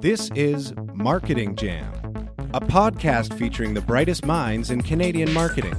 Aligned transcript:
This 0.00 0.30
is 0.34 0.72
Marketing 0.94 1.56
Jam, 1.56 1.92
a 2.54 2.60
podcast 2.60 3.38
featuring 3.38 3.74
the 3.74 3.82
brightest 3.82 4.24
minds 4.24 4.70
in 4.70 4.80
Canadian 4.80 5.30
marketing. 5.34 5.74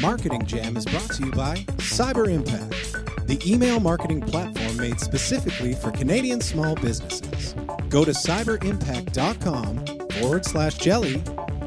Marketing 0.00 0.46
Jam 0.46 0.78
is 0.78 0.86
brought 0.86 1.10
to 1.10 1.26
you 1.26 1.30
by 1.32 1.56
Cyber 1.76 2.26
Impact, 2.26 3.26
the 3.26 3.38
email 3.46 3.80
marketing 3.80 4.22
platform 4.22 4.78
made 4.78 4.98
specifically 4.98 5.74
for 5.74 5.90
Canadian 5.90 6.40
small 6.40 6.74
businesses. 6.76 7.54
Go 7.90 8.02
to 8.06 8.12
cyberimpact.com 8.12 10.08
forward 10.08 10.46
slash 10.46 10.78
jelly, 10.78 11.22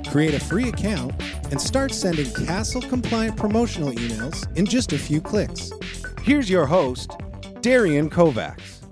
create 0.09 0.33
a 0.33 0.39
free 0.39 0.69
account, 0.69 1.13
and 1.51 1.61
start 1.61 1.93
sending 1.93 2.25
CASL 2.25 2.89
compliant 2.89 3.37
promotional 3.37 3.91
emails 3.91 4.51
in 4.57 4.65
just 4.65 4.93
a 4.93 4.97
few 4.97 5.21
clicks. 5.21 5.71
Here's 6.23 6.49
your 6.49 6.65
host, 6.65 7.11
Darian 7.61 8.09
Kovacs. 8.09 8.84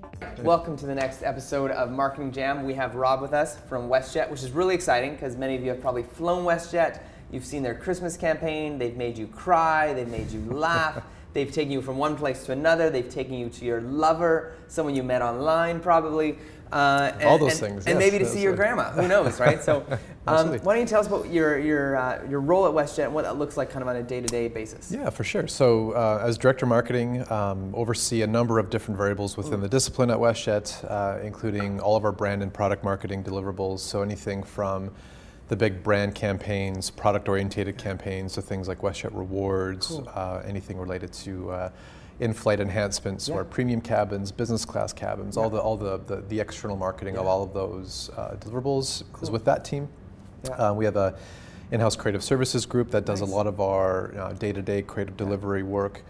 Welcome 0.54 0.76
to 0.76 0.84
the 0.84 0.94
next 0.94 1.22
episode 1.22 1.70
of 1.70 1.90
Marketing 1.90 2.30
Jam. 2.30 2.64
We 2.64 2.74
have 2.74 2.96
Rob 2.96 3.22
with 3.22 3.32
us 3.32 3.58
from 3.60 3.88
WestJet, 3.88 4.28
which 4.30 4.42
is 4.42 4.50
really 4.50 4.74
exciting 4.74 5.12
because 5.12 5.38
many 5.38 5.56
of 5.56 5.62
you 5.62 5.70
have 5.70 5.80
probably 5.80 6.02
flown 6.02 6.44
WestJet. 6.44 7.00
You've 7.32 7.46
seen 7.46 7.62
their 7.62 7.74
Christmas 7.74 8.18
campaign. 8.18 8.76
They've 8.76 8.94
made 8.94 9.16
you 9.16 9.26
cry. 9.26 9.94
They've 9.94 10.06
made 10.06 10.30
you 10.30 10.40
laugh. 10.50 11.02
They've 11.32 11.50
taken 11.50 11.72
you 11.72 11.80
from 11.80 11.96
one 11.96 12.14
place 12.14 12.44
to 12.44 12.52
another. 12.52 12.90
They've 12.90 13.08
taken 13.08 13.32
you 13.32 13.48
to 13.48 13.64
your 13.64 13.80
lover, 13.80 14.52
someone 14.68 14.94
you 14.94 15.02
met 15.02 15.22
online 15.22 15.80
probably. 15.80 16.36
Uh, 16.74 17.12
and, 17.20 17.22
All 17.22 17.38
those 17.38 17.52
and, 17.52 17.60
things, 17.60 17.86
and 17.86 18.00
yes, 18.00 18.10
maybe 18.10 18.24
to 18.24 18.28
see 18.28 18.42
your 18.42 18.56
grandma. 18.56 18.90
Who 18.90 19.06
knows, 19.06 19.38
right? 19.38 19.62
So, 19.62 19.86
um, 20.26 20.58
why 20.58 20.74
don't 20.74 20.80
you 20.80 20.88
tell 20.88 20.98
us 20.98 21.06
about 21.06 21.30
your 21.30 21.56
your 21.56 21.96
uh, 21.96 22.26
your 22.28 22.40
role 22.40 22.66
at 22.66 22.72
WestJet 22.74 23.04
and 23.04 23.14
what 23.14 23.22
that 23.22 23.38
looks 23.38 23.56
like, 23.56 23.70
kind 23.70 23.80
of 23.80 23.86
on 23.86 23.94
a 23.94 24.02
day-to-day 24.02 24.48
basis? 24.48 24.90
Yeah, 24.90 25.08
for 25.08 25.22
sure. 25.22 25.46
So, 25.46 25.92
uh, 25.92 26.24
as 26.26 26.36
director 26.36 26.64
of 26.64 26.70
marketing, 26.70 27.30
um, 27.30 27.72
oversee 27.76 28.22
a 28.22 28.26
number 28.26 28.58
of 28.58 28.70
different 28.70 28.98
variables 28.98 29.36
within 29.36 29.60
Ooh. 29.60 29.62
the 29.62 29.68
discipline 29.68 30.10
at 30.10 30.18
WestJet, 30.18 30.90
uh, 30.90 31.20
including 31.22 31.78
all 31.78 31.94
of 31.94 32.04
our 32.04 32.10
brand 32.10 32.42
and 32.42 32.52
product 32.52 32.82
marketing 32.82 33.22
deliverables. 33.22 33.78
So, 33.78 34.02
anything 34.02 34.42
from 34.42 34.90
the 35.46 35.54
big 35.54 35.80
brand 35.84 36.16
campaigns, 36.16 36.90
product 36.90 37.28
orientated 37.28 37.78
campaigns, 37.78 38.32
so 38.32 38.40
things 38.40 38.66
like 38.66 38.80
WestJet 38.80 39.16
Rewards, 39.16 39.86
cool. 39.86 40.10
Uh, 40.12 40.42
anything 40.44 40.76
related 40.76 41.12
to 41.12 41.52
uh, 41.52 41.70
in-flight 42.20 42.60
enhancements 42.60 43.28
yeah. 43.28 43.34
or 43.34 43.44
premium 43.44 43.80
cabins, 43.80 44.30
business 44.30 44.64
class 44.64 44.92
cabins, 44.92 45.36
yeah. 45.36 45.42
all 45.42 45.50
the 45.50 45.60
all 45.60 45.76
the, 45.76 45.98
the, 46.06 46.16
the 46.28 46.40
external 46.40 46.76
marketing 46.76 47.14
yeah. 47.14 47.20
of 47.20 47.26
all 47.26 47.42
of 47.42 47.52
those 47.52 48.10
uh, 48.16 48.36
deliverables 48.38 49.02
cool. 49.12 49.22
is 49.22 49.30
with 49.30 49.44
that 49.44 49.64
team. 49.64 49.88
Uh, 50.52 50.72
we 50.76 50.84
have 50.84 50.96
a 50.96 51.16
in-house 51.70 51.96
creative 51.96 52.22
services 52.22 52.66
group 52.66 52.90
that 52.90 53.04
does 53.04 53.20
nice. 53.20 53.30
a 53.30 53.34
lot 53.34 53.46
of 53.46 53.60
our 53.60 54.16
uh, 54.16 54.32
day-to-day 54.34 54.82
creative 54.82 55.16
delivery 55.16 55.62
work. 55.62 56.02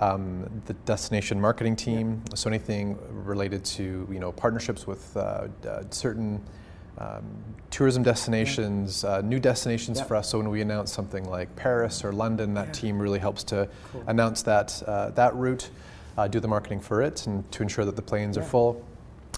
Um, 0.00 0.62
the 0.66 0.74
destination 0.74 1.40
marketing 1.40 1.74
team, 1.74 2.22
so 2.36 2.48
anything 2.48 2.96
related 3.10 3.64
to 3.64 4.06
you 4.08 4.20
know 4.20 4.30
partnerships 4.30 4.86
with 4.86 5.16
uh, 5.16 5.48
uh, 5.66 5.82
certain 5.90 6.40
um, 6.98 7.24
tourism 7.70 8.02
destinations, 8.02 9.04
uh, 9.04 9.20
new 9.20 9.38
destinations 9.38 10.00
for 10.00 10.16
us. 10.16 10.28
So 10.28 10.38
when 10.38 10.50
we 10.50 10.60
announce 10.60 10.92
something 10.92 11.24
like 11.28 11.54
Paris 11.56 12.04
or 12.04 12.12
London, 12.12 12.54
that 12.54 12.66
yeah. 12.66 12.72
team 12.72 12.98
really 12.98 13.18
helps 13.18 13.44
to 13.44 13.68
cool. 13.92 14.04
announce 14.06 14.42
that 14.42 14.82
uh, 14.86 15.10
that 15.10 15.34
route, 15.34 15.70
uh, 16.16 16.28
do 16.28 16.40
the 16.40 16.48
marketing 16.48 16.80
for 16.80 17.02
it, 17.02 17.26
and 17.26 17.50
to 17.52 17.62
ensure 17.62 17.84
that 17.84 17.96
the 17.96 18.02
planes 18.02 18.36
yeah. 18.36 18.42
are 18.42 18.46
full. 18.46 18.84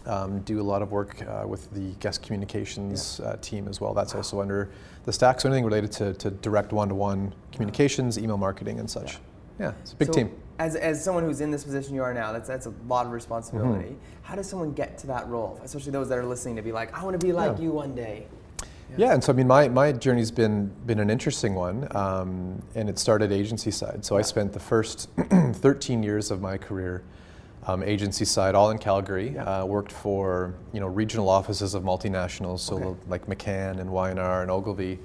Um, 0.06 0.40
do 0.40 0.60
a 0.60 0.62
lot 0.62 0.80
of 0.80 0.92
work 0.92 1.20
uh, 1.22 1.46
with 1.46 1.70
the 1.74 1.92
guest 2.00 2.22
communications 2.22 3.20
uh, 3.20 3.36
team 3.42 3.68
as 3.68 3.82
well. 3.82 3.92
That's 3.92 4.14
wow. 4.14 4.20
also 4.20 4.40
under 4.40 4.70
the 5.04 5.12
stack. 5.12 5.40
So 5.40 5.48
anything 5.48 5.66
related 5.66 5.92
to, 5.92 6.14
to 6.14 6.30
direct 6.30 6.72
one-to-one 6.72 7.34
communications, 7.52 8.16
email 8.16 8.38
marketing, 8.38 8.78
and 8.78 8.88
such. 8.88 9.18
Yeah, 9.58 9.72
it's 9.82 9.92
a 9.92 9.96
big 9.96 10.08
so, 10.08 10.14
team 10.14 10.30
as, 10.60 10.76
as 10.76 11.02
someone 11.02 11.24
who's 11.24 11.40
in 11.40 11.50
this 11.50 11.64
position 11.64 11.94
you 11.94 12.02
are 12.02 12.12
now, 12.12 12.32
that's, 12.32 12.46
that's 12.46 12.66
a 12.66 12.74
lot 12.86 13.06
of 13.06 13.12
responsibility. 13.12 13.88
Mm-hmm. 13.88 14.22
How 14.22 14.34
does 14.34 14.46
someone 14.46 14.74
get 14.74 14.98
to 14.98 15.06
that 15.06 15.26
role, 15.26 15.58
especially 15.64 15.90
those 15.90 16.10
that 16.10 16.18
are 16.18 16.26
listening 16.26 16.54
to 16.56 16.62
be 16.62 16.70
like, 16.70 16.96
I 16.96 17.02
want 17.02 17.18
to 17.18 17.26
be 17.26 17.32
like 17.32 17.56
yeah. 17.56 17.64
you 17.64 17.70
one 17.72 17.94
day? 17.94 18.26
Yeah. 18.60 18.66
yeah. 18.98 19.14
and 19.14 19.24
so 19.24 19.32
I 19.32 19.36
mean, 19.36 19.46
my, 19.46 19.68
my 19.70 19.90
journey's 19.90 20.30
been 20.30 20.70
been 20.84 21.00
an 21.00 21.08
interesting 21.08 21.54
one, 21.54 21.88
um, 21.96 22.62
and 22.74 22.90
it 22.90 22.98
started 22.98 23.32
agency 23.32 23.70
side. 23.70 24.04
So 24.04 24.14
yeah. 24.14 24.18
I 24.18 24.22
spent 24.22 24.52
the 24.52 24.60
first 24.60 25.08
13 25.30 26.02
years 26.02 26.30
of 26.30 26.42
my 26.42 26.58
career 26.58 27.04
um, 27.66 27.82
agency 27.82 28.26
side, 28.26 28.54
all 28.54 28.70
in 28.70 28.76
Calgary. 28.76 29.30
Yeah. 29.30 29.62
Uh, 29.62 29.64
worked 29.64 29.92
for 29.92 30.54
you 30.74 30.80
know 30.80 30.88
regional 30.88 31.30
offices 31.30 31.72
of 31.72 31.84
multinationals, 31.84 32.58
so 32.58 32.76
okay. 32.76 33.00
like 33.08 33.26
McCann 33.26 33.80
and 33.80 33.90
Y&R 33.90 34.42
and 34.42 34.50
Ogilvy 34.50 34.98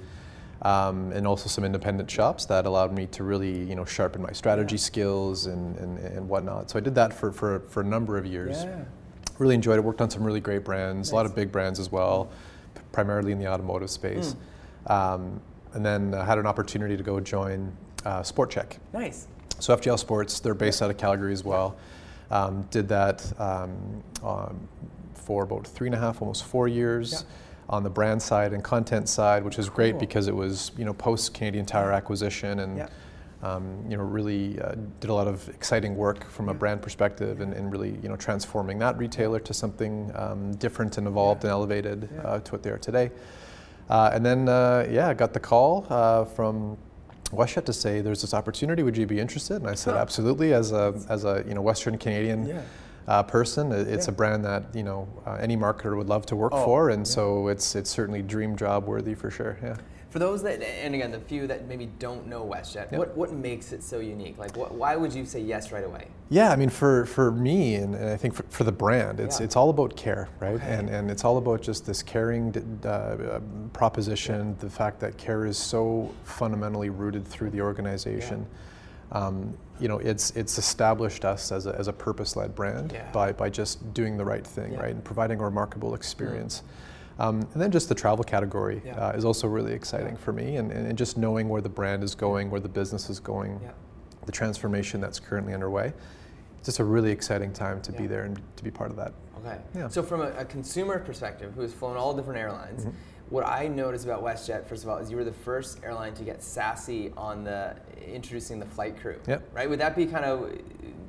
um, 0.62 1.12
and 1.12 1.26
also 1.26 1.48
some 1.48 1.64
independent 1.64 2.10
shops 2.10 2.46
that 2.46 2.66
allowed 2.66 2.92
me 2.92 3.06
to 3.06 3.24
really 3.24 3.64
you 3.64 3.74
know 3.74 3.84
sharpen 3.84 4.22
my 4.22 4.32
strategy 4.32 4.76
yeah. 4.76 4.80
skills 4.80 5.46
and, 5.46 5.76
and, 5.76 5.98
and 5.98 6.28
whatnot. 6.28 6.70
So 6.70 6.78
I 6.78 6.80
did 6.80 6.94
that 6.94 7.12
for, 7.12 7.32
for, 7.32 7.60
for 7.68 7.80
a 7.80 7.84
number 7.84 8.16
of 8.16 8.26
years. 8.26 8.64
Yeah. 8.64 8.84
Really 9.38 9.54
enjoyed 9.54 9.78
it. 9.78 9.82
Worked 9.82 10.00
on 10.00 10.10
some 10.10 10.24
really 10.24 10.40
great 10.40 10.64
brands, 10.64 11.08
nice. 11.08 11.12
a 11.12 11.14
lot 11.14 11.26
of 11.26 11.34
big 11.34 11.52
brands 11.52 11.78
as 11.78 11.92
well, 11.92 12.30
primarily 12.92 13.32
in 13.32 13.38
the 13.38 13.46
automotive 13.46 13.90
space. 13.90 14.34
Mm. 14.86 14.90
Um, 14.90 15.40
and 15.74 15.84
then 15.84 16.14
uh, 16.14 16.24
had 16.24 16.38
an 16.38 16.46
opportunity 16.46 16.96
to 16.96 17.02
go 17.02 17.20
join 17.20 17.70
uh, 18.06 18.20
SportChek. 18.20 18.78
Nice. 18.94 19.26
So 19.58 19.76
FGL 19.76 19.98
Sports, 19.98 20.40
they're 20.40 20.54
based 20.54 20.80
out 20.80 20.90
of 20.90 20.96
Calgary 20.96 21.32
as 21.34 21.44
well. 21.44 21.76
Um, 22.30 22.62
did 22.70 22.88
that 22.88 23.30
um, 23.38 24.02
um, 24.24 24.68
for 25.14 25.44
about 25.44 25.66
three 25.66 25.88
and 25.88 25.94
a 25.94 25.98
half, 25.98 26.22
almost 26.22 26.44
four 26.44 26.66
years. 26.66 27.12
Yeah 27.12 27.36
on 27.68 27.82
the 27.82 27.90
brand 27.90 28.22
side 28.22 28.52
and 28.52 28.62
content 28.62 29.08
side, 29.08 29.44
which 29.44 29.58
is 29.58 29.68
great 29.68 29.92
cool. 29.92 30.00
because 30.00 30.28
it 30.28 30.34
was 30.34 30.72
you 30.78 30.84
know 30.84 30.94
post 30.94 31.34
Canadian 31.34 31.66
Tire 31.66 31.92
acquisition 31.92 32.60
and 32.60 32.78
yeah. 32.78 32.88
um, 33.42 33.84
you 33.88 33.96
know 33.96 34.04
really 34.04 34.60
uh, 34.60 34.74
did 35.00 35.10
a 35.10 35.14
lot 35.14 35.26
of 35.26 35.48
exciting 35.48 35.96
work 35.96 36.28
from 36.30 36.46
yeah. 36.46 36.52
a 36.52 36.54
brand 36.54 36.80
perspective 36.82 37.40
and, 37.40 37.52
and, 37.52 37.72
really 37.72 37.98
you 38.02 38.08
know 38.08 38.16
transforming 38.16 38.78
that 38.78 38.96
retailer 38.98 39.40
to 39.40 39.52
something 39.52 40.12
um, 40.14 40.54
different 40.56 40.96
and 40.98 41.06
evolved 41.06 41.42
yeah. 41.42 41.48
and 41.48 41.52
elevated 41.52 42.08
uh, 42.24 42.38
to 42.40 42.52
what 42.52 42.62
they 42.62 42.70
are 42.70 42.78
today. 42.78 43.10
Uh, 43.88 44.10
and 44.12 44.24
then 44.24 44.48
uh, 44.48 44.86
yeah, 44.90 45.08
I 45.08 45.14
got 45.14 45.32
the 45.32 45.40
call 45.40 45.86
uh, 45.90 46.24
from. 46.24 46.76
WestJet 47.32 47.64
to 47.64 47.72
say 47.72 48.00
there's 48.00 48.20
this 48.20 48.32
opportunity. 48.32 48.84
Would 48.84 48.96
you 48.96 49.04
be 49.04 49.18
interested? 49.18 49.56
And 49.56 49.66
I 49.66 49.74
said 49.74 49.96
absolutely. 49.96 50.54
As 50.54 50.70
a 50.70 50.94
as 51.08 51.24
a 51.24 51.42
you 51.44 51.54
know 51.54 51.60
Western 51.60 51.98
Canadian 51.98 52.62
uh, 53.08 53.22
person. 53.22 53.72
It's 53.72 54.06
yeah. 54.06 54.12
a 54.12 54.14
brand 54.14 54.44
that 54.44 54.74
you 54.74 54.82
know 54.82 55.08
uh, 55.26 55.34
any 55.34 55.56
marketer 55.56 55.96
would 55.96 56.08
love 56.08 56.26
to 56.26 56.36
work 56.36 56.52
oh, 56.54 56.64
for, 56.64 56.90
and 56.90 57.06
yeah. 57.06 57.12
so 57.12 57.48
it's 57.48 57.74
it's 57.74 57.90
certainly 57.90 58.22
dream 58.22 58.56
job 58.56 58.86
worthy 58.86 59.14
for 59.14 59.30
sure. 59.30 59.58
Yeah. 59.62 59.76
For 60.16 60.20
those 60.20 60.42
that, 60.44 60.62
and 60.62 60.94
again, 60.94 61.10
the 61.10 61.20
few 61.20 61.46
that 61.46 61.66
maybe 61.66 61.90
don't 61.98 62.26
know 62.26 62.42
WestJet, 62.42 62.92
what, 62.92 63.14
what 63.16 63.32
makes 63.32 63.72
it 63.72 63.82
so 63.82 63.98
unique? 63.98 64.38
Like, 64.38 64.56
what, 64.56 64.72
why 64.72 64.96
would 64.96 65.12
you 65.12 65.26
say 65.26 65.40
yes 65.40 65.72
right 65.72 65.84
away? 65.84 66.06
Yeah, 66.30 66.50
I 66.50 66.56
mean, 66.56 66.70
for, 66.70 67.04
for 67.04 67.30
me, 67.30 67.74
and, 67.74 67.94
and 67.94 68.08
I 68.08 68.16
think 68.16 68.32
for, 68.32 68.44
for, 68.44 68.64
the 68.64 68.72
brand, 68.72 69.20
it's, 69.20 69.40
yeah. 69.40 69.44
it's 69.44 69.56
all 69.56 69.68
about 69.68 69.94
care, 69.94 70.30
right? 70.40 70.54
Okay. 70.54 70.64
And, 70.64 70.88
and 70.88 71.10
it's 71.10 71.22
all 71.22 71.36
about 71.36 71.60
just 71.60 71.84
this 71.84 72.02
caring 72.02 72.56
uh, 72.86 73.40
proposition, 73.74 74.56
the 74.60 74.70
fact 74.70 75.00
that 75.00 75.18
care 75.18 75.44
is 75.44 75.58
so 75.58 76.14
fundamentally 76.24 76.88
rooted 76.88 77.26
through 77.26 77.50
the 77.50 77.60
organization. 77.60 78.46
Um, 79.12 79.56
you 79.78 79.88
know, 79.88 79.98
it's 79.98 80.30
it's 80.30 80.58
established 80.58 81.24
us 81.24 81.52
as 81.52 81.66
a, 81.66 81.74
as 81.78 81.88
a 81.88 81.92
purpose-led 81.92 82.54
brand 82.54 82.92
yeah. 82.92 83.10
by, 83.12 83.32
by 83.32 83.50
just 83.50 83.92
doing 83.92 84.16
the 84.16 84.24
right 84.24 84.46
thing, 84.46 84.72
yeah. 84.72 84.80
right, 84.80 84.90
and 84.90 85.04
providing 85.04 85.38
a 85.38 85.44
remarkable 85.44 85.94
experience. 85.94 86.62
Um, 87.18 87.40
and 87.52 87.62
then 87.62 87.70
just 87.70 87.88
the 87.88 87.94
travel 87.94 88.24
category 88.24 88.82
yeah. 88.84 89.08
uh, 89.08 89.12
is 89.12 89.24
also 89.24 89.46
really 89.46 89.72
exciting 89.72 90.16
for 90.16 90.32
me, 90.32 90.56
and, 90.56 90.70
and 90.72 90.98
just 90.98 91.16
knowing 91.16 91.48
where 91.48 91.62
the 91.62 91.68
brand 91.68 92.02
is 92.02 92.14
going, 92.14 92.50
where 92.50 92.60
the 92.60 92.68
business 92.68 93.08
is 93.08 93.20
going, 93.20 93.60
the 94.24 94.32
transformation 94.32 95.00
that's 95.00 95.20
currently 95.20 95.54
underway. 95.54 95.92
It's 96.58 96.66
just 96.66 96.78
a 96.78 96.84
really 96.84 97.10
exciting 97.10 97.52
time 97.52 97.80
to 97.82 97.92
be 97.92 98.06
there 98.06 98.24
and 98.24 98.40
to 98.56 98.64
be 98.64 98.70
part 98.70 98.90
of 98.90 98.96
that. 98.96 99.12
Okay. 99.38 99.88
So 99.88 100.02
from 100.02 100.20
a, 100.22 100.30
a 100.38 100.44
consumer 100.44 100.98
perspective, 100.98 101.52
who 101.54 101.60
has 101.60 101.72
flown 101.72 101.96
all 101.96 102.14
different 102.14 102.40
airlines. 102.40 102.86
Mm-hmm 102.86 102.96
what 103.28 103.44
I 103.44 103.66
noticed 103.66 104.04
about 104.04 104.22
WestJet, 104.22 104.66
first 104.66 104.84
of 104.84 104.88
all, 104.88 104.98
is 104.98 105.10
you 105.10 105.16
were 105.16 105.24
the 105.24 105.32
first 105.32 105.80
airline 105.82 106.14
to 106.14 106.22
get 106.22 106.42
sassy 106.42 107.12
on 107.16 107.42
the 107.42 107.74
introducing 108.06 108.60
the 108.60 108.66
flight 108.66 109.00
crew. 109.00 109.18
Yep. 109.26 109.50
Right? 109.52 109.68
Would 109.68 109.80
that 109.80 109.96
be 109.96 110.06
kind 110.06 110.24
of 110.24 110.56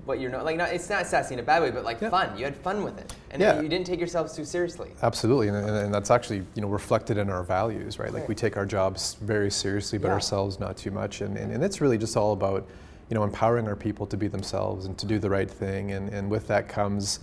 what 0.06 0.20
you're 0.20 0.32
like? 0.42 0.58
Not, 0.58 0.74
it's 0.74 0.90
not 0.90 1.06
sassy 1.06 1.36
in 1.36 1.40
a 1.40 1.44
bad 1.44 1.62
way, 1.62 1.70
but 1.70 1.84
like 1.84 2.02
yep. 2.02 2.10
fun. 2.10 2.36
You 2.38 2.46
had 2.46 2.56
fun 2.56 2.84
with 2.84 2.98
it, 2.98 3.14
and 3.30 3.42
yeah. 3.42 3.62
you 3.62 3.70
didn't 3.70 3.86
take 3.86 4.00
yourselves 4.00 4.36
too 4.36 4.46
seriously. 4.46 4.92
Absolutely, 5.04 5.50
and, 5.50 5.58
and, 5.58 5.94
that's 5.94 6.10
actually 6.10 6.44
you 6.56 6.62
know 6.62 6.68
reflected 6.68 7.18
in 7.18 7.30
our 7.30 7.44
values, 7.44 8.00
right? 8.00 8.12
Like 8.12 8.28
we 8.28 8.34
take 8.34 8.58
our 8.58 8.66
jobs 8.66 9.16
very 9.22 9.52
seriously, 9.52 10.00
but 10.00 10.08
yeah. 10.08 10.13
ourselves 10.16 10.60
not 10.60 10.75
too 10.75 10.92
much, 10.92 11.22
and, 11.22 11.38
and 11.38 11.52
and 11.52 11.63
it's 11.63 11.81
really 11.81 12.00
just 12.00 12.18
all 12.18 12.34
about 12.34 12.68
you 13.10 13.16
know 13.16 13.24
empowering 13.24 13.68
our 13.68 13.75
people 13.75 14.08
to 14.08 14.18
be 14.18 14.28
themselves 14.28 14.86
and 14.86 14.98
to 14.98 15.06
do 15.06 15.20
the 15.20 15.30
right 15.30 15.52
thing, 15.52 15.92
and 15.92 16.10
and 16.10 16.31
with 16.31 16.48
that 16.48 16.68
comes 16.68 17.20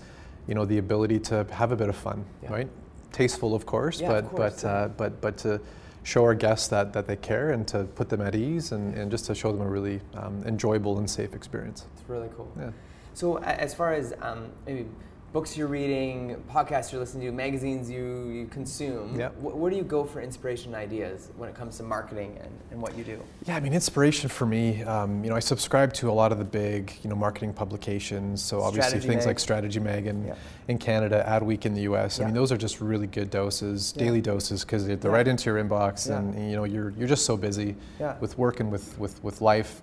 you 0.46 0.54
know 0.54 0.64
the 0.64 0.78
ability 0.78 1.18
to 1.18 1.44
have 1.50 1.72
a 1.72 1.76
bit 1.76 1.88
of 1.88 1.96
fun, 1.96 2.24
yeah. 2.42 2.52
right? 2.52 2.68
Tasteful, 3.14 3.54
of 3.54 3.64
course, 3.64 4.00
yeah, 4.00 4.08
but 4.08 4.24
of 4.24 4.30
course, 4.30 4.62
but, 4.62 4.68
yeah. 4.68 4.74
uh, 4.74 4.88
but 4.88 5.20
but 5.20 5.38
to 5.38 5.60
show 6.02 6.22
our 6.22 6.34
guests 6.34 6.68
that, 6.68 6.92
that 6.92 7.06
they 7.06 7.16
care 7.16 7.52
and 7.52 7.66
to 7.66 7.84
put 7.84 8.10
them 8.10 8.20
at 8.20 8.34
ease 8.34 8.72
and, 8.72 8.94
and 8.94 9.10
just 9.10 9.24
to 9.24 9.34
show 9.34 9.50
them 9.50 9.62
a 9.62 9.66
really 9.66 10.00
um, 10.14 10.42
enjoyable 10.44 10.98
and 10.98 11.08
safe 11.08 11.34
experience. 11.34 11.86
It's 11.94 12.08
really 12.08 12.28
cool. 12.36 12.52
Yeah. 12.58 12.70
So 13.14 13.38
as 13.38 13.74
far 13.74 13.94
as 13.94 14.12
um, 14.20 14.50
maybe 14.66 14.86
books 15.34 15.56
you're 15.56 15.66
reading, 15.66 16.40
podcasts 16.48 16.92
you're 16.92 17.00
listening 17.00 17.26
to, 17.26 17.32
magazines 17.32 17.90
you, 17.90 18.28
you 18.28 18.46
consume. 18.46 19.18
Wh- 19.18 19.56
where 19.60 19.68
do 19.68 19.76
you 19.76 19.82
go 19.82 20.04
for 20.04 20.22
inspiration 20.22 20.72
and 20.72 20.76
ideas 20.76 21.30
when 21.36 21.48
it 21.48 21.56
comes 21.56 21.76
to 21.78 21.82
marketing 21.82 22.38
and, 22.40 22.52
and 22.70 22.80
what 22.80 22.96
you 22.96 23.02
do? 23.02 23.20
Yeah, 23.44 23.56
I 23.56 23.60
mean, 23.60 23.72
inspiration 23.72 24.28
for 24.30 24.46
me, 24.46 24.84
um, 24.84 25.24
you 25.24 25.30
know, 25.30 25.34
I 25.36 25.40
subscribe 25.40 25.92
to 25.94 26.08
a 26.08 26.12
lot 26.12 26.30
of 26.30 26.38
the 26.38 26.44
big, 26.44 26.92
you 27.02 27.10
know, 27.10 27.16
marketing 27.16 27.52
publications. 27.52 28.42
So 28.44 28.60
obviously 28.62 28.90
Strategy 28.90 29.08
things 29.08 29.20
Mag. 29.22 29.26
like 29.26 29.40
Strategy 29.40 29.80
Mag 29.80 30.06
in, 30.06 30.24
Yeah. 30.24 30.34
in 30.68 30.78
Canada, 30.78 31.24
Adweek 31.26 31.66
in 31.66 31.74
the 31.74 31.82
US. 31.82 32.20
I 32.20 32.26
mean, 32.26 32.34
those 32.34 32.52
are 32.52 32.56
just 32.56 32.80
really 32.80 33.08
good 33.08 33.28
doses, 33.30 33.92
Yeah. 33.96 34.04
daily 34.04 34.20
doses, 34.20 34.64
because 34.64 34.86
they're 34.86 35.10
right 35.10 35.26
into 35.26 35.50
your 35.50 35.60
inbox, 35.62 36.16
and 36.16 36.48
you 36.48 36.54
know, 36.54 36.62
you're 36.62 36.90
you're 36.90 37.08
just 37.08 37.26
so 37.26 37.36
busy 37.36 37.74
with 38.20 38.38
work 38.38 38.60
and 38.60 38.70
with 38.70 38.96
with 39.00 39.22
with 39.24 39.40
life. 39.40 39.82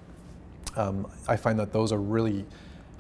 Um, 0.78 1.06
I 1.28 1.36
find 1.36 1.60
that 1.60 1.74
those 1.74 1.92
are 1.92 2.00
really 2.00 2.46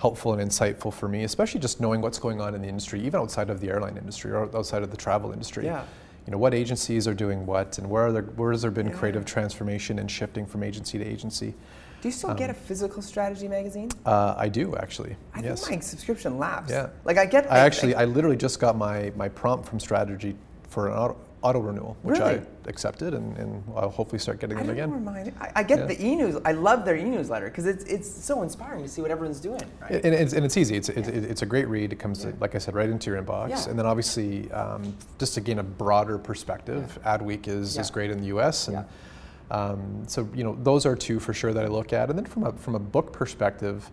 helpful 0.01 0.33
and 0.33 0.41
insightful 0.51 0.91
for 0.91 1.07
me, 1.07 1.23
especially 1.23 1.59
just 1.59 1.79
knowing 1.79 2.01
what's 2.01 2.17
going 2.17 2.41
on 2.41 2.55
in 2.55 2.61
the 2.61 2.67
industry, 2.67 2.99
even 3.01 3.19
outside 3.19 3.51
of 3.51 3.59
the 3.61 3.69
airline 3.69 3.97
industry 3.97 4.31
or 4.31 4.43
outside 4.57 4.81
of 4.81 4.89
the 4.89 4.97
travel 4.97 5.31
industry. 5.31 5.65
Yeah. 5.65 5.83
You 6.25 6.31
know, 6.31 6.39
what 6.39 6.53
agencies 6.55 7.07
are 7.07 7.13
doing 7.13 7.45
what, 7.45 7.77
and 7.77 7.87
where 7.89 8.07
are 8.07 8.11
there, 8.11 8.23
where 8.23 8.51
has 8.51 8.63
there 8.63 8.71
been 8.71 8.87
Yeah. 8.87 8.93
creative 8.93 9.25
transformation 9.25 9.99
and 9.99 10.09
shifting 10.09 10.45
from 10.47 10.63
agency 10.63 10.97
to 10.97 11.05
agency? 11.05 11.53
Do 12.01 12.07
you 12.07 12.11
still 12.11 12.33
get 12.33 12.49
a 12.49 12.53
physical 12.53 13.03
strategy 13.03 13.47
magazine? 13.47 13.89
Uh, 14.03 14.33
I 14.35 14.49
do 14.49 14.75
actually. 14.75 15.15
I 15.35 15.39
Um, 15.39 15.45
yes. 15.45 15.67
think 15.67 15.81
my 15.81 15.85
subscriction 15.85 16.39
lapsed. 16.39 16.71
Yeah. 16.71 16.87
Like 17.05 17.19
I 17.19 17.27
get. 17.27 17.51
I 17.51 17.59
actually, 17.59 17.93
I 17.93 18.05
literally 18.05 18.37
just 18.37 18.59
got 18.59 18.75
my, 18.75 19.11
my 19.15 19.29
prompt 19.29 19.67
from 19.67 19.79
Strategy 19.79 20.35
for 20.67 20.87
an 20.87 20.93
auto, 20.95 21.15
auto 21.43 21.59
renewal, 21.59 21.97
which 22.03 22.19
Really? 22.19 22.35
I 22.35 22.41
accepted, 22.67 23.13
and, 23.15 23.35
and 23.37 23.63
I'll 23.75 23.89
hopefully 23.89 24.19
start 24.19 24.39
getting 24.39 24.57
I 24.57 24.61
them 24.61 24.69
again. 24.69 24.91
where 24.91 24.99
mine. 24.99 25.33
I, 25.41 25.51
I 25.55 25.63
get 25.63 25.79
Yeah. 25.79 25.85
the 25.85 26.05
e-news. 26.05 26.37
I 26.45 26.51
love 26.51 26.85
their 26.85 26.95
e-newsletter 26.95 27.47
because 27.47 27.65
it's 27.65 27.83
it's 27.85 28.07
so 28.09 28.43
inspiring 28.43 28.83
to 28.83 28.89
see 28.89 29.01
what 29.01 29.09
everyone's 29.09 29.39
doing. 29.39 29.61
Right. 29.81 30.05
And 30.05 30.13
it's, 30.13 30.33
and 30.33 30.45
it's 30.45 30.55
easy. 30.57 30.75
It's, 30.75 30.89
it's, 30.89 31.07
it's 31.07 31.41
a 31.41 31.45
great 31.47 31.67
read. 31.67 31.93
It 31.93 31.97
comes, 31.99 32.23
Yeah. 32.23 32.31
like 32.39 32.53
I 32.53 32.59
said, 32.59 32.75
right 32.75 32.89
into 32.89 33.09
your 33.09 33.21
inbox. 33.21 33.49
Yeah. 33.49 33.69
And 33.69 33.79
then 33.79 33.87
obviously, 33.87 34.51
um, 34.51 34.95
just 35.17 35.33
to 35.33 35.41
gain 35.41 35.57
a 35.59 35.63
broader 35.63 36.19
perspective, 36.19 36.99
Adweek 37.05 37.47
is, 37.47 37.75
Yeah. 37.75 37.81
is 37.81 37.89
great 37.89 38.11
in 38.11 38.19
the 38.19 38.27
U.S. 38.27 38.67
And 38.67 38.77
Yeah. 38.77 39.55
um, 39.57 40.03
so 40.07 40.29
you 40.35 40.43
know, 40.43 40.55
those 40.61 40.85
are 40.85 40.95
two 40.95 41.19
for 41.19 41.33
sure 41.33 41.53
that 41.53 41.65
I 41.65 41.69
look 41.69 41.91
at. 41.91 42.09
And 42.09 42.17
then 42.19 42.25
from 42.25 42.43
a 42.45 42.51
from 42.53 42.75
a 42.75 42.79
book 42.79 43.11
perspective, 43.13 43.89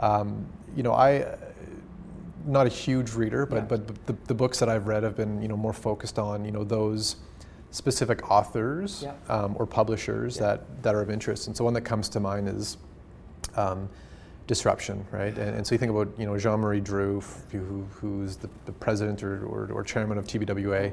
um, 0.00 0.46
you 0.74 0.82
know, 0.82 0.92
I. 0.94 1.36
Not 2.46 2.66
a 2.66 2.70
huge 2.70 3.12
reader, 3.14 3.46
but 3.46 3.56
Yeah. 3.56 3.62
but 3.62 4.06
the, 4.06 4.16
the 4.26 4.34
books 4.34 4.58
that 4.60 4.68
I've 4.68 4.86
read 4.86 5.02
have 5.02 5.16
been 5.16 5.42
you 5.42 5.48
know 5.48 5.56
more 5.56 5.72
focused 5.72 6.18
on 6.18 6.44
you 6.44 6.50
know 6.52 6.64
those 6.64 7.16
specific 7.70 8.30
authors 8.30 9.02
Yeah. 9.04 9.12
um, 9.28 9.54
or 9.58 9.66
publishers 9.66 10.36
Yeah. 10.36 10.42
that 10.46 10.82
that 10.82 10.94
are 10.94 11.00
of 11.02 11.10
interest. 11.10 11.46
And 11.48 11.56
so 11.56 11.64
one 11.64 11.74
that 11.74 11.82
comes 11.82 12.08
to 12.10 12.20
mind 12.20 12.48
is 12.48 12.78
um, 13.56 13.88
disruption, 14.46 15.04
right? 15.10 15.36
And, 15.36 15.56
and 15.56 15.66
so 15.66 15.74
you 15.74 15.78
think 15.78 15.90
about 15.90 16.08
you 16.18 16.26
know 16.26 16.38
Jean-Marie 16.38 16.80
Dru, 16.80 17.20
who, 17.52 17.86
who's 17.90 18.36
the, 18.36 18.48
the 18.66 18.72
president 18.72 19.22
or, 19.22 19.44
or, 19.44 19.70
or 19.72 19.82
chairman 19.84 20.16
of 20.18 20.26
TBWA. 20.26 20.92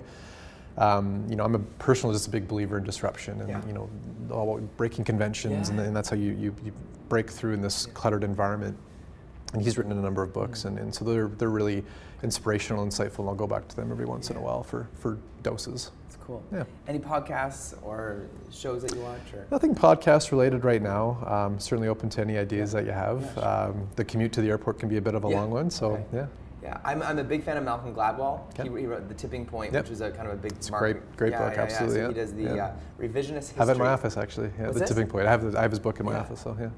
Um, 0.77 1.25
you 1.29 1.37
know, 1.37 1.45
I'm 1.45 1.55
a 1.55 1.59
personally 1.79 2.13
just 2.15 2.27
a 2.27 2.29
big 2.31 2.49
believer 2.49 2.77
in 2.77 2.83
disruption, 2.83 3.39
and 3.39 3.49
Yeah. 3.49 3.61
you 3.65 3.71
know, 3.71 3.89
all 4.29 4.59
breaking 4.75 5.05
conventions, 5.05 5.69
and, 5.69 5.79
and 5.79 5.95
that's 5.95 6.09
how 6.09 6.17
you, 6.17 6.33
you, 6.33 6.53
you 6.65 6.73
break 7.07 7.29
through 7.29 7.53
in 7.53 7.61
this 7.61 7.85
cluttered 7.93 8.25
environment. 8.25 8.75
And 9.53 9.61
he's 9.61 9.77
written 9.77 9.91
a 9.91 9.95
number 9.95 10.21
of 10.23 10.33
books, 10.33 10.63
Mm. 10.63 10.65
and, 10.67 10.79
and 10.79 10.95
so 10.95 11.05
they're 11.05 11.27
they're 11.27 11.49
really 11.49 11.83
inspirational, 12.23 12.85
insightful, 12.85 13.19
and 13.19 13.29
I'll 13.29 13.35
go 13.35 13.47
back 13.47 13.67
to 13.67 13.75
them 13.75 13.91
every 13.91 14.05
once 14.05 14.29
in 14.29 14.37
a 14.37 14.41
while 14.41 14.63
for 14.63 14.87
for 14.95 15.17
doses. 15.43 15.91
It's 16.07 16.17
cool. 16.25 16.43
Yeah. 16.51 16.63
Any 16.87 16.99
podcasts 16.99 17.75
or 17.83 18.23
shows 18.51 18.81
that 18.81 18.93
you 18.95 19.01
watch 19.01 19.33
or? 19.33 19.45
Nothing 19.51 19.75
podcast 19.75 20.31
related 20.31 20.63
right 20.65 20.81
now. 20.81 21.17
Um, 21.27 21.59
certainly 21.59 21.87
open 21.87 22.09
to 22.09 22.21
any 22.21 22.37
ideas 22.37 22.71
that 22.71 22.85
you 22.85 22.91
have. 22.91 23.21
Yeah, 23.21 23.33
sure. 23.33 23.47
um, 23.47 23.87
the 23.95 24.03
commute 24.03 24.33
to 24.33 24.41
the 24.41 24.49
airport 24.49 24.79
can 24.79 24.89
be 24.89 24.97
a 24.97 25.01
bit 25.01 25.13
of 25.15 25.23
a 25.25 25.29
Yeah, 25.29 25.39
long 25.41 25.51
one, 25.51 25.69
so 25.69 25.91
okay. 25.91 26.03
yeah, 26.13 26.25
Yeah, 26.63 26.77
I'm, 26.83 27.01
I'm 27.03 27.19
a 27.19 27.23
big 27.23 27.43
fan 27.43 27.57
of 27.57 27.63
Malcolm 27.63 27.93
Gladwell. 27.93 28.39
Okay. 28.59 28.67
He, 28.73 28.81
he 28.81 28.87
wrote 28.87 29.07
The 29.07 29.13
Tipping 29.13 29.45
Point, 29.45 29.71
Yep. 29.73 29.83
which 29.83 29.91
is 29.91 30.01
a 30.01 30.09
kind 30.11 30.27
of 30.27 30.33
a 30.33 30.37
big 30.37 30.53
It's 30.53 30.69
a 30.69 30.71
market- 30.71 30.93
great- 30.93 31.17
great 31.17 31.31
yeah, 31.31 31.39
book, 31.45 31.53
yeah, 31.55 31.57
yeah. 31.57 31.63
absolutely, 31.63 31.95
So 31.95 32.01
yeah. 32.01 32.07
he 32.07 32.13
does 32.13 32.33
the 32.33 32.43
Yeah. 32.43 32.65
uh, 32.65 32.71
revisionist 32.99 33.35
history. 33.35 33.57
have 33.59 33.69
it 33.69 33.73
in 33.73 33.77
my 33.77 33.87
office 33.89 34.17
actually. 34.17 34.49
Yeah, 34.59 34.71
the 34.71 34.83
it? 34.83 34.87
tipping 34.87 35.07
point. 35.07 35.27
I 35.27 35.31
have 35.31 35.51
the, 35.51 35.57
I 35.57 35.61
have 35.61 35.71
his 35.71 35.79
book 35.79 35.99
in 35.99 36.05
my 36.07 36.13
Yeah. 36.13 36.19
office, 36.21 36.41
so 36.41 36.57
yeah. 36.59 36.69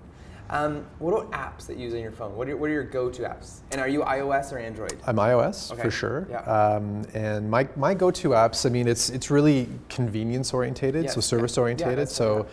Um, 0.49 0.85
what 0.99 1.11
about 1.13 1.31
apps 1.31 1.65
that 1.67 1.77
you 1.77 1.85
use 1.85 1.93
on 1.93 1.99
your 1.99 2.11
phone? 2.11 2.35
What 2.35 2.47
are, 2.49 2.55
what 2.55 2.69
are 2.69 2.73
your 2.73 2.83
go-to 2.83 3.23
apps? 3.23 3.59
And 3.71 3.81
are 3.81 3.87
you 3.89 4.01
iOS 4.01 4.51
or 4.53 4.57
Android? 4.59 4.97
I'm 5.05 5.17
iOS 5.17 5.71
Okay. 5.73 5.81
for 5.81 5.91
sure. 5.91 6.27
Yeah. 6.29 6.39
Um, 6.41 7.03
and 7.13 7.49
my, 7.49 7.67
my 7.75 7.93
go-to 7.93 8.29
apps, 8.29 8.65
I 8.65 8.69
mean, 8.69 8.87
it's 8.87 9.09
it's 9.09 9.29
really 9.29 9.67
convenience 9.89 10.53
orientated, 10.53 11.03
Yes. 11.05 11.15
so 11.15 11.21
service 11.21 11.57
Yeah, 11.57 11.61
orientated. 11.63 11.97
that's 11.99 12.15
so. 12.15 12.45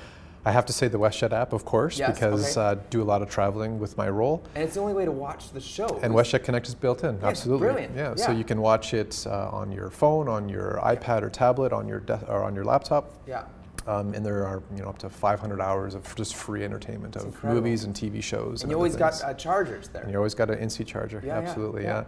I 0.47 0.53
have 0.53 0.67
to 0.67 0.75
say 0.75 0.89
the 0.89 0.99
WestJet 0.99 1.33
app, 1.33 1.55
of 1.55 1.65
course, 1.65 1.99
Yes, 1.99 2.13
because 2.13 2.59
okay. 2.59 2.79
uh, 2.79 2.83
do 2.91 3.01
a 3.01 3.03
lot 3.13 3.23
of 3.23 3.31
traveling 3.31 3.79
with 3.79 3.97
my 3.97 4.11
role. 4.11 4.43
And 4.55 4.63
it's 4.63 4.75
the 4.75 4.81
only 4.81 4.93
way 4.93 5.07
to 5.07 5.11
watch 5.11 5.49
the 5.53 5.61
show. 5.61 5.99
And 6.03 6.13
WestJet 6.13 6.45
Connect 6.45 6.69
is 6.69 6.75
built 6.75 7.03
in, 7.03 7.15
it's 7.15 7.25
absolutely. 7.25 7.67
brilliant. 7.69 7.97
Yeah, 7.97 8.11
Yeah. 8.15 8.27
so 8.27 8.31
you 8.31 8.45
can 8.45 8.61
watch 8.61 8.93
it 8.93 9.25
uh, 9.27 9.49
on 9.51 9.73
your 9.73 9.89
phone, 9.89 10.29
on 10.29 10.51
your 10.51 10.79
iPad 10.85 11.23
or 11.23 11.31
tablet, 11.31 11.73
on 11.73 11.89
your 11.89 12.01
de- 12.01 12.21
or 12.29 12.43
on 12.43 12.55
your 12.55 12.65
laptop. 12.67 13.15
Yeah. 13.27 13.45
Um, 13.87 14.15
and 14.15 14.25
there 14.25 14.47
are 14.47 14.63
you 14.75 14.83
know 14.83 14.89
up 14.89 14.99
to 14.99 15.11
500 15.11 15.61
hours 15.61 15.95
of 15.95 16.15
just 16.17 16.35
free 16.35 16.65
entertainment 16.65 17.17
of 17.17 17.27
incredible. 17.27 17.61
movies 17.63 17.85
and 17.85 17.95
TV 17.95 18.23
shows. 18.23 18.63
And 18.63 18.71
you 18.71 18.77
always 18.77 18.95
other 18.95 19.11
got 19.11 19.23
uh, 19.23 19.35
chargers 19.35 19.89
there. 19.89 20.03
and 20.03 20.11
you 20.11 20.17
always 20.17 20.35
got 20.35 20.51
an 20.51 20.59
NC 20.59 20.87
charger. 20.87 21.23
Yeah, 21.25 21.37
absolutely, 21.39 21.83
yeah. 21.83 22.01
yeah. 22.01 22.05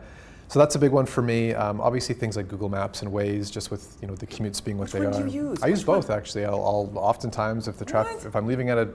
So 0.48 0.58
that's 0.58 0.74
a 0.76 0.78
big 0.78 0.92
one 0.92 1.04
for 1.06 1.22
me. 1.22 1.52
Um, 1.52 1.80
obviously, 1.80 2.14
things 2.14 2.36
like 2.36 2.48
Google 2.48 2.68
Maps 2.70 3.02
and 3.02 3.10
Waze, 3.12 3.50
just 3.52 3.70
with 3.70 3.98
you 4.00 4.08
know 4.08 4.14
the 4.14 4.26
commutes 4.26 4.64
being 4.64 4.78
what 4.78 4.84
Which 4.84 4.92
they 4.92 5.00
one 5.06 5.12
do 5.12 5.18
are. 5.18 5.26
you 5.26 5.48
use? 5.50 5.62
I 5.62 5.66
use 5.66 5.80
Which 5.80 5.86
one? 5.88 5.98
both 5.98 6.10
actually. 6.10 6.44
I'll, 6.46 6.54
I'll 6.64 6.92
oftentimes 6.96 7.68
if 7.68 7.76
the 7.78 7.84
traffic 7.84 8.24
if 8.24 8.34
I'm 8.34 8.46
leaving 8.46 8.70
at 8.70 8.78
a 8.78 8.88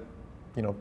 you 0.56 0.64
know 0.64 0.76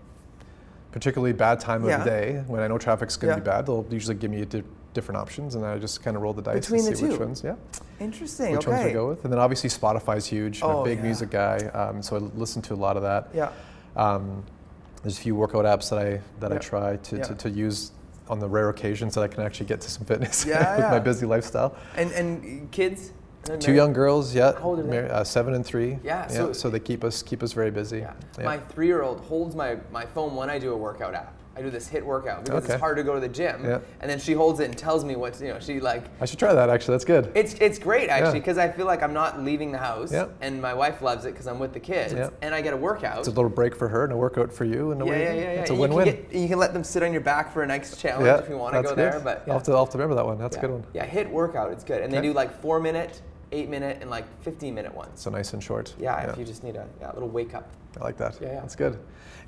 particularly 0.92 1.32
bad 1.32 1.60
time 1.60 1.82
of 1.82 1.88
Yeah. 1.90 1.98
the 1.98 2.04
day 2.04 2.44
when 2.46 2.60
I 2.62 2.66
know 2.68 2.78
traffic's 2.78 3.16
going 3.16 3.30
to 3.34 3.36
Yeah. 3.38 3.44
be 3.44 3.44
bad, 3.44 3.66
they'll 3.66 3.86
usually 3.90 4.14
give 4.16 4.30
me 4.30 4.44
di- 4.44 4.62
different 4.92 5.20
options, 5.20 5.54
and 5.54 5.64
I 5.64 5.78
just 5.78 6.02
kind 6.02 6.16
of 6.16 6.22
roll 6.22 6.32
the 6.32 6.42
dice 6.42 6.60
Between 6.66 6.84
and 6.86 6.92
the 6.92 6.96
see 6.96 7.08
which 7.08 7.20
ones. 7.20 7.42
Yeah 7.44 7.54
Interesting. 8.00 8.52
which 8.52 8.66
okay. 8.66 8.70
ones 8.76 8.84
we 8.86 8.92
go 8.92 9.08
with. 9.08 9.24
And 9.24 9.32
then 9.32 9.38
obviously 9.40 9.68
Spotify's 9.70 10.26
huge. 10.26 10.62
I'm 10.62 10.70
Oh, 10.70 10.82
a 10.82 10.84
big 10.84 10.98
yeah. 10.98 11.04
music 11.04 11.30
guy, 11.30 11.58
um, 11.74 12.02
so 12.02 12.16
I 12.16 12.18
listen 12.18 12.62
to 12.62 12.74
a 12.74 12.76
lot 12.76 12.96
of 12.96 13.02
that. 13.02 13.28
Yeah. 13.34 13.50
Um, 13.96 14.42
there's 15.02 15.18
a 15.18 15.20
few 15.20 15.34
workout 15.34 15.64
apps 15.64 15.90
that 15.90 15.98
I 15.98 16.20
that 16.40 16.52
I 16.52 16.58
try 16.58 16.96
to, 16.96 17.16
Yeah. 17.16 17.22
to, 17.24 17.34
to 17.34 17.50
use 17.50 17.92
on 18.28 18.38
the 18.38 18.48
rare 18.48 18.68
occasions 18.68 19.14
that 19.14 19.22
I 19.22 19.28
can 19.28 19.42
actually 19.42 19.66
get 19.66 19.80
to 19.82 19.90
some 19.90 20.04
fitness 20.04 20.44
Yeah, 20.48 20.76
with 20.76 20.84
yeah. 20.84 20.90
my 20.90 20.98
busy 20.98 21.26
lifestyle. 21.26 21.76
And 21.96 22.10
and 22.12 22.70
kids. 22.70 23.12
Two 23.58 23.72
young 23.72 23.94
girls, 23.94 24.34
yeah, 24.34 24.52
How 24.52 24.64
old 24.64 24.80
are 24.80 24.82
they? 24.82 25.08
uh, 25.08 25.24
seven 25.24 25.54
and 25.54 25.64
three. 25.64 25.98
Yeah, 26.04 26.26
so, 26.26 26.52
so- 26.52 26.68
they 26.68 26.78
keep 26.78 27.02
us 27.04 27.22
keep 27.22 27.42
us 27.42 27.52
very 27.54 27.70
busy. 27.70 28.00
Yeah. 28.00 28.12
Yeah. 28.38 28.44
My 28.44 28.58
three-year-old 28.58 29.20
holds 29.20 29.54
my, 29.56 29.78
my 29.90 30.04
phone 30.04 30.36
when 30.36 30.50
I 30.50 30.58
do 30.58 30.72
a 30.72 30.76
workout 30.76 31.14
app. 31.14 31.34
I 31.56 31.62
do 31.62 31.70
this 31.70 31.88
HIIT 31.88 32.04
workout 32.04 32.44
because 32.44 32.64
Okay. 32.64 32.74
it's 32.74 32.80
hard 32.80 32.96
to 32.96 33.02
go 33.02 33.14
to 33.14 33.20
the 33.20 33.28
gym. 33.28 33.64
Yeah. 33.64 33.80
And 34.00 34.10
then 34.10 34.18
she 34.18 34.32
holds 34.32 34.60
it 34.60 34.64
and 34.66 34.78
tells 34.78 35.04
me 35.04 35.16
what 35.16 35.40
you 35.40 35.48
know. 35.48 35.58
She 35.58 35.80
like 35.80 36.04
I 36.20 36.24
should 36.24 36.38
try 36.38 36.54
that 36.54 36.70
actually. 36.70 36.94
That's 36.94 37.04
good. 37.04 37.32
it's 37.34 37.54
it's 37.54 37.78
great 37.78 38.08
actually 38.08 38.34
Yeah. 38.38 38.40
because 38.40 38.58
I 38.58 38.68
feel 38.68 38.86
like 38.86 39.02
I'm 39.02 39.12
not 39.12 39.42
leaving 39.42 39.72
the 39.72 39.78
house 39.78 40.12
Yeah. 40.12 40.26
and 40.40 40.62
my 40.62 40.72
wife 40.74 41.02
loves 41.02 41.24
it 41.24 41.32
because 41.32 41.46
I'm 41.46 41.58
with 41.58 41.72
the 41.72 41.80
kids 41.80 42.12
Yeah. 42.14 42.30
and 42.42 42.54
I 42.54 42.60
get 42.60 42.72
a 42.72 42.76
workout. 42.76 43.18
It's 43.18 43.28
a 43.28 43.32
little 43.32 43.50
break 43.50 43.74
for 43.74 43.88
her 43.88 44.04
and 44.04 44.12
a 44.12 44.16
workout 44.16 44.52
for 44.52 44.64
you, 44.64 44.92
and 44.92 45.00
yeah, 45.00 45.06
away 45.06 45.22
yeah, 45.24 45.32
yeah, 45.32 45.40
yeah. 45.40 45.60
It's 45.60 45.70
a 45.70 45.72
And 45.74 45.80
win-win. 45.82 46.06
You 46.06 46.12
can, 46.12 46.22
get, 46.22 46.34
you 46.40 46.48
can 46.48 46.58
let 46.58 46.72
them 46.72 46.84
sit 46.84 47.02
on 47.02 47.12
your 47.12 47.20
back 47.20 47.52
for 47.52 47.62
a 47.62 47.66
next 47.66 47.98
challenge 47.98 48.26
yeah, 48.26 48.38
if 48.38 48.48
you 48.48 48.56
want 48.56 48.74
to 48.74 48.82
go 48.82 48.88
good. 48.90 48.98
there. 48.98 49.20
But 49.22 49.44
I'll, 49.48 49.54
have 49.54 49.62
to, 49.64 49.72
I'll 49.72 49.84
have 49.84 49.90
to 49.92 49.98
remember 49.98 50.14
that 50.14 50.24
one. 50.26 50.38
That's 50.38 50.56
yeah. 50.56 50.60
a 50.60 50.66
good 50.66 50.70
one. 50.72 50.84
Yeah, 50.94 51.06
HIIT 51.06 51.30
workout. 51.30 51.72
It's 51.72 51.84
good, 51.84 52.02
and 52.02 52.12
they 52.12 52.20
do 52.20 52.32
like 52.32 52.52
four 52.62 52.80
minute, 52.80 53.20
eight 53.52 53.68
minute, 53.68 53.98
and 54.00 54.08
like 54.08 54.24
15 54.42 54.74
minute 54.74 54.94
ones. 54.94 55.20
So 55.20 55.30
nice 55.30 55.52
and 55.52 55.62
short. 55.62 55.94
Yeah, 55.98 56.30
if 56.30 56.38
you 56.38 56.44
just 56.44 56.62
need 56.62 56.76
a 56.76 56.86
yeah, 57.00 57.10
little 57.12 57.28
wake 57.28 57.54
up. 57.54 57.68
I 57.98 58.04
like 58.04 58.16
that. 58.18 58.38
Yeah, 58.40 58.48
yeah. 58.54 58.60
That's 58.60 58.76
good. 58.76 58.98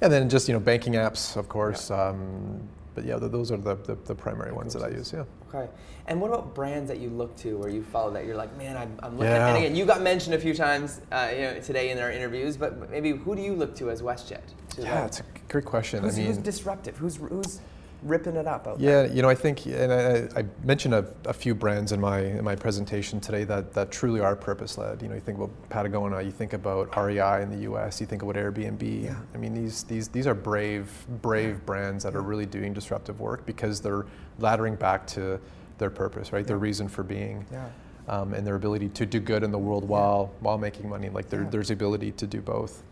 And 0.00 0.12
then 0.12 0.28
just 0.28 0.48
you 0.48 0.54
know 0.54 0.60
banking 0.60 0.94
apps, 0.94 1.36
of 1.36 1.48
course. 1.48 1.90
Um, 1.90 2.60
but 2.94 3.04
yeah, 3.04 3.16
those 3.16 3.50
are 3.50 3.56
the, 3.56 3.76
the, 3.76 3.96
the 4.04 4.14
primary 4.14 4.52
ones 4.52 4.74
that 4.74 4.82
I 4.82 4.88
use. 4.88 5.12
Yeah. 5.12 5.24
Okay. 5.48 5.68
And 6.06 6.20
what 6.20 6.28
about 6.28 6.54
brands 6.54 6.88
that 6.88 6.98
you 6.98 7.08
look 7.08 7.34
to 7.36 7.62
or 7.62 7.68
you 7.68 7.82
follow 7.82 8.10
that 8.12 8.26
you're 8.26 8.36
like, 8.36 8.56
man, 8.58 8.76
I'm, 8.76 8.98
I'm 9.02 9.12
looking. 9.12 9.32
Yeah. 9.32 9.48
And 9.48 9.56
again, 9.56 9.76
you 9.76 9.86
got 9.86 10.02
mentioned 10.02 10.34
a 10.34 10.38
few 10.38 10.54
times, 10.54 11.00
uh, 11.10 11.30
you 11.32 11.40
know, 11.42 11.60
today 11.60 11.90
in 11.90 11.98
our 11.98 12.10
interviews. 12.10 12.56
But 12.56 12.90
maybe 12.90 13.12
who 13.12 13.34
do 13.34 13.42
you 13.42 13.54
look 13.54 13.74
to 13.76 13.90
as 13.90 14.02
WestJet? 14.02 14.42
To 14.76 14.82
Yeah, 14.82 15.00
like- 15.00 15.06
it's 15.06 15.20
a 15.20 15.24
great 15.48 15.64
question. 15.64 16.02
who's, 16.02 16.18
I 16.18 16.22
who's 16.22 16.38
disruptive? 16.38 16.96
Who's 16.98 17.16
who's 17.16 17.60
ripping 18.02 18.36
it 18.36 18.46
up 18.46 18.66
out 18.66 18.78
there? 18.78 19.06
yeah, 19.06 19.12
you 19.12 19.22
know, 19.22 19.28
I 19.28 19.34
think, 19.34 19.66
and 19.66 19.92
I, 19.92 20.28
I 20.40 20.44
mentioned 20.64 20.94
a, 20.94 21.06
a 21.24 21.32
few 21.32 21.54
brands 21.54 21.92
in 21.92 22.00
my 22.00 22.20
in 22.20 22.44
my 22.44 22.54
presentation 22.56 23.20
today 23.20 23.44
that, 23.44 23.72
that 23.74 23.90
truly 23.90 24.20
are 24.20 24.34
purpose 24.36 24.76
led. 24.78 25.02
You 25.02 25.08
know, 25.08 25.14
you 25.14 25.20
think 25.20 25.38
about 25.38 25.50
Patagonia, 25.70 26.20
you 26.22 26.30
think 26.32 26.52
about 26.52 26.96
REI 26.96 27.42
in 27.42 27.50
the 27.50 27.58
U.S., 27.62 28.00
you 28.00 28.06
think 28.06 28.22
about 28.22 28.34
Airbnb. 28.36 29.04
Yeah. 29.04 29.16
I 29.34 29.38
mean, 29.38 29.54
these 29.54 29.84
these 29.84 30.08
these 30.08 30.26
are 30.26 30.34
brave 30.34 30.90
brave 31.22 31.64
brands 31.64 32.04
that 32.04 32.14
are 32.14 32.22
really 32.22 32.46
doing 32.46 32.72
disruptive 32.72 33.20
work 33.20 33.46
because 33.46 33.80
they're 33.80 34.06
laddering 34.40 34.78
back 34.78 35.06
to 35.08 35.40
their 35.78 35.90
purpose, 35.90 36.32
right? 36.32 36.46
Their 36.46 36.58
reason 36.58 36.88
for 36.88 37.02
being. 37.02 37.44
Yeah. 37.52 37.68
um, 38.08 38.34
and 38.34 38.44
their 38.46 38.56
ability 38.56 38.88
to 38.88 39.06
do 39.06 39.20
good 39.20 39.42
in 39.44 39.52
the 39.52 39.58
world 39.58 39.86
while 39.88 40.32
while 40.40 40.58
making 40.58 40.88
money. 40.88 41.08
Like 41.08 41.28
there, 41.28 41.42
Yeah. 41.42 41.50
there's 41.50 41.68
the 41.68 41.74
ability 41.74 42.12
to 42.12 42.26
do 42.26 42.40
both. 42.40 42.82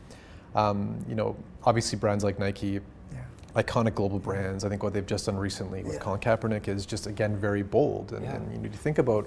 Um, 0.55 1.05
you 1.09 1.15
know, 1.15 1.37
obviously 1.65 1.99
brands 1.99 2.25
like 2.25 2.39
Nike, 2.39 2.67
Yeah. 2.69 2.81
Iconic 3.57 3.95
global 3.95 4.19
brands. 4.19 4.65
I 4.65 4.69
think 4.69 4.83
what 4.83 4.93
they've 4.95 5.07
just 5.07 5.27
done 5.27 5.37
recently 5.37 5.83
with 5.83 5.95
Yeah. 5.95 5.99
Colin 6.01 6.21
Kaepernick 6.21 6.69
is 6.69 6.87
just 6.87 7.07
again 7.07 7.37
very 7.37 7.63
bold. 7.63 8.13
And, 8.13 8.25
Yeah. 8.25 8.37
and 8.37 8.53
you 8.53 8.59
need 8.59 8.73
to 8.73 8.79
think 8.79 8.99
about. 8.99 9.27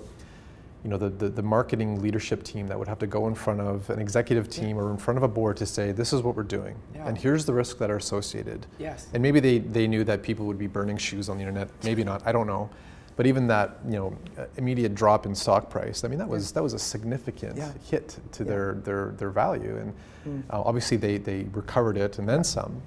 You 0.86 0.90
know 0.90 0.98
the, 0.98 1.08
the, 1.10 1.30
the 1.30 1.42
marketing 1.42 2.02
leadership 2.02 2.44
team 2.44 2.68
that 2.68 2.78
would 2.78 2.90
have 2.90 3.00
to 3.00 3.08
go 3.08 3.30
in 3.30 3.36
front 3.36 3.62
of 3.62 3.90
an 3.90 4.00
executive 4.02 4.50
team 4.50 4.78
or 4.78 4.92
in 4.92 4.98
front 4.98 5.16
of 5.18 5.24
a 5.24 5.30
board 5.30 5.56
to 5.56 5.66
say 5.66 5.94
this 5.94 6.12
is 6.12 6.22
what 6.22 6.36
we're 6.36 6.44
doing 6.44 6.76
Yeah. 6.94 7.08
and 7.08 7.18
here's 7.18 7.46
the 7.46 7.54
risks 7.54 7.80
that 7.80 7.90
are 7.90 7.96
associated 7.96 8.66
Yes. 8.78 9.08
and 9.14 9.24
maybe 9.24 9.40
they, 9.40 9.60
they 9.60 9.88
knew 9.88 10.04
that 10.04 10.24
people 10.24 10.46
would 10.46 10.58
be 10.58 10.68
burning 10.68 10.98
shoes 10.98 11.30
on 11.30 11.38
the 11.38 11.44
internet 11.44 11.70
maybe 11.86 12.04
not 12.04 12.22
I 12.28 12.34
don't 12.34 12.48
know 12.48 12.70
But 13.16 13.28
even 13.28 13.48
that, 13.48 13.78
you 13.86 13.92
know, 13.94 14.18
uh, 14.38 14.48
immediate 14.58 14.94
drop 14.94 15.26
in 15.26 15.34
stock 15.36 15.70
price, 15.70 16.04
I 16.04 16.10
mean, 16.10 16.20
that 16.20 16.28
was 16.28 16.52
that 16.52 16.62
was 16.64 16.74
a 16.74 16.80
significant 16.80 17.56
Yeah. 17.56 17.72
hit 17.90 18.18
to 18.34 18.44
Yeah. 18.44 18.50
their, 18.50 18.74
their 18.84 19.06
their 19.20 19.30
value, 19.30 19.78
and 19.78 19.94
Mm. 20.28 20.44
uh, 20.50 20.62
obviously 20.70 20.98
they 20.98 21.18
they 21.18 21.44
recovered 21.54 21.96
it 21.96 22.20
and 22.20 22.28
then 22.28 22.44
some. 22.44 22.82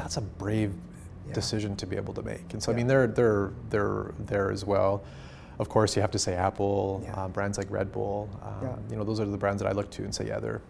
That's 0.00 0.16
a 0.16 0.22
brave 0.22 0.72
Yeah. 1.26 1.34
decision 1.34 1.76
to 1.76 1.86
be 1.86 1.96
able 1.96 2.14
to 2.14 2.22
make, 2.22 2.54
and 2.54 2.62
so 2.62 2.72
I 2.72 2.74
mean, 2.74 2.86
they're 2.86 3.06
they're 3.06 3.52
they're 3.68 4.12
there 4.18 4.50
as 4.50 4.64
well. 4.64 5.02
Of 5.58 5.68
course, 5.68 5.94
you 5.94 6.00
have 6.00 6.10
to 6.12 6.18
say 6.18 6.34
Apple, 6.34 7.02
Yeah. 7.04 7.14
uh, 7.14 7.28
brands 7.28 7.58
like 7.58 7.70
Red 7.70 7.92
Bull. 7.92 8.28
Um, 8.42 8.52
Yeah. 8.62 8.76
You 8.90 8.96
know, 8.96 9.04
those 9.04 9.20
are 9.20 9.26
the 9.26 9.36
brands 9.36 9.62
that 9.62 9.68
I 9.68 9.72
look 9.72 9.90
to 9.90 10.02
and 10.04 10.14
say, 10.14 10.26
yeah, 10.26 10.38
they're 10.40 10.62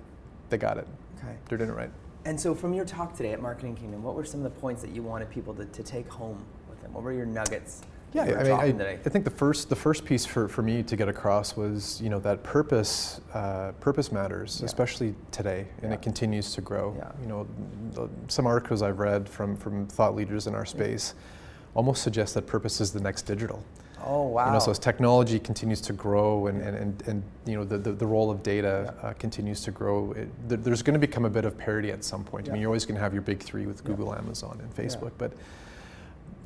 they 0.48 0.58
got 0.58 0.76
it. 0.78 0.88
Okay. 1.18 1.36
They're 1.48 1.58
doing 1.58 1.70
it 1.70 1.74
right. 1.76 1.92
And 2.24 2.38
so, 2.38 2.54
from 2.56 2.74
your 2.74 2.84
talk 2.84 3.14
today 3.16 3.32
at 3.32 3.40
Marketing 3.40 3.76
Kingdom, 3.76 4.02
what 4.02 4.16
were 4.16 4.24
some 4.24 4.44
of 4.44 4.52
the 4.52 4.60
points 4.60 4.82
that 4.82 4.90
you 4.90 5.02
wanted 5.04 5.30
people 5.30 5.54
to, 5.54 5.64
to 5.64 5.82
take 5.84 6.08
home 6.10 6.44
with 6.68 6.82
them? 6.82 6.92
What 6.92 7.04
were 7.04 7.12
your 7.12 7.24
nuggets? 7.26 7.82
Yeah, 8.12 8.22
I 8.22 8.42
mean, 8.72 8.80
I? 8.82 8.92
I 8.94 8.96
think 8.96 9.24
the 9.24 9.30
first 9.30 9.68
the 9.68 9.76
first 9.76 10.04
piece 10.04 10.26
for, 10.26 10.48
for 10.48 10.62
me 10.62 10.82
to 10.82 10.96
get 10.96 11.08
across 11.08 11.56
was 11.56 12.00
you 12.02 12.10
know 12.10 12.18
that 12.20 12.42
purpose 12.42 13.20
uh, 13.34 13.72
purpose 13.80 14.10
matters, 14.10 14.58
Yeah. 14.60 14.66
especially 14.66 15.14
today, 15.30 15.66
and 15.82 15.90
Yeah. 15.90 15.94
it 15.96 16.02
continues 16.02 16.52
to 16.54 16.60
grow. 16.60 16.94
Yeah. 16.98 17.12
You 17.22 17.28
know, 17.28 17.46
the- 17.92 18.08
some 18.28 18.46
articles 18.46 18.82
I've 18.82 18.98
read 18.98 19.28
from 19.28 19.56
from 19.56 19.86
thought 19.86 20.16
leaders 20.16 20.46
in 20.48 20.54
our 20.56 20.64
space 20.66 21.14
almost 21.74 22.02
suggest 22.02 22.34
that 22.34 22.46
purpose 22.48 22.80
is 22.80 22.90
the 22.92 23.00
next 23.00 23.22
digital. 23.22 23.62
oh 24.04 24.24
wow! 24.24 24.46
You 24.46 24.52
know, 24.54 24.58
so 24.58 24.72
as 24.72 24.78
technology 24.80 25.38
continues 25.38 25.80
to 25.82 25.92
grow 25.92 26.46
and, 26.48 26.60
and, 26.62 26.76
and, 26.76 27.02
and 27.06 27.22
you 27.46 27.54
know 27.56 27.64
the, 27.64 27.78
the, 27.78 27.92
the 27.92 28.06
role 28.06 28.28
of 28.30 28.42
data 28.42 28.92
uh, 29.02 29.12
continues 29.20 29.60
to 29.60 29.70
grow, 29.70 30.10
it, 30.12 30.28
there, 30.48 30.58
there's 30.58 30.82
going 30.82 30.94
to 30.94 31.06
become 31.06 31.26
a 31.26 31.30
bit 31.30 31.44
of 31.44 31.56
parity 31.56 31.92
at 31.92 32.02
some 32.02 32.24
point. 32.24 32.48
I 32.48 32.52
mean, 32.52 32.60
you're 32.60 32.70
always 32.70 32.84
going 32.86 32.96
to 32.96 33.00
have 33.02 33.12
your 33.12 33.22
big 33.22 33.40
three 33.40 33.66
with. 33.66 33.84
Google, 33.84 34.12
Amazon, 34.14 34.58
and. 34.62 34.74
Facebook, 34.74 35.12
but 35.16 35.32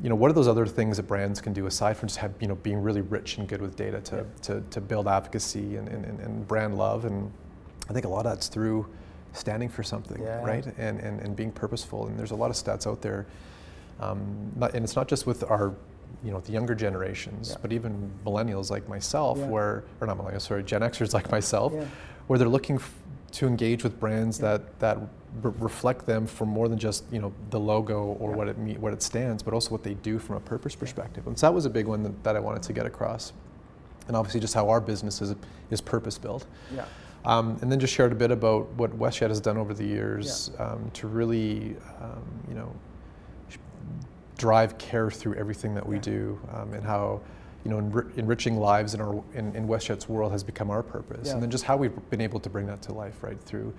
you 0.02 0.08
know, 0.08 0.14
what 0.14 0.30
are 0.30 0.34
those 0.34 0.48
other 0.48 0.66
things 0.66 0.96
that 0.96 1.04
brands 1.04 1.40
can 1.40 1.52
do 1.52 1.66
aside 1.66 1.96
from 1.96 2.08
just 2.08 2.18
have, 2.18 2.32
you 2.40 2.48
know, 2.48 2.56
being 2.56 2.82
really 2.82 3.00
rich 3.00 3.38
and 3.38 3.48
good 3.48 3.62
with 3.62 3.76
data 3.76 4.00
to, 4.02 4.16
Yeah. 4.16 4.22
to, 4.42 4.60
to 4.70 4.80
build 4.80 5.06
advocacy 5.08 5.76
and, 5.76 5.88
and, 5.88 6.04
and- 6.04 6.20
and 6.20 6.48
brand 6.48 6.76
love? 6.76 7.04
And 7.04 7.30
I 7.88 7.92
think 7.92 8.04
a 8.04 8.08
lot 8.08 8.26
of 8.26 8.32
that's 8.32 8.48
through 8.48 8.86
standing 9.32 9.68
for 9.68 9.82
something, 9.82 10.20
Yeah. 10.22 10.42
right? 10.44 10.66
And, 10.78 10.98
and, 11.00 11.20
and 11.20 11.36
being 11.36 11.52
purposeful. 11.52 12.06
And 12.06 12.18
there's 12.18 12.32
a 12.32 12.36
lot 12.36 12.50
of 12.50 12.56
stats 12.56 12.86
out 12.86 13.02
there. 13.02 13.26
Um, 14.00 14.50
not, 14.56 14.74
and 14.74 14.84
it's 14.84 14.96
not 14.96 15.06
just 15.08 15.26
with 15.26 15.44
our, 15.50 15.72
you 16.24 16.32
know, 16.32 16.40
the 16.40 16.52
younger 16.52 16.74
generations, 16.74 17.50
Yeah. 17.50 17.56
but 17.62 17.72
even 17.72 18.10
millennials 18.26 18.70
like 18.70 18.88
myself, 18.88 19.38
where, 19.38 19.84
or 20.00 20.06
not 20.06 20.18
millennials, 20.18 20.42
sorry, 20.42 20.64
Gen 20.64 20.80
Xers 20.82 21.14
like 21.14 21.30
myself, 21.30 21.72
where 22.26 22.38
they're 22.38 22.48
looking 22.48 22.80
to 23.34 23.46
engage 23.46 23.82
with 23.84 23.98
brands 24.00 24.38
Yeah. 24.38 24.52
that, 24.58 24.78
that 24.80 24.98
re- 25.42 25.52
reflect 25.58 26.06
them 26.06 26.26
for 26.26 26.46
more 26.46 26.68
than 26.68 26.78
just 26.78 27.04
you 27.12 27.20
know 27.20 27.32
the 27.50 27.58
logo 27.60 28.16
or 28.20 28.30
Yeah. 28.30 28.36
what 28.36 28.48
it 28.48 28.58
me- 28.58 28.76
what 28.78 28.92
it 28.92 29.02
stands, 29.02 29.42
but 29.42 29.52
also 29.54 29.70
what 29.70 29.82
they 29.82 29.94
do 29.94 30.18
from 30.18 30.36
a 30.36 30.40
purpose 30.40 30.74
perspective. 30.74 31.26
And 31.26 31.38
so 31.38 31.46
that 31.46 31.52
was 31.54 31.66
a 31.66 31.70
big 31.70 31.86
one 31.86 32.02
that, 32.04 32.24
that 32.24 32.36
I 32.36 32.40
wanted 32.40 32.62
to 32.62 32.72
get 32.72 32.86
across, 32.86 33.32
and 34.08 34.16
obviously 34.16 34.40
just 34.40 34.54
how 34.54 34.68
our 34.68 34.80
business 34.80 35.20
is 35.20 35.34
is 35.70 35.80
purpose 35.80 36.16
built. 36.18 36.46
yeah. 36.74 36.84
Um, 37.26 37.56
and 37.62 37.72
then 37.72 37.80
just 37.80 37.94
shared 37.94 38.12
a 38.12 38.14
bit 38.14 38.30
about 38.30 38.68
what 38.74 38.98
WestJet 38.98 39.30
has 39.30 39.40
done 39.40 39.56
over 39.56 39.72
the 39.72 39.84
years 39.86 40.50
um, 40.58 40.90
to 40.92 41.06
really, 41.08 41.74
um, 42.02 42.22
you 42.46 42.54
know, 42.54 42.70
drive 44.36 44.76
care 44.76 45.10
through 45.10 45.34
everything 45.36 45.74
that 45.74 45.86
we 45.86 45.96
Yeah. 45.96 46.02
do, 46.02 46.40
um, 46.52 46.74
and 46.74 46.84
how, 46.84 47.22
you 47.64 47.70
know, 47.70 47.78
enri- 47.80 48.16
enriching 48.18 48.56
lives 48.58 48.94
in 48.94 49.00
our 49.00 49.22
in, 49.34 49.54
in 49.56 49.66
WestJet's 49.66 50.08
world 50.08 50.32
has 50.32 50.44
become 50.44 50.70
our 50.70 50.82
purpose. 50.82 51.28
Yeah. 51.28 51.34
And 51.34 51.42
then 51.42 51.50
just 51.50 51.64
how 51.64 51.76
we've 51.76 51.92
been 52.10 52.20
able 52.20 52.40
to 52.40 52.50
bring 52.50 52.66
that 52.66 52.82
to 52.82 52.92
life, 52.92 53.22
right, 53.22 53.40
through 53.40 53.72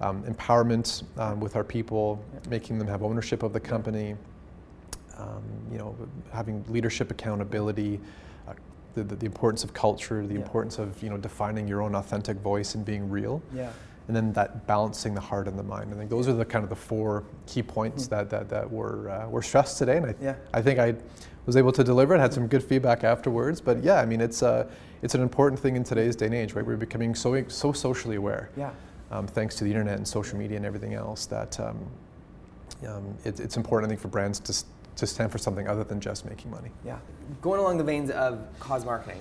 um, 0.00 0.22
empowerment 0.24 1.02
um, 1.18 1.40
with 1.40 1.56
our 1.56 1.64
people, 1.64 2.22
Yeah. 2.32 2.50
making 2.50 2.78
them 2.78 2.86
have 2.88 3.02
ownership 3.02 3.42
of 3.42 3.52
the 3.52 3.60
company, 3.60 4.16
um, 5.18 5.42
you 5.70 5.78
know, 5.78 5.96
having 6.32 6.64
leadership 6.68 7.10
accountability, 7.10 8.00
uh, 8.48 8.52
the, 8.94 9.02
the, 9.04 9.16
the 9.16 9.26
importance 9.26 9.64
of 9.64 9.72
culture, 9.72 10.24
the 10.26 10.34
Yeah. 10.34 10.40
importance 10.40 10.78
of 10.78 11.00
you 11.02 11.10
know 11.10 11.16
defining 11.16 11.66
your 11.66 11.82
own 11.82 11.94
authentic 11.96 12.36
voice 12.38 12.76
and 12.76 12.84
being 12.84 13.10
real, 13.10 13.42
Yeah. 13.52 13.70
and 14.06 14.14
then 14.16 14.32
that 14.34 14.64
balancing 14.68 15.12
the 15.12 15.20
heart 15.20 15.48
and 15.48 15.58
the 15.58 15.62
mind. 15.64 15.92
I 15.92 15.96
think 15.96 16.08
those 16.10 16.28
are 16.28 16.34
the 16.34 16.44
kind 16.44 16.62
of 16.62 16.70
the 16.70 16.76
four 16.76 17.24
key 17.46 17.62
points 17.64 18.06
Mhm. 18.06 18.10
that 18.10 18.30
that, 18.30 18.48
that 18.48 18.70
were 18.70 19.10
uh, 19.10 19.28
were 19.28 19.42
stressed 19.42 19.78
today, 19.78 19.96
and 19.96 20.06
I 20.06 20.14
Yeah. 20.20 20.34
I 20.52 20.62
think 20.62 20.78
I 20.78 20.94
was 21.46 21.56
able 21.56 21.72
to 21.72 21.84
deliver 21.84 22.14
it. 22.14 22.20
Had 22.20 22.32
some 22.32 22.46
good 22.46 22.62
feedback 22.62 23.04
afterwards, 23.04 23.60
but 23.60 23.82
yeah, 23.82 24.00
I 24.00 24.06
mean 24.06 24.20
it's 24.20 24.42
uh, 24.42 24.68
it's 25.02 25.14
an 25.14 25.20
important 25.22 25.60
thing 25.60 25.76
in 25.76 25.84
today's 25.84 26.16
day 26.16 26.26
and 26.26 26.34
age, 26.34 26.54
right? 26.54 26.64
We're 26.64 26.76
becoming 26.76 27.14
so 27.14 27.42
so 27.48 27.72
socially 27.72 28.16
aware 28.16 28.50
Yeah. 28.56 28.70
um, 29.10 29.26
thanks 29.26 29.54
to 29.56 29.64
the 29.64 29.70
internet 29.70 29.96
and 29.96 30.06
social 30.08 30.38
media 30.38 30.56
and 30.56 30.66
everything 30.66 30.94
else, 30.94 31.26
that 31.26 31.58
um, 31.60 31.78
um, 32.86 33.16
it, 33.24 33.40
it's 33.40 33.56
important, 33.56 33.86
I 33.86 33.88
think, 33.90 34.00
for 34.00 34.08
brands 34.08 34.40
to, 34.40 34.64
to 34.96 35.06
stand 35.06 35.30
for 35.30 35.38
something 35.38 35.68
other 35.68 35.84
than 35.84 36.00
just 36.00 36.24
making 36.24 36.50
money. 36.50 36.70
Yeah. 36.84 36.98
Going 37.42 37.60
along 37.60 37.78
the 37.78 37.84
veins 37.84 38.10
of 38.10 38.38
cause 38.60 38.84
marketing, 38.84 39.20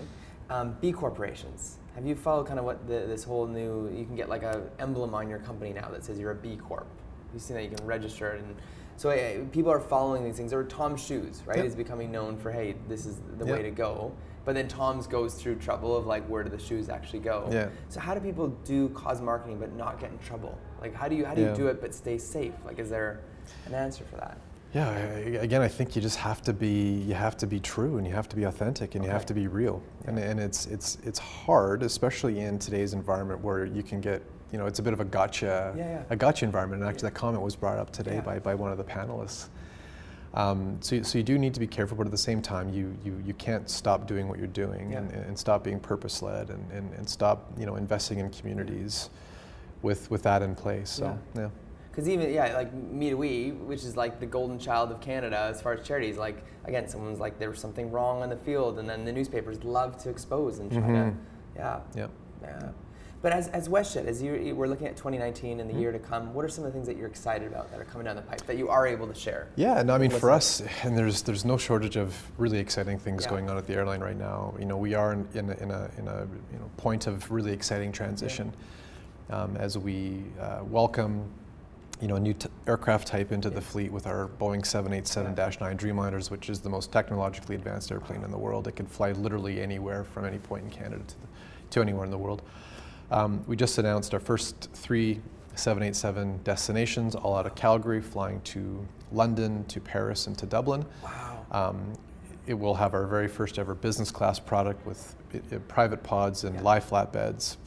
um, 0.49 0.77
B 0.81 0.91
corporations. 0.91 1.77
Have 1.95 2.05
you 2.05 2.15
followed 2.15 2.47
kind 2.47 2.59
of 2.59 2.65
what 2.65 2.87
the, 2.87 3.05
this 3.05 3.23
whole 3.23 3.45
new? 3.45 3.89
You 3.95 4.05
can 4.05 4.15
get 4.15 4.29
like 4.29 4.43
a 4.43 4.63
emblem 4.79 5.13
on 5.13 5.29
your 5.29 5.39
company 5.39 5.73
now 5.73 5.89
that 5.89 6.03
says 6.03 6.17
you're 6.17 6.31
a 6.31 6.35
B 6.35 6.55
Corp. 6.57 6.87
You've 7.33 7.41
seen 7.41 7.55
that 7.55 7.63
you 7.63 7.69
can 7.69 7.85
register 7.85 8.31
it, 8.31 8.41
and 8.43 8.55
so 8.97 9.09
uh, 9.09 9.45
people 9.51 9.71
are 9.71 9.79
following 9.79 10.23
these 10.23 10.37
things. 10.37 10.53
Or 10.53 10.63
Tom's 10.63 11.03
Shoes, 11.03 11.41
right, 11.45 11.57
Yep. 11.57 11.65
is 11.65 11.75
becoming 11.75 12.11
known 12.11 12.37
for 12.37 12.51
hey, 12.51 12.75
this 12.87 13.05
is 13.05 13.19
the 13.37 13.45
Yep. 13.45 13.55
way 13.55 13.63
to 13.63 13.71
go. 13.71 14.11
But 14.45 14.55
then 14.55 14.67
Tom's 14.67 15.07
goes 15.07 15.35
through 15.35 15.55
trouble 15.55 15.95
of 15.95 16.05
like 16.05 16.25
where 16.27 16.43
do 16.43 16.49
the 16.49 16.59
shoes 16.59 16.89
actually 16.89 17.19
go? 17.19 17.47
Yeah. 17.51 17.69
So 17.89 17.99
how 18.01 18.13
do 18.13 18.19
people 18.19 18.49
do 18.65 18.89
cause 18.89 19.21
marketing 19.21 19.57
but 19.59 19.73
not 19.73 19.99
get 19.99 20.11
in 20.11 20.19
trouble? 20.19 20.57
Like 20.81 20.93
how 20.93 21.07
do 21.07 21.15
you 21.15 21.25
how 21.25 21.33
do 21.33 21.41
you 21.41 21.53
do 21.55 21.67
it 21.67 21.79
but 21.79 21.93
stay 21.95 22.17
safe? 22.17 22.53
Like 22.65 22.77
is 22.77 22.89
there 22.89 23.21
an 23.67 23.73
answer 23.73 24.03
for 24.03 24.17
that? 24.17 24.37
Yeah, 24.73 24.89
again, 24.89 25.61
I 25.61 25.67
think 25.67 25.95
you 25.95 26.01
just 26.01 26.17
have 26.17 26.41
to 26.41 26.51
be 26.51 27.03
you 27.07 27.13
have 27.13 27.37
to 27.37 27.47
be 27.47 27.59
true 27.59 27.97
and 27.97 28.07
you 28.07 28.13
have 28.13 28.27
to 28.29 28.35
be 28.35 28.43
authentic 28.43 28.95
and 28.95 29.05
you 29.05 29.09
have 29.11 29.25
to 29.27 29.33
be 29.33 29.47
real. 29.47 29.81
And, 30.07 30.17
and 30.19 30.39
it's 30.39 30.65
it's 30.65 30.97
it's 31.03 31.19
hard, 31.19 31.83
especially 31.83 32.39
in 32.39 32.59
today's 32.59 32.93
environment 32.93 33.39
where 33.41 33.65
you 33.65 33.83
can 33.83 34.01
get 34.01 34.23
you 34.53 34.59
know 34.59 34.67
it's 34.67 34.77
a 34.79 34.83
bit 34.83 34.93
of 34.93 34.99
a 35.01 35.05
gotcha 35.05 35.73
Yeah, 35.75 35.83
yeah. 35.83 36.03
a 36.11 36.15
gotcha 36.15 36.45
environment. 36.45 36.81
And 36.83 36.89
actually, 36.89 37.09
that 37.09 37.15
comment 37.15 37.43
was 37.43 37.55
brought 37.57 37.79
up 37.79 37.91
today 37.91 38.15
Yeah. 38.15 38.21
by, 38.21 38.39
by 38.39 38.55
one 38.55 38.71
of 38.71 38.77
the 38.77 38.83
panelists. 38.83 39.47
Um, 40.35 40.77
so, 40.79 41.01
so 41.03 41.17
you 41.17 41.23
do 41.23 41.37
need 41.37 41.53
to 41.55 41.59
be 41.59 41.67
careful, 41.67 41.95
but 41.97 42.05
at 42.07 42.11
the 42.11 42.17
same 42.17 42.41
time, 42.41 42.71
you 42.71 42.95
you, 43.03 43.21
you 43.25 43.33
can't 43.33 43.67
stop 43.69 44.07
doing 44.07 44.27
what 44.29 44.37
you're 44.37 44.47
doing 44.47 44.91
Yeah. 44.91 44.99
and, 44.99 45.11
and 45.11 45.37
stop 45.37 45.63
being 45.63 45.79
purpose 45.79 46.21
led 46.21 46.49
and, 46.51 46.71
and, 46.71 46.93
and 46.93 47.09
stop 47.09 47.51
you 47.57 47.65
know 47.65 47.75
investing 47.75 48.19
in 48.19 48.29
communities 48.29 49.09
with 49.81 50.09
with 50.11 50.21
that 50.23 50.43
in 50.43 50.53
place. 50.55 50.91
So 50.91 51.17
yeah. 51.35 51.49
Because 51.89 52.07
even 52.09 52.31
yeah, 52.31 52.55
like 52.55 52.71
Me 52.73 53.09
to 53.11 53.15
We, 53.17 53.51
which 53.51 53.83
is 53.83 53.95
like 53.97 54.19
the 54.19 54.25
golden 54.27 54.57
child 54.59 54.91
of 54.91 54.99
Canada 55.01 55.37
as 55.51 55.61
far 55.61 55.73
as 55.73 55.85
charities. 55.85 56.17
Like 56.17 56.43
again, 56.65 56.87
someone's 56.87 57.19
like 57.19 57.39
there 57.39 57.49
was 57.49 57.59
something 57.59 57.91
wrong 57.91 58.21
on 58.21 58.29
the 58.29 58.37
field, 58.37 58.77
and 58.77 58.87
then 58.87 59.03
the 59.03 59.11
newspapers 59.11 59.63
love 59.63 59.97
to 60.03 60.09
expose 60.11 60.59
and 60.59 60.71
try 60.71 60.81
to 60.81 60.87
Mhm. 60.87 61.15
yeah 61.55 61.79
Yep. 61.95 62.09
yeah. 62.43 62.69
But 63.23 63.31
as 63.31 63.47
as 63.47 63.69
WestJet, 63.69 64.05
as 64.05 64.21
you 64.21 64.53
we're 64.53 64.67
looking 64.67 64.85
at 64.85 64.97
2019 64.97 65.61
and 65.61 65.69
the 65.69 65.73
Mhm. 65.73 65.79
year 65.79 65.91
to 65.93 65.97
come, 65.97 66.33
what 66.33 66.43
are 66.43 66.49
some 66.49 66.65
of 66.65 66.71
the 66.71 66.73
things 66.73 66.87
that 66.87 66.97
you're 66.97 67.07
excited 67.07 67.47
about 67.49 67.71
that 67.71 67.79
are 67.79 67.85
coming 67.85 68.03
down 68.03 68.17
the 68.17 68.21
pipe 68.21 68.41
that 68.45 68.57
you 68.57 68.67
are 68.67 68.85
able 68.85 69.07
to 69.07 69.13
share? 69.15 69.47
Yeah, 69.55 69.81
no, 69.81 69.95
I 69.95 69.97
mean 69.97 70.11
for 70.11 70.29
us, 70.29 70.61
and 70.83 70.97
there's 70.97 71.21
there's 71.23 71.45
no 71.45 71.55
shortage 71.57 71.95
of 71.95 72.13
really 72.37 72.59
exciting 72.59 72.99
things 72.99 73.23
Yeah. 73.23 73.29
going 73.29 73.49
on 73.49 73.57
at 73.57 73.65
the 73.65 73.75
airline 73.75 74.01
right 74.01 74.17
now. 74.17 74.53
You 74.59 74.65
know, 74.65 74.75
we 74.75 74.93
are 74.93 75.13
in, 75.13 75.25
in, 75.33 75.49
a, 75.49 75.53
in 75.53 75.71
a 75.71 75.89
in 75.97 76.07
a 76.09 76.27
you 76.51 76.59
know 76.59 76.69
point 76.75 77.07
of 77.07 77.31
really 77.31 77.53
exciting 77.53 77.93
transition 77.93 78.51
um, 79.29 79.55
as 79.55 79.77
we 79.77 80.25
uh, 80.41 80.59
welcome 80.69 81.23
you 82.01 82.09
know 82.09 82.17
a 82.17 82.19
new 82.19 82.33
t- 82.33 82.49
aircraft 82.67 83.07
type 83.07 83.31
into 83.31 83.49
the 83.49 83.61
fleet 83.61 83.89
with 83.89 84.05
our 84.05 84.27
Boeing 84.37 84.65
787-9 84.65 85.77
Dreamliners, 85.77 86.29
which 86.29 86.49
is 86.49 86.59
the 86.59 86.69
most 86.69 86.91
technologically 86.91 87.55
advanced 87.55 87.89
airplane 87.89 88.21
in 88.25 88.31
the 88.31 88.37
world. 88.37 88.67
It 88.67 88.75
can 88.75 88.85
fly 88.85 89.13
literally 89.13 89.61
anywhere 89.61 90.03
from 90.03 90.25
any 90.25 90.39
point 90.39 90.65
in 90.65 90.69
Canada 90.71 91.03
to, 91.07 91.15
the, 91.21 91.27
to 91.69 91.81
anywhere 91.81 92.03
in 92.03 92.11
the 92.11 92.17
world. 92.17 92.41
Um, 93.11 93.43
we 93.47 93.55
just 93.55 93.77
announced 93.77 94.13
our 94.13 94.19
first 94.19 94.69
three 94.73 95.21
787 95.55 96.39
destinations, 96.43 97.13
all 97.15 97.35
out 97.35 97.45
of 97.45 97.53
Calgary, 97.55 98.01
flying 98.01 98.41
to 98.41 98.85
London, 99.11 99.63
to 99.65 99.79
Paris, 99.79 100.25
and 100.27 100.37
to 100.39 100.45
Dublin. 100.47 100.83
Wow. 101.03 101.45
Um, 101.51 101.93
it 102.47 102.55
will 102.55 102.73
have 102.75 102.93
our 102.93 103.05
very 103.05 103.27
first 103.27 103.59
ever 103.59 103.75
business 103.75 104.09
class 104.11 104.39
product 104.39 104.85
with 104.85 105.15
i- 105.33 105.55
i- 105.55 105.59
private 105.59 106.01
pods 106.03 106.43
and 106.43 106.55
Yeah. 106.55 106.61
live 106.63 106.89
flatbeds, 106.89 107.57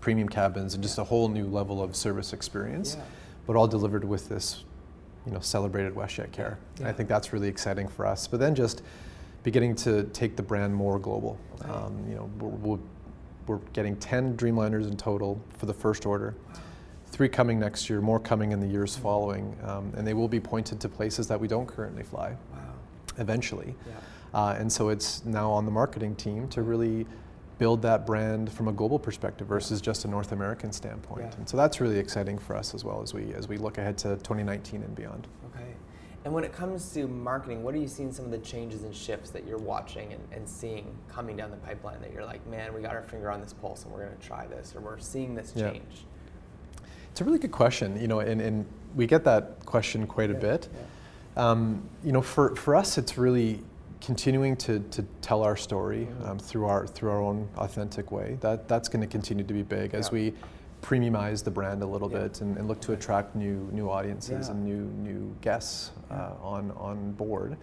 premium 0.00 0.28
cabins, 0.28 0.72
and 0.74 0.82
just 0.82 0.98
a 0.98 1.04
whole 1.04 1.28
new 1.28 1.46
level 1.46 1.82
of 1.82 1.94
service 1.94 2.32
experience, 2.32 2.94
Yeah. 2.96 3.04
but 3.46 3.56
all 3.56 3.68
delivered 3.68 4.04
with 4.04 4.28
this, 4.30 4.64
you 5.26 5.32
know, 5.32 5.40
celebrated 5.40 5.94
WestJet 5.94 6.32
care. 6.32 6.58
And 6.78 6.88
I 6.88 6.92
think 6.92 7.08
that's 7.08 7.32
really 7.34 7.48
exciting 7.48 7.86
for 7.86 8.06
us. 8.06 8.26
But 8.26 8.40
then 8.40 8.54
just 8.54 8.82
beginning 9.42 9.74
to 9.74 10.04
take 10.04 10.36
the 10.36 10.42
brand 10.42 10.74
more 10.74 10.98
global. 10.98 11.36
Okay. 11.60 11.70
Um, 11.70 12.02
you 12.08 12.14
know, 12.16 12.30
we're, 12.40 12.48
we're, 12.76 12.78
we're 13.46 13.58
getting 13.72 13.96
10 13.96 14.36
Dreamliners 14.36 14.88
in 14.88 14.96
total 14.96 15.40
for 15.58 15.66
the 15.66 15.74
first 15.74 16.06
order. 16.06 16.34
Three 17.06 17.28
coming 17.28 17.58
next 17.58 17.90
year, 17.90 18.00
more 18.00 18.20
coming 18.20 18.52
in 18.52 18.60
the 18.60 18.66
years 18.66 18.92
Mm-hmm. 18.94 19.02
following, 19.02 19.56
um, 19.64 19.92
and 19.96 20.06
they 20.06 20.14
will 20.14 20.28
be 20.28 20.40
pointed 20.40 20.80
to 20.80 20.88
places 20.88 21.26
that 21.28 21.40
we 21.40 21.48
don't 21.48 21.66
currently 21.66 22.02
fly 22.02 22.36
Wow. 22.52 22.58
eventually. 23.18 23.74
Yeah. 23.86 23.92
Uh, 24.32 24.54
and 24.58 24.72
so 24.72 24.88
it's 24.90 25.24
now 25.24 25.50
on 25.50 25.64
the 25.64 25.72
marketing 25.72 26.14
team 26.14 26.46
to 26.48 26.62
really 26.62 27.06
build 27.58 27.82
that 27.82 28.06
brand 28.06 28.50
from 28.50 28.68
a 28.68 28.72
global 28.72 28.98
perspective 28.98 29.46
versus 29.46 29.80
just 29.80 30.04
a 30.04 30.08
North 30.08 30.32
American 30.32 30.72
standpoint. 30.72 31.26
Yeah. 31.32 31.36
And 31.38 31.48
so 31.48 31.56
that's 31.56 31.80
really 31.80 31.98
exciting 31.98 32.38
for 32.38 32.54
us 32.56 32.74
as 32.74 32.84
well 32.84 33.02
as 33.02 33.12
we 33.12 33.34
as 33.34 33.48
we 33.48 33.58
look 33.58 33.76
ahead 33.76 33.98
to 33.98 34.16
2019 34.18 34.82
and 34.82 34.94
beyond. 34.94 35.26
And 36.24 36.34
when 36.34 36.44
it 36.44 36.52
comes 36.52 36.92
to 36.92 37.08
marketing, 37.08 37.62
what 37.62 37.74
are 37.74 37.78
you 37.78 37.88
seeing 37.88 38.12
some 38.12 38.26
of 38.26 38.30
the 38.30 38.38
changes 38.38 38.82
and 38.82 38.94
shifts 38.94 39.30
that 39.30 39.46
you're 39.46 39.58
watching 39.58 40.12
and, 40.12 40.20
and 40.32 40.46
seeing 40.48 40.86
coming 41.08 41.36
down 41.36 41.50
the 41.50 41.56
pipeline 41.58 42.00
that 42.02 42.12
you're 42.12 42.26
like, 42.26 42.46
man, 42.46 42.74
we 42.74 42.82
got 42.82 42.94
our 42.94 43.02
finger 43.02 43.30
on 43.30 43.40
this 43.40 43.54
pulse 43.54 43.84
and 43.84 43.92
we're 43.92 44.04
going 44.04 44.16
to 44.16 44.26
try 44.26 44.46
this, 44.46 44.74
or 44.76 44.80
we're 44.80 44.98
seeing 44.98 45.34
this 45.34 45.52
Yeah. 45.56 45.70
change? 45.70 46.04
It's 47.10 47.20
a 47.22 47.24
really 47.24 47.38
good 47.38 47.52
question, 47.52 47.98
you 48.00 48.06
know, 48.06 48.20
and, 48.20 48.40
and 48.40 48.66
we 48.94 49.06
get 49.06 49.24
that 49.24 49.64
question 49.64 50.06
quite 50.06 50.30
a 50.30 50.34
bit. 50.34 50.68
Um, 51.36 51.88
you 52.04 52.12
know, 52.12 52.20
for, 52.22 52.54
for 52.54 52.76
us, 52.76 52.98
it's 52.98 53.16
really 53.16 53.62
continuing 54.00 54.56
to, 54.56 54.80
to 54.90 55.02
tell 55.22 55.42
our 55.42 55.56
story 55.56 56.06
Mm-hmm. 56.06 56.26
um, 56.30 56.38
through 56.38 56.66
our 56.66 56.86
through 56.86 57.10
our 57.10 57.20
own 57.20 57.48
authentic 57.56 58.10
way. 58.12 58.36
That 58.40 58.68
that's 58.68 58.88
going 58.88 59.00
to 59.02 59.06
continue 59.06 59.44
to 59.44 59.54
be 59.54 59.62
big 59.62 59.94
as 59.94 60.10
we 60.10 60.32
premiumize 60.82 61.44
the 61.44 61.50
brand 61.50 61.82
a 61.82 61.86
little 61.86 62.10
Yeah. 62.10 62.20
bit 62.20 62.40
and, 62.40 62.56
and 62.56 62.68
look 62.68 62.80
to 62.82 62.92
attract 62.92 63.34
new 63.36 63.68
new 63.72 63.90
audiences 63.90 64.48
Yeah. 64.48 64.54
and 64.54 64.64
new 64.64 64.84
new 65.10 65.34
guests 65.40 65.90
uh, 66.10 66.32
on 66.42 66.70
on 66.72 67.12
board. 67.12 67.56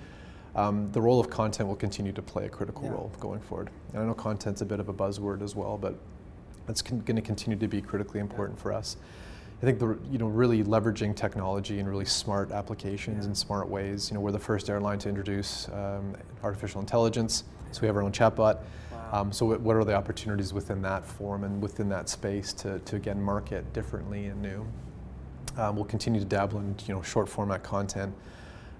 Um, 0.55 0.91
the 0.91 1.01
role 1.01 1.19
of 1.19 1.29
content 1.29 1.67
will 1.69 1.75
continue 1.75 2.11
to 2.13 2.21
play 2.21 2.45
a 2.45 2.49
critical 2.49 2.89
role 2.89 3.11
going 3.19 3.39
forward. 3.41 3.69
And 3.93 4.01
I 4.01 4.05
know 4.05 4.13
content's 4.15 4.61
a 4.61 4.65
bit 4.65 4.79
of 4.79 4.89
a 4.89 4.93
buzzword 4.93 5.41
as 5.41 5.55
well, 5.55 5.77
but 5.77 5.95
it's 6.67 6.81
going 6.81 7.15
to 7.15 7.21
continue 7.21 7.57
to 7.59 7.67
be 7.67 7.79
critically 7.81 8.19
important 8.19 8.59
for 8.59 8.73
us. 8.73 8.97
I 9.61 9.65
think 9.65 9.79
the 9.79 9.97
you 10.11 10.17
know 10.19 10.27
really 10.27 10.63
leveraging 10.63 11.15
technology 11.15 11.79
in 11.79 11.87
really 11.87 12.05
smart 12.05 12.51
applications 12.51 13.19
Yeah. 13.23 13.27
and 13.27 13.37
smart 13.37 13.67
ways. 13.69 14.09
You 14.09 14.15
know, 14.15 14.21
we're 14.21 14.31
the 14.31 14.39
first 14.39 14.69
airline 14.69 14.99
to 14.99 15.09
introduce 15.09 15.67
um, 15.69 16.15
artificial 16.43 16.79
intelligence, 16.81 17.43
so 17.71 17.81
we 17.81 17.87
have 17.87 17.95
our 17.95 18.03
own 18.03 18.11
chatbot. 18.11 18.59
Um, 19.11 19.31
so 19.31 19.45
what, 19.45 19.61
what 19.61 19.75
are 19.75 19.83
the 19.83 19.95
opportunities 19.95 20.53
within 20.53 20.81
that 20.81 21.05
form 21.05 21.43
and 21.43 21.61
within 21.61 21.89
that 21.89 22.09
space 22.09 22.53
to, 22.53 22.79
to 22.79 22.95
again 22.95 23.21
market 23.21 23.71
differently 23.73 24.25
and 24.25 24.41
new? 24.41 24.65
Um, 25.57 25.75
we'll 25.75 25.85
continue 25.85 26.19
to 26.19 26.25
dabble 26.25 26.59
in 26.59 26.75
you 26.87 26.93
know 26.95 27.01
short 27.01 27.27
format 27.29 27.63
content, 27.63 28.13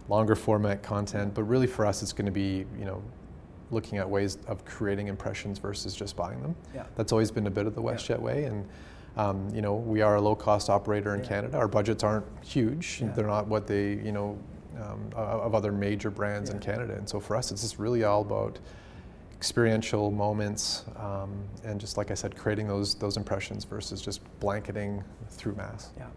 longer 0.10 0.36
format 0.36 0.84
content, 0.84 1.34
but 1.34 1.44
really 1.44 1.68
for 1.68 1.86
us 1.86 2.02
it's 2.04 2.14
going 2.14 2.26
to 2.26 2.32
be 2.32 2.66
you 2.78 2.86
know 2.86 3.02
looking 3.72 3.98
at 3.98 4.10
ways 4.10 4.38
of 4.48 4.64
creating 4.64 5.08
impressions 5.08 5.60
versus 5.60 5.94
just 5.96 6.16
buying 6.16 6.42
them. 6.42 6.56
Yeah. 6.74 6.86
That's 6.96 7.12
always 7.12 7.32
been 7.32 7.48
a 7.48 7.52
bit 7.52 7.68
of 7.68 7.76
the 7.76 7.82
WestJet 7.82 8.20
way, 8.20 8.46
and 8.46 8.66
um, 9.18 9.50
you 9.54 9.62
know 9.62 9.76
we 9.76 10.02
are 10.02 10.16
a 10.16 10.22
low 10.22 10.36
cost 10.36 10.70
operator 10.70 11.16
in 11.16 11.22
Yeah. 11.22 11.28
Canada. 11.30 11.58
Our 11.58 11.68
budgets 11.68 12.04
aren't 12.04 12.26
huge; 12.44 13.00
Yeah. 13.02 13.12
they're 13.14 13.28
not 13.28 13.48
what 13.48 13.66
they 13.66 13.94
you 13.94 14.12
know 14.12 14.38
um, 14.80 15.10
of 15.16 15.56
other 15.56 15.72
major 15.72 16.12
brands 16.12 16.50
in 16.52 16.60
Canada, 16.60 16.94
and 16.96 17.10
so 17.10 17.20
for 17.20 17.36
us 17.36 17.52
it's 17.52 17.62
just 17.62 17.80
really 17.80 18.04
all 18.04 18.22
about 18.22 18.60
experiential 19.38 20.10
moments 20.10 20.84
um, 20.98 21.48
and 21.64 21.80
just 21.80 21.96
like 21.96 22.10
I 22.10 22.16
said, 22.16 22.36
creating 22.36 22.68
those 22.68 22.96
those 22.96 23.18
impressions 23.18 23.66
versus 23.66 24.02
just 24.02 24.22
blanketing 24.40 25.04
through 25.30 25.56
mass. 25.56 25.92
Yeah. 25.98 26.08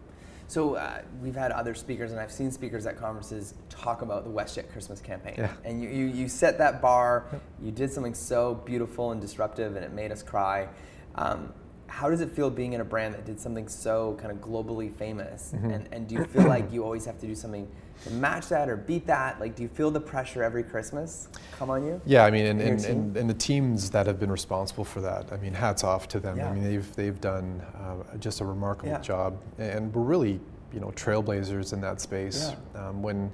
So 0.47 0.75
uh, 0.75 1.01
we've 1.21 1.35
had 1.35 1.51
other 1.51 1.73
speakers, 1.73 2.11
and 2.11 2.19
I've 2.19 2.31
seen 2.31 2.51
speakers 2.51 2.85
at 2.85 2.97
conferences 2.97 3.53
talk 3.69 4.01
about 4.01 4.25
the 4.25 4.29
WestJet 4.29 4.69
Christmas 4.69 4.99
campaign. 4.99 5.35
Yeah. 5.37 5.53
And 5.63 5.81
you, 5.81 5.87
you, 5.87 6.05
you 6.07 6.27
set 6.27 6.57
that 6.57 6.81
bar. 6.81 7.25
You 7.61 7.71
did 7.71 7.89
something 7.89 8.13
so 8.13 8.55
beautiful 8.55 9.11
and 9.11 9.21
disruptive, 9.21 9.77
and 9.77 9.85
it 9.85 9.93
made 9.93 10.11
us 10.11 10.21
cry. 10.21 10.67
Um, 11.15 11.53
how 11.91 12.09
does 12.09 12.21
it 12.21 12.31
feel 12.31 12.49
being 12.49 12.71
in 12.71 12.79
a 12.79 12.85
brand 12.85 13.13
that 13.13 13.25
did 13.25 13.37
something 13.37 13.67
so 13.67 14.17
kind 14.17 14.31
of 14.31 14.37
globally 14.37 14.91
famous? 14.95 15.51
Mm-hmm. 15.53 15.71
And, 15.71 15.89
and 15.91 16.07
do 16.07 16.15
you 16.15 16.23
feel 16.23 16.47
like 16.47 16.71
you 16.71 16.85
always 16.85 17.03
have 17.05 17.19
to 17.19 17.27
do 17.27 17.35
something 17.35 17.67
to 18.05 18.11
match 18.11 18.47
that 18.47 18.69
or 18.69 18.77
beat 18.77 19.05
that? 19.07 19.41
Like, 19.41 19.55
do 19.57 19.61
you 19.61 19.67
feel 19.67 19.91
the 19.91 19.99
pressure 19.99 20.41
every 20.41 20.63
Christmas 20.63 21.27
come 21.59 21.69
on 21.69 21.83
you? 21.83 22.01
Yeah, 22.05 22.23
I 22.23 22.31
mean, 22.31 22.45
and, 22.45 22.61
And 22.61 22.85
and, 22.85 23.17
and, 23.17 23.29
the 23.29 23.33
teams 23.33 23.89
that 23.89 24.07
have 24.07 24.21
been 24.21 24.31
responsible 24.31 24.85
for 24.85 25.01
that, 25.01 25.33
I 25.33 25.37
mean, 25.37 25.53
hats 25.53 25.83
off 25.83 26.07
to 26.09 26.19
them. 26.21 26.37
Yeah. 26.37 26.49
I 26.49 26.53
mean, 26.53 26.63
they've, 26.63 26.95
they've 26.95 27.19
done 27.19 27.61
uh, 27.75 28.17
just 28.17 28.39
a 28.39 28.45
remarkable 28.45 28.93
Yeah. 28.93 29.01
job. 29.01 29.37
And 29.59 29.93
we're 29.93 30.01
really, 30.03 30.39
you 30.73 30.79
know, 30.79 30.93
trailblazers 30.95 31.73
in 31.73 31.81
that 31.81 31.99
space. 31.99 32.53
Um, 32.73 33.03
when 33.03 33.29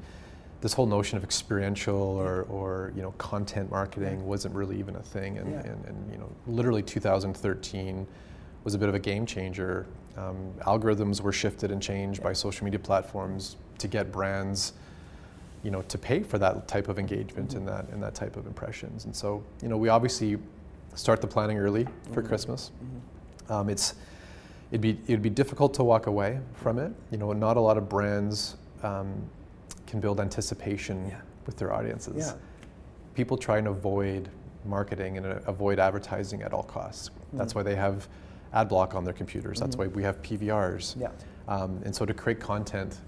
this 0.62 0.74
whole 0.74 0.88
notion 0.88 1.16
of 1.18 1.24
experiential 1.24 1.96
or, 1.96 2.42
or 2.50 2.92
you 2.96 3.04
know, 3.04 3.12
content 3.20 3.70
marketing 3.70 4.26
wasn't 4.26 4.56
really 4.56 4.80
even 4.80 4.96
a 4.96 5.04
thing. 5.04 5.38
And, 5.38 5.52
Yeah. 5.52 5.60
and, 5.60 5.86
and, 5.86 6.12
you 6.12 6.18
know, 6.18 6.30
literally 6.48 6.82
2013 6.82 8.08
was 8.68 8.76
a 8.76 8.78
bit 8.78 8.90
of 8.90 8.96
a 8.96 9.00
game 9.00 9.26
changer. 9.26 9.86
Um, 10.18 10.52
algorithms 10.60 11.22
were 11.22 11.32
shifted 11.32 11.72
and 11.72 11.82
changed 11.82 12.22
by 12.22 12.34
social 12.34 12.66
media 12.66 12.80
platforms 12.80 13.56
to 13.78 13.88
get 13.88 14.12
brands 14.12 14.74
you 15.64 15.72
know, 15.72 15.82
to 15.84 15.98
pay 15.98 16.22
for 16.22 16.38
that 16.38 16.68
type 16.68 16.90
of 16.90 17.00
engagement 17.00 17.54
and 17.54 17.66
that 17.66 17.88
and 17.90 18.04
that 18.04 18.14
type 18.14 18.36
of 18.36 18.46
impressions. 18.46 19.06
And 19.06 19.16
so, 19.16 19.42
you 19.62 19.70
know, 19.70 19.78
we 19.78 19.88
obviously 19.88 20.38
start 20.96 21.22
the 21.22 21.28
planning 21.28 21.58
early 21.58 21.88
for 22.12 22.22
Christmas. 22.22 22.72
Um, 23.48 23.70
it's 23.70 23.96
it'd 24.72 24.82
be 24.82 25.00
it'd 25.08 25.22
be 25.22 25.30
difficult 25.30 25.74
to 25.76 25.84
walk 25.86 26.08
away 26.08 26.40
from 26.54 26.78
it. 26.78 26.92
You 27.10 27.18
know, 27.20 27.32
not 27.32 27.56
a 27.56 27.62
lot 27.62 27.78
of 27.78 27.88
brands 27.88 28.58
um, 28.84 29.14
can 29.86 30.02
build 30.02 30.20
anticipation 30.20 31.08
Yeah. 31.08 31.22
with 31.46 31.56
their 31.58 31.72
audiences. 31.74 32.28
Yeah. 32.28 32.34
People 33.16 33.38
try 33.38 33.60
and 33.60 33.68
avoid 33.68 34.28
marketing 34.66 35.16
and 35.18 35.26
uh, 35.26 35.40
avoid 35.48 35.80
advertising 35.80 36.42
at 36.42 36.52
all 36.54 36.64
costs. 36.64 37.12
That's 37.32 37.56
why 37.56 37.64
they 37.64 37.76
have 37.76 38.08
ad 38.54 38.70
block 38.70 38.96
on 38.96 39.04
their 39.04 39.14
computers. 39.14 39.60
That's 39.60 39.76
why 39.76 39.88
we 39.88 40.04
have 40.04 40.22
PVRs. 40.22 41.00
Yeah. 41.00 41.10
Um, 41.48 41.82
and 41.86 41.96
so 41.96 42.06
to 42.06 42.14
create 42.14 42.40
content, 42.40 43.00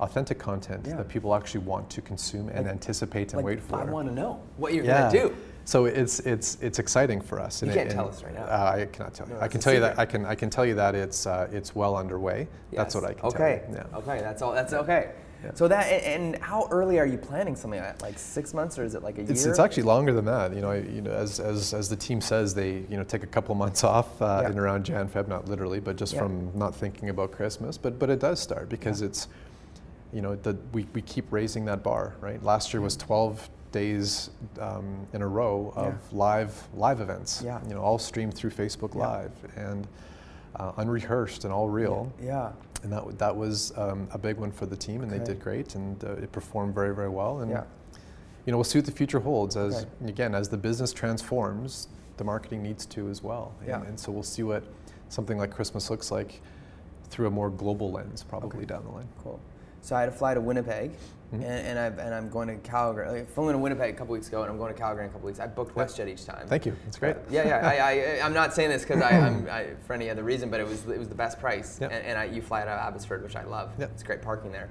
authentic 0.00 0.38
content 0.38 0.86
Yeah. 0.86 0.96
that 0.96 1.08
people 1.08 1.34
actually 1.34 1.64
want 1.64 1.90
to 1.90 2.00
consume 2.00 2.48
and 2.48 2.64
Like- 2.66 2.74
anticipate 2.74 3.32
and 3.32 3.36
Like, 3.42 3.44
wait 3.44 3.60
for. 3.60 3.76
I 3.76 3.84
want 3.84 4.08
to 4.08 4.14
know 4.14 4.40
what 4.56 4.72
you're 4.74 4.84
yeah. 4.84 5.10
going 5.10 5.12
to 5.12 5.28
do. 5.30 5.36
So 5.66 5.84
it's 5.84 6.20
it's 6.20 6.56
it's 6.62 6.78
exciting 6.78 7.20
for 7.20 7.38
us. 7.38 7.62
You 7.62 7.68
and 7.68 7.76
can't 7.76 7.90
it- 7.90 7.94
tell 7.94 8.08
us 8.08 8.24
right 8.24 8.34
now. 8.34 8.44
Uh, 8.44 8.72
I 8.76 8.86
cannot 8.86 9.14
tell 9.14 9.28
you. 9.28 9.34
No, 9.34 9.40
I 9.40 9.46
can 9.48 9.60
tell 9.60 9.74
you 9.74 9.80
that. 9.80 9.98
I 9.98 10.06
can 10.06 10.24
I 10.24 10.34
can 10.34 10.48
tell 10.50 10.64
you 10.64 10.74
that 10.74 10.94
it's 10.94 11.26
uh, 11.26 11.48
it's 11.52 11.76
well 11.76 11.96
underway. 11.96 12.48
That's 12.72 12.94
what 12.94 13.04
I 13.04 13.12
can 13.12 13.26
okay. 13.26 13.62
tell 13.66 13.74
you. 13.74 13.84
Yeah. 13.92 13.98
Okay, 13.98 14.20
that's 14.20 14.42
all. 14.42 14.52
That's 14.52 14.72
okay. 14.72 15.10
Yeah. 15.44 15.52
So 15.54 15.68
that 15.68 15.84
and 15.84 16.36
how 16.38 16.68
early 16.70 16.98
are 16.98 17.06
you 17.06 17.16
planning 17.18 17.56
something 17.56 17.80
like 17.80 17.98
that? 17.98 18.02
Like 18.02 18.18
six 18.18 18.52
months, 18.52 18.78
or 18.78 18.84
is 18.84 18.94
it 18.94 19.02
like 19.02 19.16
a 19.18 19.22
year? 19.22 19.30
it's 19.30 19.58
actually 19.58 19.84
longer 19.84 20.12
than 20.12 20.24
that. 20.26 20.54
You 20.54 20.60
know, 20.60 20.70
I- 20.70 20.76
you 20.80 21.00
know, 21.00 21.12
as, 21.12 21.40
as, 21.40 21.72
as 21.72 21.88
the 21.88 21.96
team 21.96 22.20
says, 22.20 22.54
they 22.54 22.84
you 22.90 22.96
know 22.96 23.04
take 23.04 23.22
a 23.22 23.26
couple 23.26 23.54
months 23.54 23.82
off 23.84 24.20
uh, 24.20 24.40
Yeah. 24.42 24.50
in 24.50 24.58
around 24.58 24.84
Jan 24.84 25.08
Feb, 25.08 25.28
not 25.28 25.48
literally, 25.48 25.80
but 25.80 25.96
just 25.96 26.12
Yeah. 26.12 26.20
from 26.20 26.50
not 26.56 26.74
thinking 26.74 27.08
about 27.08 27.32
Christmas. 27.32 27.78
But 27.78 27.98
but 27.98 28.10
it 28.10 28.20
does 28.20 28.38
start 28.40 28.68
because 28.68 29.00
it's, 29.02 29.28
you 30.12 30.20
know, 30.20 30.36
the, 30.36 30.56
we, 30.72 30.86
we 30.92 31.02
keep 31.02 31.26
raising 31.30 31.64
that 31.66 31.82
bar. 31.82 32.14
Right. 32.20 32.42
Last 32.42 32.74
year 32.74 32.80
was 32.82 32.96
12 32.96 33.48
days 33.72 34.30
um, 34.60 35.06
in 35.12 35.22
a 35.22 35.28
row 35.28 35.72
of 35.76 35.94
live 36.12 36.52
live 36.74 37.00
events. 37.00 37.40
Yeah. 37.44 37.60
You 37.66 37.74
know, 37.74 37.80
all 37.80 37.98
streamed 37.98 38.34
through 38.34 38.50
Facebook. 38.50 38.94
Live 38.94 39.32
and 39.56 39.86
uh, 40.56 40.72
unrehearsed 40.76 41.44
and 41.44 41.52
all 41.52 41.68
real. 41.68 42.12
Yeah. 42.22 42.52
And 42.82 42.92
that, 42.92 43.18
that 43.18 43.36
was 43.36 43.76
um, 43.76 44.08
a 44.12 44.18
big 44.18 44.36
one 44.38 44.50
for 44.50 44.66
the 44.66 44.76
team, 44.76 45.02
and 45.02 45.10
they 45.10 45.18
did 45.18 45.40
great, 45.40 45.74
and 45.74 46.02
uh, 46.02 46.12
it 46.12 46.32
performed 46.32 46.74
very, 46.74 46.94
very 46.94 47.10
well. 47.10 47.40
And 47.40 47.50
Yeah. 47.50 47.64
you 48.46 48.52
know, 48.52 48.56
we'll 48.56 48.64
see 48.64 48.78
what 48.78 48.86
the 48.86 48.92
future 48.92 49.20
holds. 49.20 49.56
As 49.56 49.82
Okay. 49.82 50.08
again, 50.08 50.34
as 50.34 50.48
the 50.48 50.56
business 50.56 50.92
transforms, 50.92 51.88
the 52.16 52.24
marketing 52.24 52.62
needs 52.62 52.86
to 52.86 53.08
as 53.08 53.22
well. 53.22 53.52
And, 53.60 53.68
Yeah. 53.68 53.82
and 53.82 53.98
so 54.00 54.10
we'll 54.12 54.22
see 54.22 54.42
what 54.42 54.62
something 55.10 55.36
like 55.38 55.50
Christmas 55.50 55.90
looks 55.90 56.10
like 56.10 56.40
through 57.10 57.26
a 57.26 57.30
more 57.30 57.50
global 57.50 57.90
lens, 57.90 58.22
probably 58.22 58.58
Okay. 58.60 58.66
down 58.66 58.84
the 58.84 58.90
line. 58.92 59.08
Cool. 59.22 59.38
So 59.82 59.96
I 59.96 60.00
had 60.00 60.06
to 60.06 60.12
fly 60.12 60.34
to 60.34 60.40
Winnipeg, 60.40 60.92
Mhm. 61.32 61.34
and, 61.36 61.44
and, 61.44 61.78
I've, 61.78 61.98
and 61.98 62.14
I'm 62.14 62.28
going 62.28 62.48
to 62.48 62.56
Calgary. 62.68 63.08
Like, 63.08 63.28
I'm 63.28 63.34
going 63.44 63.52
to 63.52 63.58
Winnipeg 63.58 63.94
a 63.94 63.96
couple 63.96 64.12
weeks 64.12 64.28
ago, 64.28 64.42
and 64.42 64.50
I'm 64.50 64.58
going 64.58 64.72
to 64.72 64.78
Calgary 64.78 65.04
in 65.04 65.10
a 65.10 65.12
couple 65.12 65.26
weeks. 65.26 65.38
I 65.38 65.46
booked 65.46 65.74
WestJet 65.76 66.08
each 66.08 66.26
time. 66.26 66.46
Thank 66.48 66.66
you. 66.66 66.74
That's 66.84 66.98
great. 66.98 67.16
Uh, 67.16 67.20
yeah, 67.30 67.46
yeah. 67.46 67.68
I, 67.68 68.18
I, 68.20 68.24
I'm 68.26 68.32
not 68.34 68.52
saying 68.52 68.70
this 68.70 68.82
because 68.82 69.00
I'm 69.02 69.48
I, 69.50 69.68
for 69.86 69.92
any 69.92 70.10
other 70.10 70.22
reason, 70.24 70.50
but 70.50 70.58
it 70.60 70.66
was 70.66 70.84
it 70.88 70.98
was 70.98 71.08
the 71.08 71.14
best 71.14 71.38
price. 71.38 71.78
Yeah. 71.80 71.88
And, 71.88 72.04
and 72.04 72.18
I, 72.18 72.24
you 72.24 72.42
fly 72.42 72.62
out 72.62 72.68
of 72.68 72.78
Abbotsford, 72.80 73.22
which 73.22 73.36
I 73.36 73.44
love. 73.44 73.70
Yeah. 73.78 73.86
It's 73.86 74.02
great 74.02 74.22
parking 74.22 74.50
there. 74.50 74.68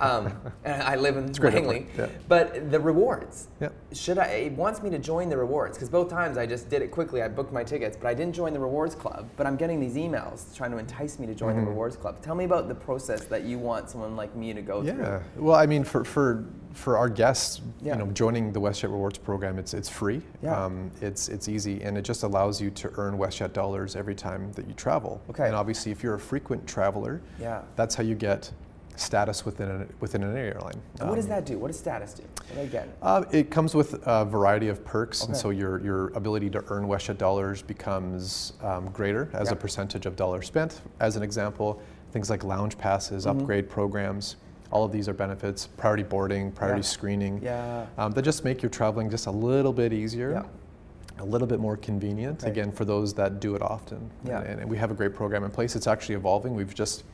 Um, 0.00 0.32
and 0.64 0.82
I 0.82 0.96
live 0.96 1.16
in 1.16 1.32
Langley. 1.32 1.86
yeah. 1.96 2.06
But 2.28 2.70
the 2.70 2.78
rewards. 2.80 3.48
Yeah. 3.60 3.68
Should 3.92 4.18
I? 4.18 4.26
It 4.26 4.52
wants 4.52 4.82
me 4.82 4.90
to 4.90 4.98
join 4.98 5.28
the 5.28 5.36
rewards 5.36 5.76
because 5.76 5.88
both 5.88 6.08
times 6.10 6.36
I 6.38 6.46
just 6.46 6.68
did 6.68 6.82
it 6.82 6.90
quickly. 6.90 7.22
I 7.22 7.28
booked 7.28 7.52
my 7.52 7.62
tickets, 7.64 7.96
but 7.96 8.08
I 8.08 8.14
didn't 8.14 8.34
join 8.34 8.52
the 8.52 8.60
rewards 8.60 8.94
club. 8.94 9.28
But 9.36 9.46
I'm 9.46 9.56
getting 9.56 9.78
these 9.80 9.94
emails 9.94 10.54
trying 10.56 10.70
to 10.72 10.78
entice 10.78 11.18
me 11.18 11.26
to 11.26 11.34
join 11.34 11.50
Mm-hmm. 11.50 11.64
the 11.64 11.70
rewards 11.70 11.96
club. 11.96 12.22
Tell 12.22 12.34
me 12.36 12.44
about 12.44 12.68
the 12.68 12.74
process 12.76 13.24
that 13.24 13.42
you 13.44 13.58
want 13.58 13.90
someone 13.90 14.14
like 14.14 14.34
me 14.36 14.52
to 14.54 14.62
go 14.62 14.82
through. 14.84 14.98
Yeah. 15.02 15.20
Well, 15.36 15.56
I 15.56 15.66
mean, 15.66 15.82
for, 15.82 15.99
for, 16.04 16.44
for 16.72 16.96
our 16.96 17.08
guests, 17.08 17.60
Yeah. 17.82 17.94
you 17.96 18.04
know, 18.04 18.10
joining 18.12 18.52
the 18.52 18.60
WestJet 18.60 18.90
Rewards 18.90 19.18
program, 19.18 19.58
it's, 19.58 19.74
it's 19.74 19.88
free. 19.88 20.22
Yeah. 20.42 20.64
Um, 20.64 20.90
it's, 21.00 21.28
it's 21.28 21.48
easy, 21.48 21.82
and 21.82 21.96
it 21.98 22.02
just 22.02 22.22
allows 22.22 22.60
you 22.60 22.70
to 22.70 22.90
earn 22.96 23.18
WestJet 23.18 23.52
dollars 23.52 23.96
every 23.96 24.14
time 24.14 24.52
that 24.52 24.66
you 24.68 24.74
travel. 24.74 25.20
Okay. 25.30 25.46
And 25.46 25.54
obviously, 25.54 25.92
if 25.92 26.02
you're 26.02 26.14
a 26.14 26.20
frequent 26.20 26.66
traveler, 26.66 27.20
Yeah. 27.40 27.62
that's 27.76 27.94
how 27.94 28.02
you 28.02 28.14
get 28.14 28.50
status 28.96 29.46
within, 29.46 29.70
a, 29.70 29.86
within 30.00 30.22
an 30.22 30.36
airline. 30.36 30.74
And 31.00 31.08
what 31.08 31.16
does 31.16 31.24
Um, 31.24 31.30
that 31.30 31.46
do? 31.46 31.58
What 31.58 31.68
does 31.68 31.78
status 31.78 32.12
do? 32.12 32.22
What 32.48 32.54
do 32.56 32.60
I 32.60 32.66
get? 32.66 32.88
Uh, 33.00 33.24
it 33.30 33.50
comes 33.50 33.74
with 33.74 33.98
a 34.06 34.24
variety 34.26 34.68
of 34.68 34.84
perks, 34.84 35.24
and 35.24 35.34
so 35.36 35.50
your, 35.50 35.80
your 35.82 36.08
ability 36.08 36.50
to 36.50 36.64
earn 36.68 36.84
WestJet 36.86 37.16
dollars 37.16 37.62
becomes 37.62 38.52
um, 38.62 38.90
greater 38.90 39.30
as 39.32 39.50
a 39.52 39.56
percentage 39.56 40.04
of 40.06 40.16
dollars 40.16 40.46
spent. 40.46 40.82
As 41.00 41.16
an 41.16 41.22
example, 41.22 41.80
things 42.12 42.28
like 42.28 42.44
lounge 42.44 42.76
passes, 42.76 43.24
Mm-hmm. 43.24 43.40
upgrade 43.40 43.68
programs, 43.70 44.36
all 44.70 44.84
of 44.84 44.92
these 44.92 45.08
are 45.08 45.12
benefits. 45.12 45.66
Priority 45.66 46.02
boarding, 46.04 46.52
priority 46.52 46.80
Yeah. 46.80 46.86
screening, 46.86 47.40
Yeah. 47.42 47.86
um, 47.98 48.12
that 48.12 48.22
just 48.22 48.44
make 48.44 48.62
your 48.62 48.70
traveling 48.70 49.10
just 49.10 49.26
a 49.26 49.30
little 49.30 49.72
bit 49.72 49.92
easier. 49.92 50.30
Yeah. 50.32 50.42
A 51.22 51.24
little 51.24 51.46
bit 51.48 51.60
more 51.60 51.76
convenient, 51.76 52.42
Okay. 52.42 52.50
again, 52.50 52.72
for 52.72 52.84
those 52.84 53.12
that 53.14 53.40
do 53.40 53.54
it 53.54 53.62
often. 53.62 54.10
Yeah. 54.24 54.40
And, 54.40 54.60
and 54.60 54.70
we 54.70 54.78
have 54.78 54.90
a 54.90 54.94
great 54.94 55.14
program 55.14 55.44
in 55.44 55.50
place. 55.50 55.76
It's 55.76 55.86
actually 55.86 56.14
evolving. 56.14 56.54
We've 56.54 56.74
just 56.74 57.04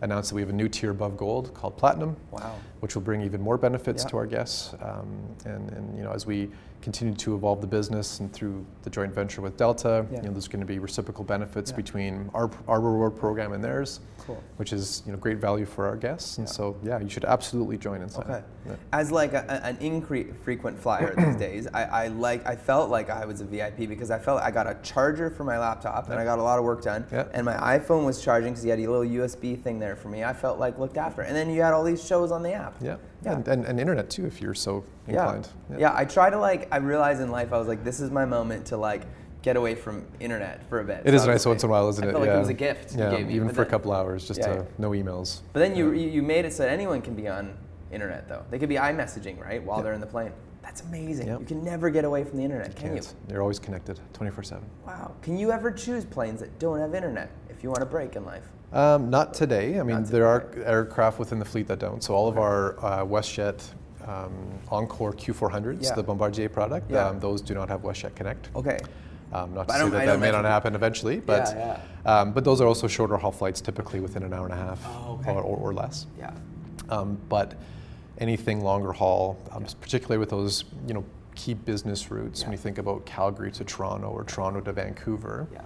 announced 0.00 0.30
that 0.30 0.36
we 0.36 0.40
have 0.40 0.48
a 0.50 0.54
new 0.54 0.68
tier 0.68 0.90
above 0.92 1.16
gold 1.18 1.52
called 1.52 1.76
Platinum 1.76 2.16
Wow. 2.30 2.54
which 2.80 2.94
will 2.94 3.02
bring 3.02 3.20
even 3.20 3.40
more 3.42 3.58
benefits 3.58 4.02
Yeah. 4.04 4.10
to 4.10 4.16
our 4.16 4.26
guests. 4.26 4.72
Um, 4.80 5.08
and, 5.44 5.70
and 5.72 5.98
you 5.98 6.02
know, 6.04 6.12
as 6.12 6.24
we 6.26 6.50
continue 6.82 7.14
to 7.14 7.34
evolve 7.34 7.60
the 7.60 7.66
business 7.66 8.20
and 8.20 8.32
through 8.32 8.64
the 8.82 8.90
joint 8.90 9.14
venture 9.14 9.40
with 9.42 9.56
Delta, 9.56 10.06
Yeah. 10.10 10.16
you 10.18 10.22
know, 10.24 10.32
there's 10.32 10.48
going 10.48 10.60
to 10.60 10.66
be 10.66 10.78
reciprocal 10.78 11.24
benefits 11.24 11.70
Yeah. 11.70 11.76
between 11.76 12.30
our, 12.34 12.50
our 12.66 12.80
reward 12.80 13.16
program 13.16 13.52
and 13.52 13.62
theirs, 13.62 14.00
Cool. 14.26 14.42
which 14.56 14.72
is 14.72 15.02
you 15.06 15.12
know 15.12 15.18
great 15.18 15.38
value 15.38 15.66
for 15.66 15.86
our 15.86 15.96
guests. 15.96 16.38
And 16.38 16.46
Yeah. 16.46 16.52
so 16.52 16.76
yeah, 16.82 16.98
you 17.00 17.08
should 17.08 17.24
absolutely 17.24 17.76
join 17.78 18.02
inside. 18.02 18.24
Okay. 18.30 18.42
Yeah. 18.66 18.72
As 18.92 19.10
like 19.12 19.32
a, 19.34 19.50
an 19.64 19.76
infrequent 19.80 20.78
flyer 20.78 21.14
these 21.16 21.36
days, 21.48 21.66
I, 21.72 21.84
I 21.84 22.08
like 22.08 22.46
I 22.46 22.56
felt 22.56 22.90
like 22.90 23.10
I 23.10 23.24
was 23.26 23.40
a 23.40 23.44
VIP 23.44 23.88
because 23.88 24.10
I 24.10 24.18
felt 24.18 24.40
I 24.42 24.50
got 24.50 24.66
a 24.66 24.76
charger 24.82 25.30
for 25.30 25.44
my 25.44 25.58
laptop 25.58 26.08
and 26.10 26.18
I 26.18 26.24
got 26.24 26.38
a 26.38 26.42
lot 26.42 26.58
of 26.58 26.64
work 26.64 26.82
done. 26.82 27.04
Yeah. 27.12 27.26
And 27.32 27.44
my 27.44 27.54
iPhone 27.78 28.04
was 28.04 28.22
charging 28.22 28.52
because 28.52 28.64
you 28.64 28.70
had 28.70 28.80
a 28.80 28.86
little 28.90 29.04
USB 29.04 29.60
thing 29.60 29.78
there 29.78 29.96
for 29.96 30.08
me. 30.08 30.24
I 30.24 30.32
felt 30.32 30.58
like 30.58 30.78
looked 30.78 30.96
after. 30.96 31.22
And 31.22 31.34
then 31.36 31.50
you 31.50 31.62
had 31.62 31.72
all 31.74 31.84
these 31.84 32.04
shows 32.04 32.30
on 32.32 32.42
the 32.42 32.52
app. 32.52 32.74
Yeah, 32.80 32.96
Yeah. 33.24 33.34
And, 33.34 33.48
and, 33.48 33.64
and 33.66 33.80
internet 33.80 34.08
too, 34.10 34.26
if 34.26 34.40
you're 34.40 34.54
so 34.54 34.84
Yeah. 35.06 35.14
inclined. 35.34 35.48
yeah. 35.78 35.92
I 35.94 36.04
try 36.04 36.30
to 36.30 36.38
like. 36.38 36.68
I 36.72 36.78
realized 36.78 37.20
in 37.20 37.30
life 37.30 37.52
I 37.52 37.58
was 37.58 37.68
like, 37.68 37.84
this 37.84 38.00
is 38.00 38.10
my 38.10 38.24
moment 38.24 38.66
to 38.66 38.76
like 38.76 39.02
get 39.42 39.56
away 39.56 39.74
from 39.74 40.06
internet 40.20 40.66
for 40.68 40.80
a 40.80 40.84
bit. 40.84 41.02
It 41.04 41.10
So 41.10 41.14
is 41.16 41.26
nice 41.26 41.46
once 41.46 41.62
in 41.62 41.68
a 41.68 41.72
while, 41.72 41.88
isn't 41.88 42.04
I 42.04 42.08
it? 42.08 42.12
felt 42.12 42.24
yeah. 42.24 42.30
like 42.30 42.36
it 42.36 42.40
was 42.40 42.48
a 42.50 42.54
gift 42.54 42.92
you 42.92 43.00
Yeah, 43.00 43.16
gave 43.16 43.26
me. 43.26 43.34
even 43.34 43.48
for 43.50 43.62
a 43.62 43.66
couple 43.66 43.92
hours, 43.92 44.26
just 44.28 44.40
Yeah, 44.40 44.46
to 44.56 44.66
no 44.78 44.90
emails. 44.90 45.40
But 45.52 45.60
then 45.60 45.74
you, 45.74 45.92
you 45.92 46.08
you 46.08 46.22
made 46.22 46.44
it 46.44 46.52
so 46.52 46.62
that 46.62 46.70
anyone 46.72 47.00
can 47.02 47.14
be 47.14 47.26
on 47.28 47.56
internet 47.90 48.28
though. 48.28 48.44
They 48.50 48.58
could 48.58 48.68
be 48.68 48.74
iMessaging 48.76 49.40
right 49.40 49.62
while 49.62 49.78
Yeah. 49.78 49.84
they're 49.84 49.92
in 49.94 50.00
the 50.00 50.06
plane. 50.06 50.32
That's 50.62 50.82
amazing. 50.82 51.26
Yep. 51.26 51.40
You 51.40 51.46
can 51.46 51.64
never 51.64 51.88
get 51.90 52.04
away 52.04 52.22
from 52.22 52.36
the 52.38 52.44
internet, 52.44 52.76
can 52.76 52.88
you? 52.94 53.00
Can't. 53.02 53.14
You're 53.30 53.40
always 53.42 53.58
connected, 53.58 53.98
24/7. 54.12 54.60
Wow. 54.86 55.12
Can 55.22 55.36
you 55.38 55.50
ever 55.52 55.70
choose 55.70 56.04
planes 56.04 56.40
that 56.40 56.58
don't 56.58 56.78
have 56.78 56.94
internet 56.94 57.30
if 57.48 57.62
you 57.64 57.70
want 57.70 57.82
a 57.82 57.86
break 57.86 58.14
in 58.16 58.24
life? 58.26 58.44
Um, 58.72 59.10
not 59.10 59.34
today. 59.34 59.80
I 59.80 59.82
mean, 59.82 59.96
Not 60.02 60.06
there 60.06 60.26
are 60.26 60.46
aircraft 60.64 61.18
within 61.18 61.38
the 61.38 61.44
fleet 61.44 61.66
that 61.68 61.78
don't. 61.80 62.02
So 62.04 62.14
all 62.14 62.28
of 62.28 62.38
our 62.38 62.78
uh, 62.78 63.04
WestJet 63.04 63.60
um, 64.06 64.32
Encore 64.70 65.12
Q400s, 65.12 65.82
Yeah. 65.82 65.94
the 65.94 66.02
Bombardier 66.02 66.48
product, 66.48 66.90
Yeah. 66.90 67.08
um, 67.08 67.18
those 67.20 67.40
do 67.40 67.54
not 67.54 67.68
have 67.68 67.82
WestJet 67.82 68.14
Connect. 68.14 68.48
Okay. 68.54 68.78
Um, 69.32 69.54
not 69.54 69.66
But 69.68 69.74
to 69.78 69.84
say 69.84 69.90
that 69.90 70.06
that 70.06 70.20
may 70.20 70.30
not 70.30 70.44
happen 70.44 70.74
eventually, 70.74 71.20
but 71.20 71.52
Yeah, 71.54 71.80
Um, 72.06 72.32
but 72.32 72.44
those 72.44 72.60
are 72.60 72.66
also 72.66 72.86
shorter 72.88 73.16
haul 73.16 73.30
flights, 73.32 73.60
typically 73.60 74.00
within 74.00 74.22
an 74.22 74.32
hour 74.32 74.44
and 74.46 74.54
a 74.54 74.56
half 74.56 74.84
Oh, 74.86 75.18
okay. 75.20 75.32
or, 75.32 75.42
or, 75.42 75.56
or 75.68 75.74
less. 75.74 76.06
Yeah. 76.18 76.30
Um, 76.88 77.18
but 77.28 77.54
anything 78.18 78.62
longer 78.62 78.92
haul, 78.92 79.36
um, 79.52 79.64
particularly 79.80 80.18
with 80.18 80.30
those 80.30 80.64
you 80.86 80.94
know 80.94 81.04
key 81.34 81.54
business 81.54 82.10
routes, 82.10 82.42
when 82.42 82.52
you 82.52 82.58
think 82.58 82.78
about 82.78 83.04
Calgary 83.06 83.50
to 83.52 83.64
Toronto 83.64 84.08
or 84.08 84.24
Toronto 84.24 84.60
to 84.60 84.72
Vancouver, 84.72 85.46
Yeah. 85.52 85.60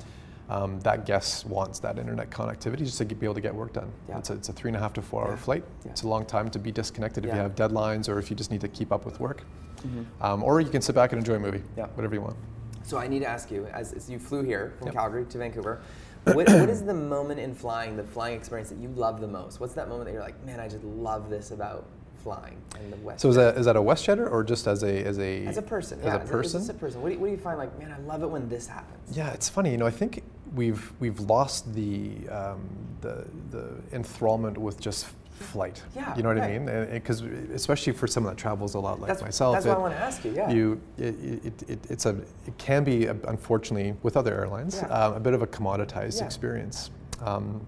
Um, 0.48 0.80
that 0.80 1.06
guest 1.06 1.46
wants 1.46 1.78
that 1.80 1.98
internet 1.98 2.30
connectivity 2.30 2.78
just 2.80 2.98
to 2.98 3.04
be 3.04 3.24
able 3.26 3.34
to 3.34 3.40
get 3.40 3.54
work 3.54 3.72
done. 3.72 3.90
Yeah. 4.08 4.18
It's, 4.18 4.30
a, 4.30 4.34
it's 4.34 4.48
a 4.48 4.52
three 4.52 4.68
and 4.68 4.76
a 4.76 4.80
half 4.80 4.92
to 4.94 5.02
four 5.02 5.22
hour 5.24 5.30
Yeah. 5.30 5.36
flight. 5.36 5.64
Yeah. 5.84 5.92
It's 5.92 6.02
a 6.02 6.08
long 6.08 6.26
time 6.26 6.50
to 6.50 6.58
be 6.58 6.70
disconnected 6.70 7.24
if 7.24 7.32
you 7.32 7.40
have 7.40 7.54
deadlines 7.54 8.08
or 8.08 8.18
if 8.18 8.30
you 8.30 8.36
just 8.36 8.50
need 8.50 8.60
to 8.60 8.68
keep 8.68 8.92
up 8.92 9.04
with 9.04 9.20
work. 9.20 9.42
Mm-hmm. 9.78 10.22
Um, 10.22 10.42
or 10.42 10.60
you 10.60 10.68
can 10.70 10.82
sit 10.82 10.94
back 10.94 11.12
and 11.12 11.18
enjoy 11.18 11.34
a 11.34 11.38
movie, 11.38 11.62
Yeah. 11.76 11.86
whatever 11.94 12.14
you 12.14 12.20
want. 12.22 12.36
So 12.82 12.98
I 12.98 13.06
need 13.06 13.20
to 13.20 13.26
ask 13.26 13.50
you, 13.50 13.66
as, 13.66 13.92
as 13.92 14.10
you 14.10 14.18
flew 14.18 14.42
here 14.42 14.74
from 14.78 14.88
Yep. 14.88 14.94
Calgary 14.94 15.24
to 15.24 15.38
Vancouver, 15.38 15.80
what, 16.24 16.48
what 16.48 16.68
is 16.68 16.82
the 16.82 16.94
moment 16.94 17.40
in 17.40 17.54
flying, 17.54 17.96
the 17.96 18.04
flying 18.04 18.36
experience 18.36 18.68
that 18.70 18.78
you 18.78 18.88
love 18.88 19.20
the 19.20 19.28
most? 19.28 19.60
What's 19.60 19.74
that 19.74 19.88
moment 19.88 20.06
that 20.06 20.12
you're 20.12 20.22
like, 20.22 20.42
man, 20.44 20.60
I 20.60 20.68
just 20.68 20.84
love 20.84 21.30
this 21.30 21.50
about 21.50 21.86
flying 22.22 22.56
in 22.82 22.90
the 22.90 22.96
West? 22.98 23.20
So 23.20 23.28
is 23.28 23.36
that, 23.36 23.56
is 23.58 23.66
that 23.66 23.76
a 23.76 23.82
west 23.82 24.06
WestJetter 24.06 24.30
or 24.30 24.42
just 24.42 24.66
as 24.66 24.82
a 24.82 25.04
as 25.04 25.18
a 25.18 25.44
as 25.46 25.58
a 25.58 25.62
person, 25.62 25.98
as 26.00 26.06
yeah, 26.06 26.16
a 26.16 26.26
person? 26.26 26.60
As 26.62 26.68
a 26.70 26.74
person, 26.74 27.02
what 27.02 27.08
do, 27.08 27.14
you, 27.14 27.20
what 27.20 27.26
do 27.26 27.32
you 27.32 27.38
find 27.38 27.58
like, 27.58 27.78
man, 27.78 27.92
I 27.92 27.98
love 28.00 28.22
it 28.22 28.28
when 28.30 28.48
this 28.48 28.66
happens? 28.66 29.16
Yeah, 29.16 29.32
it's 29.32 29.48
funny. 29.50 29.70
You 29.70 29.76
know, 29.76 29.86
I 29.86 29.90
think 29.90 30.22
we've 30.54 30.92
we've 31.00 31.20
lost 31.20 31.72
the 31.74 32.28
um, 32.30 32.60
the 33.00 33.26
the 33.50 33.68
enthrallment 33.92 34.56
with 34.58 34.80
just 34.80 35.06
flight. 35.32 35.82
Yeah, 35.96 36.16
you 36.16 36.22
know 36.22 36.28
what 36.28 36.38
right. 36.38 36.54
I 36.54 36.58
mean? 36.58 36.90
Because 36.92 37.20
especially 37.52 37.92
for 37.92 38.06
someone 38.06 38.34
that 38.34 38.40
travels 38.40 38.74
a 38.74 38.78
lot 38.80 39.00
like 39.00 39.08
That's- 39.08 39.22
myself, 39.24 39.54
that's 39.54 39.66
what 39.66 39.76
I 39.76 39.80
wanna 39.80 39.96
ask 39.96 40.24
you, 40.24 40.32
yeah. 40.32 40.48
You, 40.50 40.80
it, 40.96 41.14
it, 41.44 41.62
it, 41.68 41.78
it's 41.90 42.06
a 42.06 42.10
it 42.46 42.56
can 42.56 42.84
be 42.84 43.06
a, 43.06 43.16
unfortunately 43.26 43.96
with 44.04 44.16
other 44.16 44.32
airlines 44.32 44.76
Yeah. 44.76 44.88
um, 44.88 45.14
a 45.14 45.20
bit 45.20 45.34
of 45.34 45.42
a 45.42 45.46
commoditized 45.46 46.20
Yeah. 46.20 46.26
experience. 46.26 46.90
Um, 47.20 47.66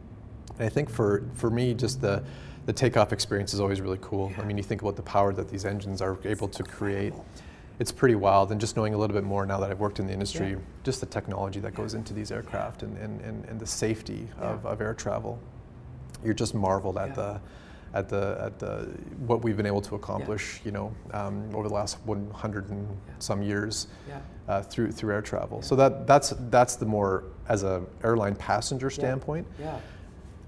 and 0.58 0.66
I 0.66 0.68
think 0.68 0.88
for 0.88 1.24
for 1.34 1.50
me, 1.50 1.74
just 1.74 2.00
the 2.00 2.22
the 2.66 2.72
takeoff 2.72 3.12
experience 3.12 3.52
is 3.54 3.60
always 3.60 3.80
really 3.80 3.98
cool. 4.00 4.32
I 4.38 4.44
mean, 4.44 4.56
you 4.56 4.62
think 4.62 4.82
about 4.82 4.96
the 4.96 5.02
power 5.02 5.32
that 5.32 5.48
these 5.48 5.64
engines 5.64 6.00
are 6.02 6.18
able 6.24 6.48
to 6.48 6.62
create. 6.62 7.14
It's 7.78 7.92
pretty 7.92 8.14
wild, 8.14 8.52
and 8.52 8.60
just 8.60 8.76
knowing 8.76 8.94
a 8.94 8.98
little 8.98 9.14
bit 9.14 9.24
more 9.24 9.44
now 9.44 9.60
that 9.60 9.70
I've 9.70 9.80
worked 9.80 9.98
in 10.00 10.06
the 10.06 10.12
industry, 10.12 10.50
Yeah. 10.50 10.56
just 10.82 11.00
the 11.00 11.06
technology 11.06 11.60
that 11.60 11.74
goes 11.74 11.92
into 11.94 12.14
these 12.14 12.30
aircraft 12.32 12.82
and, 12.82 12.96
and, 12.98 13.20
and, 13.20 13.44
and 13.44 13.60
the 13.60 13.66
safety 13.66 14.28
of, 14.40 14.64
Yeah. 14.64 14.70
of 14.70 14.80
air 14.80 14.94
travel, 14.94 15.38
you're 16.24 16.34
just 16.34 16.54
marveled 16.54 16.96
at 16.98 17.08
Yeah. 17.08 17.14
the 17.14 17.40
at 17.94 18.08
the 18.10 18.36
at 18.42 18.58
the 18.58 18.88
what 19.26 19.42
we've 19.42 19.56
been 19.56 19.64
able 19.66 19.80
to 19.80 19.94
accomplish, 19.94 20.60
you 20.64 20.70
know, 20.72 20.92
um, 21.12 21.48
over 21.54 21.68
the 21.68 21.72
last 21.74 21.96
100 22.04 22.68
and 22.68 22.86
some 23.20 23.42
years 23.42 23.86
Yeah. 24.08 24.18
uh, 24.48 24.62
through 24.62 24.90
through 24.92 25.14
air 25.14 25.22
travel. 25.22 25.62
So 25.62 25.76
that 25.76 26.06
that's 26.06 26.34
that's 26.50 26.76
the 26.76 26.84
more 26.84 27.24
as 27.48 27.62
a 27.62 27.82
airline 28.02 28.34
passenger 28.36 28.90
standpoint. 28.90 29.46
Yeah. 29.58 29.78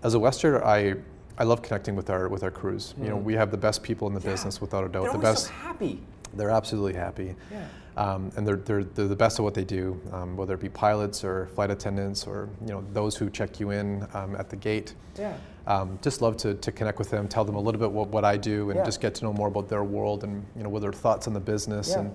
As 0.02 0.14
a 0.14 0.18
WestJetter, 0.18 0.62
I 0.64 0.96
I 1.38 1.44
love 1.44 1.62
connecting 1.62 1.94
with 1.94 2.10
our 2.10 2.28
with 2.28 2.42
our 2.42 2.50
crews. 2.50 2.94
You 3.00 3.08
know, 3.10 3.16
we 3.16 3.34
have 3.34 3.50
the 3.50 3.56
best 3.56 3.82
people 3.82 4.08
in 4.08 4.14
the 4.14 4.20
Hmm. 4.20 4.26
Yeah. 4.28 4.32
business 4.34 4.60
without 4.60 4.84
a 4.84 4.88
doubt. 4.88 5.04
They're 5.04 5.12
the 5.12 5.18
best. 5.18 5.46
so 5.46 5.52
happy. 5.52 6.02
They're 6.34 6.50
absolutely 6.50 6.94
happy. 6.94 7.34
Yeah. 7.50 7.66
Um, 7.96 8.30
and 8.36 8.46
they're, 8.46 8.56
they're, 8.56 8.84
they're 8.84 9.08
the 9.08 9.16
best 9.16 9.40
at 9.40 9.42
what 9.42 9.54
they 9.54 9.64
do, 9.64 10.00
um, 10.12 10.36
whether 10.36 10.54
it 10.54 10.60
be 10.60 10.68
pilots 10.68 11.24
or 11.24 11.46
flight 11.48 11.70
attendants 11.70 12.26
or 12.28 12.48
you 12.60 12.68
know 12.68 12.84
those 12.92 13.16
who 13.16 13.28
check 13.28 13.58
you 13.58 13.70
in 13.70 14.06
um, 14.14 14.36
at 14.36 14.48
the 14.50 14.56
gate. 14.56 14.94
Yeah. 15.18 15.36
Um, 15.66 15.98
just 16.00 16.22
love 16.22 16.36
to, 16.38 16.54
to 16.54 16.70
connect 16.72 16.98
with 16.98 17.10
them, 17.10 17.26
tell 17.28 17.44
them 17.44 17.56
a 17.56 17.60
little 17.60 17.80
bit 17.80 17.90
what, 17.90 18.08
what 18.08 18.24
I 18.24 18.36
do, 18.36 18.70
and 18.70 18.78
Yeah. 18.78 18.84
just 18.84 19.00
get 19.00 19.14
to 19.16 19.24
know 19.24 19.32
more 19.32 19.48
about 19.48 19.68
their 19.68 19.82
world 19.84 20.22
and 20.22 20.44
you 20.56 20.62
know 20.62 20.68
what 20.68 20.80
their 20.82 20.92
thoughts 20.92 21.26
on 21.26 21.34
the 21.34 21.40
business, 21.40 21.88
Yeah. 21.90 22.08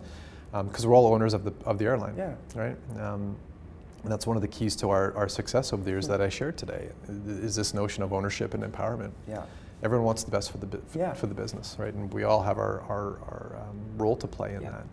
and 0.53 0.67
because 0.69 0.87
we're 0.87 0.95
all 0.95 1.13
owners 1.13 1.33
of 1.33 1.43
the 1.43 1.53
of 1.65 1.77
the 1.79 1.85
airline, 1.85 2.15
Yeah. 2.17 2.33
right? 2.55 2.77
Um, 2.99 3.35
and 4.03 4.11
that's 4.11 4.25
one 4.27 4.35
of 4.37 4.41
the 4.41 4.47
keys 4.49 4.75
to 4.77 4.89
our, 4.89 5.13
our 5.15 5.27
success 5.29 5.71
over 5.73 5.81
the 5.83 5.89
Hmm. 5.89 5.95
years 5.95 6.07
that 6.07 6.21
I 6.21 6.29
shared 6.29 6.57
today, 6.57 6.89
is 7.27 7.55
this 7.57 7.73
notion 7.73 8.03
of 8.03 8.13
ownership 8.13 8.53
and 8.53 8.63
empowerment 8.63 9.11
Yeah. 9.27 9.43
Everyone 9.83 10.05
wants 10.05 10.23
the 10.23 10.31
best 10.31 10.51
for 10.51 10.57
the 10.57 10.65
bu- 10.65 10.81
f- 10.89 10.95
Yeah. 10.95 11.13
for 11.13 11.27
the 11.27 11.33
business, 11.33 11.75
right? 11.77 11.93
And 11.93 12.11
we 12.13 12.23
all 12.23 12.41
have 12.41 12.57
our 12.57 12.81
our, 12.89 13.19
our 13.29 13.57
um, 13.61 13.77
role 13.97 14.15
to 14.17 14.27
play 14.27 14.55
in 14.55 14.61
Yeah. 14.61 14.71
that. 14.71 14.85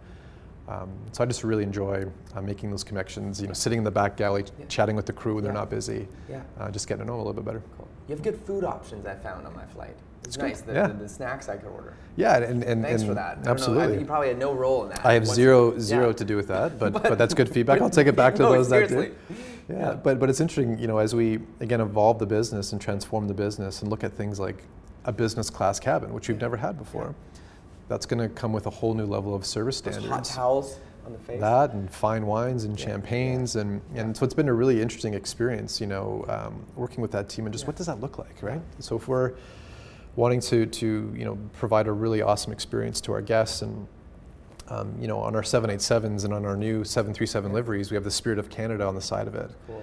Um, 0.68 0.88
so 1.12 1.24
I 1.24 1.26
just 1.26 1.42
really 1.42 1.64
enjoy 1.64 2.04
uh, 2.36 2.42
making 2.42 2.70
those 2.70 2.84
connections. 2.84 3.40
You 3.40 3.48
know, 3.48 3.54
sitting 3.54 3.78
in 3.78 3.84
the 3.84 3.90
back 3.90 4.16
galley, 4.16 4.44
Yeah. 4.58 4.66
chatting 4.68 4.96
with 4.96 5.06
the 5.06 5.12
crew 5.12 5.34
when 5.36 5.44
they're 5.44 5.52
not 5.52 5.70
busy, 5.70 6.06
Yeah. 6.28 6.42
uh, 6.58 6.70
just 6.70 6.86
getting 6.86 7.02
to 7.02 7.06
know 7.06 7.14
them 7.14 7.20
a 7.26 7.28
little 7.28 7.42
bit 7.42 7.44
better. 7.44 7.62
Cool. 7.76 7.88
You 8.08 8.14
have 8.14 8.22
good 8.22 8.36
food 8.46 8.64
options 8.64 9.06
I 9.06 9.14
found 9.14 9.46
on 9.46 9.54
my 9.54 9.64
flight. 9.66 9.96
It's, 10.22 10.36
It's 10.36 10.38
nice, 10.38 10.60
the, 10.60 10.74
Yeah. 10.74 10.86
the, 10.88 10.94
the 10.94 11.08
snacks 11.08 11.48
I 11.48 11.56
could 11.56 11.70
order. 11.70 11.94
Yeah, 12.16 12.36
and 12.36 12.62
and, 12.62 12.82
Thanks 12.82 13.00
and 13.02 13.08
for 13.10 13.14
that. 13.14 13.30
I 13.30 13.34
don't 13.36 13.44
know, 13.46 13.50
absolutely. 13.52 13.96
I, 13.96 14.00
you 14.00 14.04
probably 14.06 14.28
had 14.28 14.38
no 14.38 14.52
role 14.52 14.82
in 14.84 14.90
that. 14.90 15.04
I 15.04 15.14
have 15.14 15.26
zero 15.26 15.78
zero 15.78 16.08
Yeah. 16.08 16.12
to 16.12 16.24
do 16.24 16.36
with 16.36 16.48
that, 16.48 16.78
but 16.82 16.92
but, 16.92 17.16
that's 17.18 17.34
good 17.34 17.48
feedback. 17.54 17.80
I'll 17.80 17.90
take 17.90 18.06
it 18.06 18.16
back 18.16 18.34
to 18.36 18.42
No, 18.42 18.52
those 18.52 18.68
that 18.68 18.88
seriously. 18.88 19.14
do. 19.28 19.34
Yeah, 19.74 19.78
Yeah. 19.78 19.94
but 19.94 20.18
but 20.20 20.28
it's 20.30 20.40
interesting, 20.40 20.78
you 20.78 20.86
know, 20.88 20.98
as 20.98 21.14
we 21.14 21.40
again 21.60 21.80
evolve 21.80 22.18
the 22.18 22.26
business 22.26 22.72
and 22.72 22.80
transform 22.80 23.26
the 23.28 23.34
business 23.34 23.80
and 23.82 23.90
look 23.90 24.04
at 24.04 24.12
things 24.12 24.38
like 24.38 24.62
a 25.04 25.12
business 25.12 25.50
class 25.50 25.80
cabin, 25.80 26.12
which 26.12 26.28
we've 26.28 26.40
never 26.40 26.56
had 26.56 26.78
before. 26.78 27.14
That's 27.88 28.06
going 28.06 28.20
to 28.20 28.28
come 28.34 28.52
with 28.52 28.66
a 28.66 28.70
whole 28.70 28.94
new 28.94 29.06
level 29.06 29.34
of 29.34 29.44
service 29.44 29.80
Those 29.80 29.94
standards. 29.94 30.28
hot 30.30 30.36
towels 30.36 30.78
on 31.06 31.12
the 31.12 31.18
face. 31.18 31.40
that 31.40 31.72
and 31.72 31.90
fine 31.90 32.26
wines 32.26 32.64
and 32.64 32.78
Yeah, 32.78 32.86
champagnes 32.86 33.56
and, 33.56 33.80
and 33.94 34.14
so 34.16 34.24
it's 34.24 34.34
been 34.34 34.48
a 34.48 34.52
really 34.52 34.80
interesting 34.82 35.14
experience 35.14 35.80
you 35.80 35.86
know 35.86 36.24
um, 36.28 36.62
working 36.76 37.00
with 37.00 37.10
that 37.12 37.28
team 37.30 37.46
and 37.46 37.52
just 37.54 37.64
Yeah. 37.64 37.68
what 37.68 37.76
does 37.76 37.86
that 37.86 38.00
look 38.00 38.18
like 38.18 38.42
right 38.42 38.60
so 38.80 38.96
if 38.96 39.08
we're 39.08 39.32
wanting 40.14 40.40
to 40.40 40.66
to 40.66 41.12
you 41.16 41.24
know 41.24 41.38
provide 41.54 41.86
a 41.86 41.92
really 41.92 42.20
awesome 42.20 42.52
experience 42.52 43.00
to 43.00 43.12
our 43.12 43.22
guests 43.22 43.62
and 43.62 43.86
um, 44.68 44.94
you 45.00 45.08
know 45.08 45.18
on 45.18 45.34
our 45.34 45.42
787s 45.42 46.24
and 46.26 46.34
on 46.34 46.44
our 46.44 46.56
new 46.56 46.84
737 46.84 47.50
liveries 47.50 47.90
we 47.90 47.94
have 47.94 48.04
the 48.04 48.10
spirit 48.10 48.38
of 48.38 48.50
canada 48.50 48.86
on 48.86 48.94
the 48.94 49.00
side 49.00 49.26
of 49.26 49.34
it 49.34 49.50
Cool. 49.66 49.82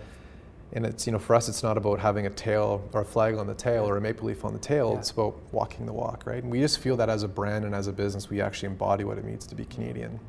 And 0.73 0.85
it's 0.85 1.05
you 1.07 1.13
know 1.13 1.19
for 1.19 1.35
us 1.35 1.47
it's 1.47 1.63
not 1.63 1.77
about 1.77 1.99
having 1.99 2.25
a 2.25 2.29
tail 2.29 2.87
or 2.93 3.01
a 3.01 3.05
flag 3.05 3.35
on 3.35 3.47
the 3.47 3.53
tail 3.53 3.87
or 3.87 3.97
a 3.97 4.01
maple 4.01 4.27
leaf 4.27 4.43
on 4.43 4.53
the 4.53 4.59
tail 4.59 4.91
Yeah. 4.93 4.99
it's 4.99 5.11
about 5.11 5.35
walking 5.51 5.85
the 5.85 5.93
walk 5.93 6.23
right 6.25 6.41
and 6.43 6.51
we 6.51 6.59
just 6.59 6.79
feel 6.79 6.97
that 6.97 7.09
as 7.09 7.23
a 7.23 7.27
brand 7.27 7.63
and 7.65 7.73
as 7.73 7.87
a 7.87 7.93
business 7.93 8.29
we 8.29 8.41
actually 8.41 8.67
embody 8.67 9.03
what 9.03 9.17
it 9.17 9.23
means 9.25 9.47
to 9.47 9.55
be 9.55 9.65
canadian 9.65 10.19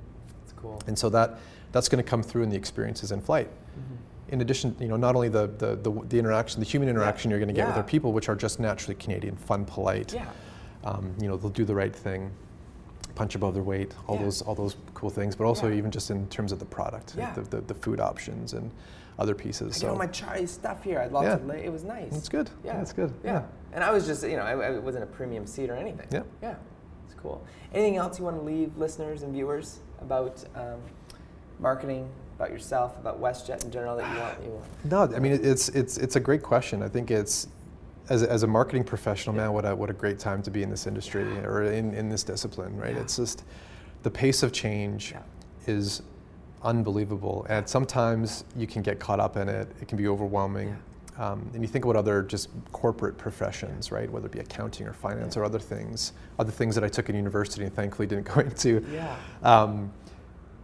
It's 0.45 0.53
cool. 0.53 0.81
and 0.87 0.99
so 0.99 1.09
that 1.11 1.39
that's 1.73 1.89
going 1.89 2.03
to 2.03 2.09
come 2.09 2.23
through 2.23 2.45
in 2.45 2.49
the 2.51 2.57
experiences 2.57 3.13
in 3.13 3.21
flight. 3.21 3.49
Mm-hmm. 3.49 3.95
In 4.33 4.41
addition, 4.41 4.75
you 4.81 4.89
know, 4.89 4.97
not 4.97 5.15
only 5.15 5.29
the, 5.29 5.49
the, 5.59 5.77
the, 5.77 5.91
the 6.09 6.19
interaction, 6.19 6.61
the 6.61 6.67
human 6.67 6.89
interaction 6.89 7.31
you're 7.31 7.39
going 7.39 7.49
to 7.49 7.55
get 7.55 7.67
with 7.67 7.77
Yeah. 7.77 7.83
our 7.83 7.87
people, 7.87 8.13
which 8.15 8.31
are 8.31 8.35
just 8.35 8.59
naturally 8.59 8.95
Canadian, 8.95 9.37
fun, 9.37 9.67
polite. 9.67 10.15
Yeah. 10.15 10.31
Um, 10.85 11.15
you 11.21 11.29
know, 11.29 11.37
they'll 11.37 11.51
do 11.51 11.67
the 11.67 11.75
right 11.75 11.95
thing, 11.95 12.31
punch 13.15 13.35
above 13.35 13.53
their 13.53 13.63
weight, 13.63 13.93
all 14.07 14.17
Yeah. 14.17 14.23
those 14.25 14.41
all 14.43 14.55
those 14.55 14.77
cool 14.95 15.11
things. 15.11 15.37
But 15.37 15.45
also 15.45 15.69
Yeah. 15.69 15.77
even 15.77 15.91
just 15.91 16.11
in 16.11 16.27
terms 16.29 16.53
of 16.53 16.59
the 16.59 16.65
product, 16.65 17.15
Yeah. 17.19 17.35
the, 17.35 17.43
the, 17.43 17.61
the 17.61 17.75
food 17.75 18.01
options 18.01 18.55
and 18.55 18.71
other 19.19 19.35
pieces. 19.35 19.77
I 19.77 19.79
so 19.89 19.95
my 19.97 20.07
chai 20.07 20.45
stuff 20.45 20.83
here. 20.85 21.01
I 21.01 21.07
lots 21.07 21.25
Yeah. 21.27 21.35
of. 21.35 21.47
La- 21.47 21.55
it 21.55 21.73
was 21.73 21.85
nice. 21.85 22.15
It's 22.17 22.29
good. 22.29 22.51
Yeah, 22.65 22.81
it's 22.81 22.93
good. 22.93 23.13
Yeah. 23.25 23.33
Yeah. 23.33 23.43
And 23.73 23.85
I 23.85 23.91
was 23.91 24.07
just, 24.07 24.23
you 24.23 24.37
know, 24.37 24.43
I, 24.43 24.53
I- 24.53 24.75
it 24.77 24.83
wasn't 24.83 25.05
a 25.05 25.07
premium 25.09 25.47
seat 25.47 25.71
or 25.71 25.75
anything. 25.77 26.07
Yeah. 26.11 26.23
Yeah. 26.43 26.55
It's 27.07 27.15
cool. 27.21 27.45
Anything 27.75 27.97
else 27.97 28.19
you 28.19 28.25
want 28.25 28.37
to 28.39 28.43
leave 28.43 28.77
listeners 28.77 29.23
and 29.23 29.33
viewers 29.33 29.81
about 30.01 30.45
um, 30.55 30.81
marketing, 31.59 32.09
about 32.37 32.51
yourself, 32.53 32.97
about 32.99 33.21
WestJet 33.21 33.65
in 33.65 33.71
general 33.71 33.97
that 33.97 34.13
you 34.15 34.21
want? 34.21 34.43
You 34.45 34.51
want? 34.51 34.65
No, 35.13 35.17
I 35.17 35.19
mean 35.19 35.33
it's 35.33 35.69
it's 35.71 35.99
it's 35.99 36.17
a 36.17 36.21
great 36.21 36.43
question. 36.43 36.83
I 36.83 36.89
think 36.89 37.11
it's 37.11 37.49
as, 38.09 38.23
as 38.23 38.43
a 38.43 38.47
marketing 38.47 38.85
professional, 38.85 39.35
man, 39.37 39.53
what 39.53 39.67
a, 39.67 39.75
what 39.77 39.91
a 39.91 39.93
great 39.93 40.19
time 40.19 40.41
to 40.43 40.51
be 40.51 40.63
in 40.63 40.71
this 40.71 40.87
industry 40.87 41.25
or 41.45 41.65
in, 41.65 41.93
in 41.93 42.09
this 42.09 42.23
discipline, 42.23 42.77
right? 42.77 42.95
Yeah. 42.95 43.03
It's 43.03 43.17
just 43.17 43.45
the 44.05 44.11
pace 44.11 44.43
of 44.45 44.53
change 44.53 45.11
Yeah. 45.11 45.23
is 45.67 46.03
unbelievable. 46.63 47.47
And 47.49 47.69
sometimes 47.69 48.45
you 48.57 48.67
can 48.67 48.83
get 48.83 48.99
caught 48.99 49.21
up 49.21 49.37
in 49.37 49.49
it, 49.49 49.69
it 49.81 49.89
can 49.89 49.97
be 49.99 50.09
overwhelming. 50.09 50.77
Um, 51.19 51.51
and 51.53 51.63
you 51.63 51.69
think 51.69 51.85
about 51.85 51.97
other 51.97 52.23
just 52.23 52.49
corporate 52.73 53.19
professions, 53.19 53.91
right? 53.91 54.09
Whether 54.11 54.27
it 54.27 54.33
be 54.33 54.39
accounting 54.39 54.87
or 54.87 54.93
finance 54.93 55.35
Yeah. 55.35 55.43
or 55.43 55.45
other 55.45 55.59
things, 55.59 56.13
other 56.39 56.53
things 56.53 56.75
that 56.77 56.85
I 56.85 56.89
took 56.89 57.09
in 57.09 57.17
university 57.17 57.65
and 57.65 57.75
thankfully 57.75 58.07
didn't 58.07 58.33
go 58.33 58.41
into. 58.49 58.85
Yeah. 58.93 59.17
Um, 59.43 59.93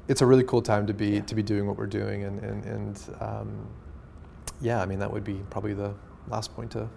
it's 0.06 0.20
a 0.20 0.26
really 0.26 0.44
cool 0.44 0.62
time 0.62 0.86
to 0.86 0.94
be 0.94 1.06
Yeah. 1.16 1.20
to 1.22 1.34
be 1.34 1.42
doing 1.42 1.66
what 1.66 1.76
we're 1.76 1.86
doing, 1.86 2.24
and 2.24 2.38
and, 2.40 2.64
and 2.64 3.00
um, 3.20 3.66
yeah, 4.60 4.80
I 4.80 4.86
mean 4.86 4.98
that 5.00 5.10
would 5.12 5.24
be 5.24 5.40
probably 5.50 5.74
the 5.74 5.92
last 6.28 6.54
point 6.54 6.70
to 6.72 6.88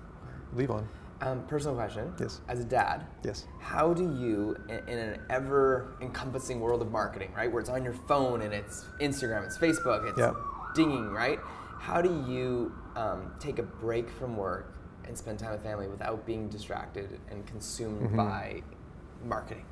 leave 0.54 0.70
on. 0.70 0.88
Um, 1.22 1.42
personal 1.48 1.76
question. 1.76 2.14
Yes. 2.20 2.42
As 2.48 2.60
a 2.60 2.64
dad, 2.64 3.06
Yes. 3.24 3.48
how 3.60 3.92
do 3.94 4.04
you, 4.04 4.56
in, 4.70 4.88
in 4.88 5.00
an 5.00 5.20
ever-encompassing 5.32 6.60
world 6.60 6.82
of 6.84 6.92
marketing, 6.92 7.32
right, 7.36 7.52
where 7.52 7.60
it's 7.60 7.70
on 7.72 7.84
your 7.84 7.94
phone 7.94 8.42
and 8.44 8.54
it's 8.54 8.86
Instagram, 9.02 9.44
it's 9.46 9.58
Facebook, 9.58 10.08
it's 10.10 10.20
Yeah. 10.20 10.34
dinging, 10.76 11.10
right? 11.12 11.40
How 11.80 12.02
do 12.02 12.24
you 12.28 12.72
um, 12.96 13.32
take 13.40 13.58
a 13.58 13.64
break 13.64 14.10
from 14.12 14.38
work 14.38 14.74
and 15.08 15.18
spend 15.18 15.40
time 15.40 15.52
with 15.52 15.64
family 15.64 15.88
without 15.88 16.24
being 16.26 16.50
distracted 16.50 17.20
and 17.32 17.46
consumed 17.48 18.02
Mm-hmm. 18.08 18.18
by 18.18 18.62
marketing? 19.26 19.66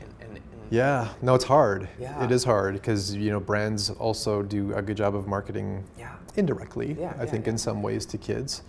And, 0.00 0.10
and, 0.20 0.30
and 0.36 0.42
Yeah, 0.70 1.08
no, 1.22 1.34
it's 1.36 1.44
hard. 1.44 1.88
Yeah. 1.98 2.24
It 2.24 2.32
is 2.32 2.42
hard 2.42 2.74
because 2.74 3.14
you 3.14 3.30
know 3.30 3.38
brands 3.40 3.90
also 3.90 4.42
do 4.42 4.72
a 4.74 4.82
good 4.82 4.96
job 4.96 5.14
of 5.14 5.28
marketing 5.28 5.84
Yeah. 5.96 6.16
indirectly. 6.34 6.96
Yeah, 6.98 7.14
I 7.18 7.24
yeah, 7.24 7.30
think 7.30 7.46
in 7.46 7.56
some 7.56 7.82
ways 7.82 8.04
to 8.06 8.18
kids, 8.18 8.62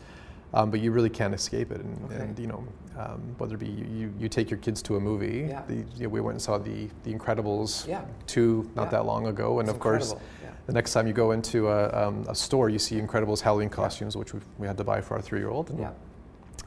um, 0.58 0.72
but 0.72 0.80
you 0.80 0.92
really 0.92 1.10
can't 1.10 1.34
escape 1.36 1.72
it. 1.72 1.82
And, 1.82 2.06
Okay. 2.06 2.16
and 2.24 2.40
you 2.40 2.48
know, 2.48 2.64
um, 2.98 3.22
whether 3.38 3.54
it 3.56 3.60
be 3.60 3.68
you, 3.68 3.86
you, 3.86 4.14
you 4.20 4.28
take 4.30 4.50
your 4.50 4.58
kids 4.60 4.82
to 4.84 4.96
a 4.96 5.00
movie. 5.00 5.46
Yeah. 5.50 5.62
The, 5.68 5.76
you 5.76 6.04
know, 6.04 6.10
we 6.10 6.20
went 6.20 6.34
and 6.36 6.42
saw 6.42 6.58
the 6.58 6.90
The 7.04 7.14
Incredibles 7.14 7.88
Yeah. 7.88 8.02
two 8.26 8.70
not 8.76 8.86
Yeah. 8.86 8.90
that 8.92 9.06
long 9.06 9.28
ago, 9.28 9.60
and 9.60 9.70
It's 9.70 9.76
of 9.76 9.80
course. 9.80 10.16
yeah. 10.44 10.50
The 10.66 10.74
next 10.74 10.94
time 10.94 11.06
you 11.08 11.14
go 11.14 11.32
into 11.32 11.70
a, 11.70 12.08
um, 12.08 12.26
a 12.28 12.34
store, 12.36 12.70
you 12.70 12.80
see 12.80 13.00
Incredibles 13.00 13.40
Halloween 13.42 13.70
costumes, 13.70 14.18
which 14.18 14.34
we, 14.34 14.40
we 14.58 14.68
had 14.68 14.78
to 14.78 14.84
buy 14.84 15.00
for 15.00 15.14
our 15.16 15.22
three-year-old. 15.22 15.78
Yeah. 15.80 15.92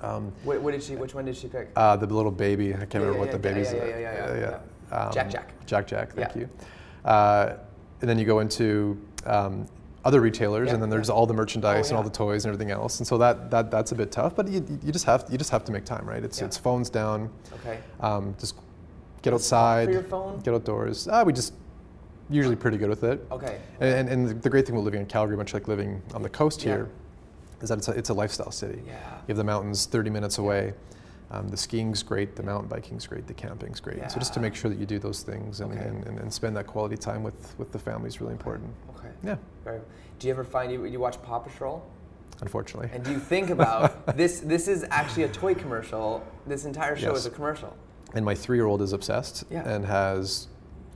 Um, 0.02 0.32
What, 0.44 0.62
what 0.62 0.70
did 0.70 0.82
she? 0.82 0.94
Which 0.96 1.14
one 1.14 1.24
did 1.26 1.36
she 1.36 1.48
pick? 1.48 1.70
uh, 1.76 1.96
the 1.96 2.06
little 2.06 2.30
baby. 2.32 2.72
I 2.74 2.78
can't 2.78 2.94
remember 3.04 3.18
what 3.18 3.32
the 3.32 3.38
baby's. 3.38 3.72
yeah, 3.72 3.84
yeah, 3.84 3.98
yeah, 3.98 4.34
yeah, 4.34 4.58
yeah. 4.92 4.96
Um, 4.96 5.12
Jack 5.12 5.30
Jack. 5.30 5.66
Jack 5.66 5.86
Jack. 5.86 6.12
Thank 6.14 6.36
you. 6.36 6.48
Uh, 7.04 7.54
and 8.00 8.08
then 8.08 8.18
you 8.18 8.24
go 8.24 8.38
into 8.40 8.98
um, 9.26 9.66
other 10.04 10.20
retailers, 10.20 10.68
Yeah, 10.68 10.74
and 10.74 10.82
then 10.82 10.88
there's 10.90 11.08
yeah. 11.08 11.14
all 11.14 11.26
the 11.26 11.34
merchandise 11.34 11.86
Oh, 11.86 11.88
and 11.90 11.96
all 11.98 12.02
the 12.02 12.10
toys 12.16 12.44
and 12.44 12.54
everything 12.54 12.70
else. 12.72 13.00
And 13.00 13.06
so 13.06 13.18
that, 13.18 13.50
that 13.50 13.70
that's 13.70 13.92
a 13.92 13.94
bit 13.94 14.10
tough. 14.10 14.34
But 14.34 14.48
you, 14.48 14.64
you 14.82 14.92
just 14.92 15.04
have 15.04 15.26
you 15.30 15.36
just 15.38 15.50
have 15.50 15.64
to 15.66 15.72
make 15.72 15.84
time, 15.84 16.06
right? 16.08 16.22
It's 16.24 16.38
Yeah. 16.40 16.46
it's 16.46 16.56
phones 16.56 16.88
down. 16.90 17.30
Okay. 17.60 17.78
Um, 18.00 18.34
just 18.38 18.54
get 19.22 19.30
Does 19.32 19.42
it 19.42 19.44
stop 19.44 19.58
outside. 19.58 19.84
for 19.88 19.92
your 19.92 20.02
phone? 20.02 20.40
Get 20.40 20.54
outdoors. 20.54 21.06
Ah, 21.08 21.22
we 21.22 21.32
just 21.32 21.52
usually 22.30 22.56
pretty 22.56 22.78
good 22.78 22.88
with 22.88 23.04
it. 23.04 23.26
Okay. 23.30 23.60
And, 23.80 24.08
and, 24.08 24.28
and 24.30 24.42
the 24.42 24.48
great 24.48 24.64
thing 24.66 24.74
about 24.76 24.84
living 24.84 25.00
in 25.00 25.06
Calgary, 25.06 25.36
much 25.36 25.52
like 25.52 25.68
living 25.68 26.00
on 26.14 26.22
the 26.22 26.28
coast 26.30 26.62
Yeah. 26.62 26.72
here, 26.76 26.88
is 27.60 27.68
that 27.68 27.78
it's 27.78 27.88
a, 27.88 27.92
it's 27.92 28.08
a 28.08 28.14
lifestyle 28.14 28.52
city. 28.52 28.80
Yeah. 28.86 28.92
You 29.26 29.32
have 29.32 29.36
the 29.36 29.44
mountains 29.44 29.84
30 29.86 30.10
minutes 30.10 30.38
away. 30.38 30.72
Um, 31.32 31.48
the 31.48 31.56
skiing's 31.56 32.02
great, 32.02 32.34
the 32.34 32.42
mountain 32.42 32.68
biking's 32.68 33.06
great, 33.06 33.26
the 33.26 33.34
camping's 33.34 33.78
great. 33.78 34.10
So 34.10 34.18
just 34.18 34.34
to 34.34 34.40
make 34.40 34.54
sure 34.54 34.68
that 34.68 34.78
you 34.78 34.86
do 34.86 34.98
those 34.98 35.22
things 35.22 35.60
and, 35.60 35.72
Okay. 35.72 35.84
and, 35.86 36.04
and, 36.06 36.18
and 36.18 36.32
spend 36.32 36.56
that 36.56 36.66
quality 36.66 36.96
time 36.96 37.22
with, 37.22 37.54
with 37.56 37.70
the 37.70 37.78
family 37.78 38.08
is 38.08 38.20
really 38.20 38.32
important. 38.32 38.70
Okay. 38.98 39.08
Yeah, 39.22 39.36
Very. 39.64 39.80
Do 40.18 40.26
you 40.26 40.32
ever 40.34 40.44
find 40.44 40.70
you 40.72 40.84
you 40.86 40.98
watch 41.00 41.22
Paw 41.22 41.38
Patrol? 41.38 41.84
unfortunately. 42.42 42.88
And 42.94 43.04
do 43.04 43.10
you 43.12 43.18
think 43.18 43.50
about 43.50 44.16
this? 44.16 44.40
This 44.40 44.66
is 44.66 44.84
actually 44.90 45.24
a 45.24 45.28
toy 45.28 45.54
commercial. 45.54 46.26
This 46.46 46.64
entire 46.64 46.96
show 46.96 47.10
Yes. 47.10 47.18
is 47.18 47.26
a 47.26 47.30
commercial. 47.30 47.76
And 48.14 48.24
my 48.24 48.34
three-year-old 48.34 48.80
is 48.80 48.94
obsessed 48.94 49.44
Yeah. 49.50 49.68
and 49.68 49.84
has 49.84 50.48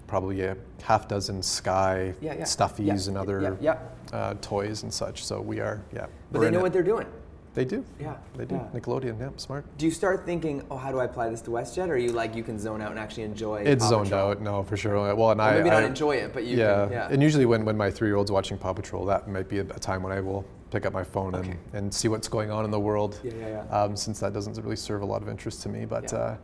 probably 0.06 0.40
a 0.42 0.56
half 0.82 1.06
dozen 1.06 1.42
Skye 1.42 2.14
Yeah, 2.22 2.32
yeah. 2.34 2.42
stuffies 2.44 2.86
Yeah, 2.86 3.08
and 3.08 3.18
other 3.18 3.58
yeah, 3.60 3.76
yeah. 4.10 4.16
Uh, 4.18 4.34
toys 4.40 4.84
and 4.84 4.92
such. 4.92 5.22
So 5.24 5.40
we 5.40 5.60
are, 5.60 5.82
yeah. 5.92 6.06
But 6.32 6.40
they 6.40 6.50
know 6.50 6.60
what 6.60 6.72
they're 6.72 6.82
doing. 6.82 7.06
They 7.54 7.64
do. 7.64 7.84
Yeah, 8.00 8.16
They 8.36 8.44
do. 8.46 8.56
yeah. 8.56 8.78
Nickelodeon, 8.80 9.20
yeah, 9.20 9.30
smart. 9.36 9.64
Do 9.78 9.86
you 9.86 9.92
start 9.92 10.26
thinking, 10.26 10.64
oh, 10.72 10.76
how 10.76 10.90
do 10.90 10.98
I 10.98 11.04
apply 11.04 11.28
this 11.30 11.40
to 11.42 11.50
WestJet? 11.50 11.88
Or 11.88 11.92
are 11.92 11.96
you 11.96 12.10
like, 12.10 12.34
you 12.34 12.42
can 12.42 12.58
zone 12.58 12.80
out 12.80 12.90
and 12.90 12.98
actually 12.98 13.22
enjoy 13.22 13.60
It's 13.62 13.84
Paw 13.84 13.90
zoned 13.90 14.04
Patrol? 14.10 14.30
out, 14.32 14.40
no, 14.42 14.64
for 14.64 14.76
sure. 14.76 15.14
Well, 15.14 15.30
and 15.30 15.40
Or 15.40 15.44
I 15.44 15.54
maybe 15.58 15.70
I, 15.70 15.74
not 15.80 15.84
enjoy 15.84 16.16
it, 16.16 16.32
but 16.34 16.42
you 16.44 16.56
yeah. 16.56 16.84
can. 16.86 16.92
Yeah. 16.92 17.08
And 17.12 17.22
usually 17.22 17.46
when, 17.46 17.64
when 17.64 17.76
my 17.76 17.92
three-year-old's 17.92 18.32
watching 18.32 18.58
Paw 18.58 18.72
Patrol, 18.72 19.04
that 19.06 19.28
might 19.28 19.48
be 19.48 19.58
a, 19.58 19.62
a 19.62 19.78
time 19.78 20.02
when 20.02 20.12
I 20.12 20.20
will 20.20 20.44
pick 20.72 20.84
up 20.84 20.92
my 20.92 21.04
phone 21.04 21.32
Okay. 21.36 21.50
and, 21.50 21.58
and 21.74 21.94
see 21.94 22.08
what's 22.08 22.26
going 22.26 22.50
on 22.50 22.64
in 22.64 22.72
the 22.72 22.80
world. 22.80 23.20
Yeah, 23.22 23.32
yeah, 23.38 23.48
yeah. 23.70 23.82
Um, 23.82 23.96
since 23.96 24.18
that 24.18 24.32
doesn't 24.32 24.56
really 24.56 24.74
serve 24.74 25.02
a 25.02 25.06
lot 25.06 25.22
of 25.22 25.28
interest 25.28 25.62
to 25.62 25.68
me, 25.68 25.84
but 25.84 26.10
Yeah. 26.12 26.18
uh, 26.18 26.36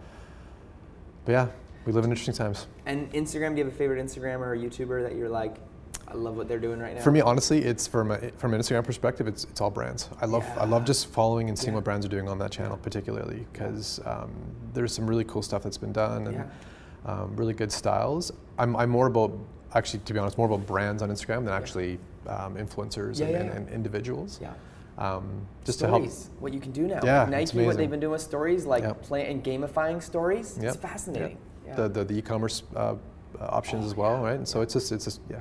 but 1.24 1.32
yeah, 1.32 1.46
we 1.86 1.92
live 1.92 2.04
in 2.04 2.10
interesting 2.10 2.34
times. 2.34 2.68
and 2.86 3.12
Instagram, 3.12 3.50
do 3.50 3.58
you 3.58 3.64
have 3.64 3.72
a 3.72 3.76
favorite 3.76 4.04
Instagrammer 4.04 4.46
or 4.46 4.56
YouTuber 4.56 5.02
that 5.02 5.16
you're 5.16 5.28
like, 5.28 5.56
I 6.08 6.14
love 6.14 6.36
what 6.36 6.48
they're 6.48 6.58
doing 6.58 6.80
right 6.80 6.94
now? 6.96 7.00
For 7.02 7.10
me, 7.12 7.20
honestly, 7.20 7.58
it's 7.64 7.86
from 7.86 8.10
a, 8.10 8.18
from 8.36 8.52
an 8.54 8.60
Instagram 8.60 8.84
perspective, 8.84 9.28
it's 9.28 9.44
it's 9.44 9.60
all 9.60 9.70
brands. 9.70 10.08
I 10.20 10.26
love 10.26 10.44
I 10.58 10.64
love 10.64 10.84
just 10.84 11.06
following 11.12 11.48
and 11.48 11.58
seeing 11.58 11.72
Yeah. 11.72 11.76
what 11.76 11.84
brands 11.84 12.04
are 12.04 12.08
doing 12.08 12.28
on 12.28 12.38
that 12.38 12.50
channel, 12.50 12.76
particularly 12.76 13.46
because 13.52 14.00
um, 14.06 14.30
there's 14.74 14.92
some 14.92 15.06
really 15.06 15.24
cool 15.24 15.42
stuff 15.42 15.62
that's 15.62 15.78
been 15.78 15.92
done 15.92 16.26
and 16.26 16.34
Yeah. 16.36 16.46
um, 17.12 17.36
really 17.36 17.54
good 17.54 17.70
styles. 17.70 18.32
I'm 18.58 18.74
I'm 18.76 18.90
more 18.90 19.06
about 19.06 19.32
actually, 19.74 20.00
to 20.00 20.12
be 20.12 20.18
honest, 20.18 20.36
more 20.36 20.48
about 20.48 20.66
brands 20.66 21.00
on 21.02 21.10
Instagram 21.10 21.44
than 21.44 21.54
actually 21.54 21.98
um, 22.26 22.56
influencers 22.56 23.18
Yeah, 23.20 23.26
and, 23.26 23.32
yeah, 23.34 23.40
and, 23.40 23.48
yeah. 23.48 23.56
and 23.56 23.68
individuals. 23.68 24.40
Yeah. 24.42 24.52
Um, 24.98 25.46
just 25.64 25.78
stories, 25.78 26.28
what 26.40 26.52
you 26.52 26.60
can 26.60 26.72
do 26.72 26.82
now. 26.88 27.00
Yeah, 27.02 27.20
Like 27.22 27.30
Nike, 27.30 27.64
what 27.64 27.76
they've 27.78 27.88
been 27.90 28.00
doing 28.00 28.12
with 28.12 28.20
stories, 28.20 28.66
like 28.66 28.82
Yep. 28.82 29.02
play 29.02 29.30
and 29.30 29.42
gamifying 29.42 30.02
stories. 30.02 30.54
to 30.54 30.60
help. 30.62 30.74
It's 30.74 30.82
fascinating. 30.82 31.38
Yeah. 31.64 31.70
Yeah. 31.70 31.74
The, 31.76 31.88
the 31.88 32.04
the 32.04 32.18
e-commerce 32.18 32.64
uh, 32.76 32.96
options 33.38 33.84
Oh, 33.84 33.86
as 33.86 33.94
well, 33.94 34.16
yeah. 34.16 34.22
right? 34.24 34.34
And 34.36 34.46
so 34.48 34.60
it's 34.60 34.74
just 34.74 34.90
it's 34.92 35.04
just 35.04 35.20
yeah, 35.30 35.38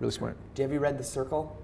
really 0.00 0.12
smart. 0.12 0.36
Do 0.54 0.62
you 0.62 0.68
have 0.68 0.72
you 0.72 0.80
read 0.80 0.98
The 0.98 1.04
Circle? 1.04 1.56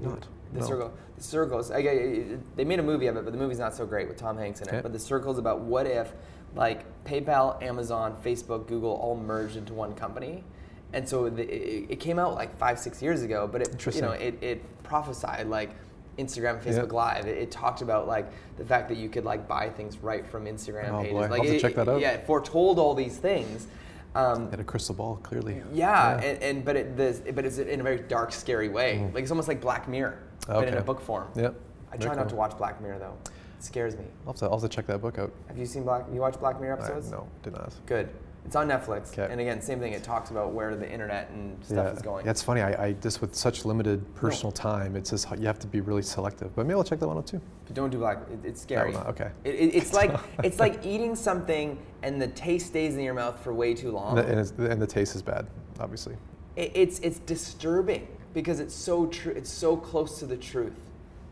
Not. 0.00 0.26
The 0.52 0.60
no. 0.60 0.66
Circle. 0.66 0.92
The 1.16 1.22
Circles. 1.22 1.70
I, 1.70 1.78
I- 1.78 2.24
they 2.56 2.64
made 2.64 2.78
a 2.78 2.82
movie 2.82 3.06
of 3.06 3.16
it, 3.16 3.24
but 3.24 3.32
the 3.32 3.38
movie's 3.38 3.58
not 3.58 3.74
so 3.74 3.86
great 3.86 4.08
with 4.08 4.16
Tom 4.16 4.36
Hanks 4.38 4.60
in 4.60 4.68
it. 4.68 4.72
Okay. 4.72 4.80
But 4.82 4.92
The 4.92 4.98
Circle's 4.98 5.38
about 5.38 5.60
what 5.60 5.86
if, 5.86 6.12
like, 6.54 6.84
PayPal, 7.04 7.62
Amazon, 7.62 8.16
Facebook, 8.24 8.66
Google 8.66 8.92
all 8.92 9.16
merged 9.16 9.56
into 9.56 9.72
one 9.72 9.94
company. 9.94 10.44
And 10.92 11.08
so 11.08 11.30
the, 11.30 11.42
it, 11.42 11.86
it 11.92 12.00
came 12.00 12.18
out 12.18 12.34
like 12.34 12.54
five, 12.58 12.78
six 12.78 13.00
years 13.00 13.22
ago, 13.22 13.48
but 13.50 13.62
it, 13.62 13.94
you 13.94 14.02
know, 14.02 14.10
it, 14.10 14.42
it 14.42 14.82
prophesied 14.82 15.46
like 15.46 15.70
Instagram. 16.18 16.60
Facebook 16.62 16.92
Live. 16.92 17.26
It, 17.26 17.38
it 17.38 17.50
talked 17.50 17.80
about 17.80 18.06
like 18.06 18.30
the 18.58 18.64
fact 18.66 18.90
that 18.90 18.98
you 18.98 19.08
could 19.08 19.24
like 19.24 19.48
buy 19.48 19.70
things 19.70 19.96
right 19.98 20.26
from 20.26 20.44
Instagram 20.44 20.90
Oh, 20.90 20.98
pages. 20.98 21.12
boy. 21.14 21.22
I'll 21.22 21.30
Like 21.30 21.42
to 21.44 21.56
it- 21.56 21.60
check 21.60 21.74
that 21.76 21.88
out. 21.88 21.98
Yeah, 22.02 22.10
it 22.10 22.26
foretold 22.26 22.78
all 22.78 22.92
these 22.94 23.16
things. 23.16 23.66
Um, 24.14 24.50
Had 24.50 24.60
a 24.60 24.64
crystal 24.64 24.94
ball, 24.94 25.16
clearly. 25.22 25.62
yeah, 25.72 26.18
And, 26.20 26.42
and 26.42 26.64
but 26.64 26.76
it 26.76 26.96
this, 26.96 27.22
but 27.34 27.44
it's 27.46 27.58
in 27.58 27.80
a 27.80 27.82
very 27.82 27.98
dark, 27.98 28.32
scary 28.32 28.68
way. 28.68 29.08
Like 29.14 29.22
it's 29.22 29.30
almost 29.30 29.48
like 29.48 29.60
Black 29.60 29.88
Mirror, 29.88 30.18
but 30.46 30.68
in 30.68 30.74
Mm. 30.74 30.78
A 30.78 30.82
book 30.82 31.00
form. 31.00 31.28
Yep. 31.34 31.54
I 31.92 31.96
try 31.96 32.14
not 32.14 32.28
to 32.28 32.36
watch 32.36 32.56
Black 32.58 32.80
Mirror 32.80 32.98
though. 32.98 33.14
It 33.58 33.64
scares 33.64 33.96
me. 33.96 34.04
I'll 34.26 34.32
have, 34.32 34.40
to, 34.40 34.44
I'll 34.46 34.60
have 34.60 34.62
to 34.62 34.68
check 34.68 34.86
that 34.86 35.00
book 35.00 35.18
out. 35.18 35.32
Have 35.48 35.56
you 35.56 35.66
seen 35.66 35.82
Black? 35.84 36.04
You 36.12 36.20
watch 36.20 36.38
Black 36.38 36.60
Mirror 36.60 36.74
I- 36.80 36.84
episodes? 36.84 37.10
no, 37.10 37.26
did 37.42 37.54
not. 37.54 37.72
Good. 37.86 38.08
It's 38.44 38.56
on 38.56 38.68
Netflix. 38.68 39.16
And 39.16 39.40
again, 39.40 39.60
same 39.62 39.78
thing. 39.78 39.92
It 39.92 40.02
talks 40.02 40.30
about 40.30 40.52
where 40.52 40.74
the 40.74 40.90
internet 40.90 41.30
and 41.30 41.64
stuff 41.64 41.86
yeah. 41.86 41.92
is 41.92 42.02
going. 42.02 42.24
Yeah, 42.24 42.32
it's 42.32 42.42
funny. 42.42 42.60
I, 42.60 42.86
I 42.86 42.92
just 42.94 43.20
with 43.20 43.34
such 43.34 43.64
limited 43.64 44.14
personal 44.14 44.52
time, 44.52 44.96
it's 44.96 45.10
just 45.10 45.30
you 45.38 45.46
have 45.46 45.58
to 45.60 45.66
be 45.66 45.80
really 45.80 46.02
selective. 46.02 46.54
But 46.54 46.66
maybe 46.66 46.76
I'll 46.76 46.84
check 46.84 46.98
that 46.98 47.08
one 47.08 47.16
out 47.16 47.26
too. 47.26 47.40
But 47.66 47.74
don't 47.74 47.90
do 47.90 47.98
Black. 47.98 48.18
It, 48.30 48.40
it's 48.44 48.62
scary. 48.62 48.92
No, 48.92 49.02
no, 49.02 49.06
okay. 49.06 49.30
It, 49.44 49.54
it, 49.54 49.74
it's 49.74 49.92
like 49.92 50.18
it's 50.44 50.58
like 50.58 50.84
eating 50.84 51.14
something 51.14 51.78
and 52.02 52.20
the 52.20 52.28
taste 52.28 52.66
stays 52.66 52.94
in 52.94 53.00
your 53.00 53.14
mouth 53.14 53.38
for 53.42 53.54
way 53.54 53.74
too 53.74 53.92
long. 53.92 54.18
And, 54.18 54.26
the, 54.26 54.30
and, 54.30 54.40
it's, 54.40 54.50
and 54.50 54.82
the 54.82 54.86
taste 54.86 55.14
is 55.14 55.22
bad, 55.22 55.46
obviously. 55.78 56.16
it, 56.56 56.72
it's 56.74 56.98
it's 56.98 57.20
disturbing 57.20 58.08
because 58.34 58.60
it's 58.60 58.74
so 58.74 59.06
true. 59.06 59.32
It's 59.32 59.50
so 59.50 59.76
close 59.76 60.18
to 60.18 60.26
the 60.26 60.36
truth, 60.36 60.74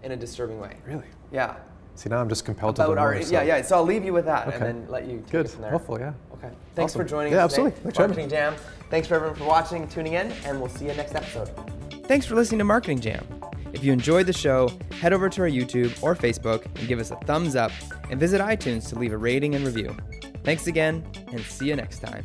in 0.03 0.13
a 0.13 0.17
disturbing 0.17 0.61
way. 0.61 0.77
Really? 0.87 1.07
Yeah. 1.33 1.57
See, 2.01 2.09
now 2.09 2.19
I'm 2.19 2.31
just 2.31 2.47
compelled 2.47 2.77
to 2.77 2.83
About 2.85 2.89
learn 2.97 2.99
our 2.99 3.13
more. 3.13 3.23
so- 3.23 3.31
yeah 3.31 3.43
yeah. 3.43 3.61
So 3.61 3.77
I'll 3.77 3.85
leave 3.85 4.07
you 4.07 4.15
with 4.15 4.25
that 4.25 4.47
Okay. 4.49 4.57
and 4.57 4.65
then 4.65 4.87
let 4.89 5.05
you 5.07 5.19
take 5.19 5.31
Good. 5.33 5.45
it 5.45 5.51
from 5.51 5.61
there. 5.63 5.71
Hopefully, 5.71 6.01
yeah. 6.01 6.13
Okay. 6.33 6.49
Thanks 6.75 6.93
Awesome. 6.95 7.03
for 7.03 7.09
joining 7.09 7.33
Yeah, 7.35 7.45
us 7.45 7.53
today. 7.53 7.67
absolutely. 7.67 7.83
Thanks 7.83 7.99
Marketing 7.99 8.29
Jam. 8.31 8.55
Thanks 8.89 9.07
for 9.07 9.15
everyone 9.17 9.37
for 9.37 9.45
watching, 9.45 9.87
tuning 9.87 10.15
in, 10.15 10.33
and 10.47 10.59
we'll 10.59 10.71
see 10.71 10.87
you 10.87 10.95
next 10.95 11.15
episode. 11.15 11.51
Thanks 12.07 12.25
for 12.25 12.37
listening 12.37 12.59
to 12.61 12.65
Marketing 12.65 13.01
Jam. 13.01 13.27
If 13.75 13.85
you 13.85 13.93
enjoyed 13.93 14.25
the 14.27 14.33
show, 14.33 14.71
head 14.99 15.13
over 15.13 15.29
to 15.29 15.43
our 15.43 15.49
YouTube 15.49 16.03
or 16.03 16.17
Facebook 16.17 16.65
and 16.79 16.89
give 16.89 16.99
us 17.01 17.11
a 17.11 17.17
thumbs 17.17 17.55
up, 17.55 17.71
and 18.11 18.19
visit 18.19 18.41
iTunes 18.41 18.89
to 18.89 18.99
leave 18.99 19.13
a 19.13 19.19
rating 19.19 19.55
and 19.55 19.67
review. 19.67 19.95
Thanks 20.43 20.69
again, 20.69 21.05
and 21.31 21.41
see 21.43 21.69
you 21.69 21.77
next 21.77 21.99
time. 21.99 22.25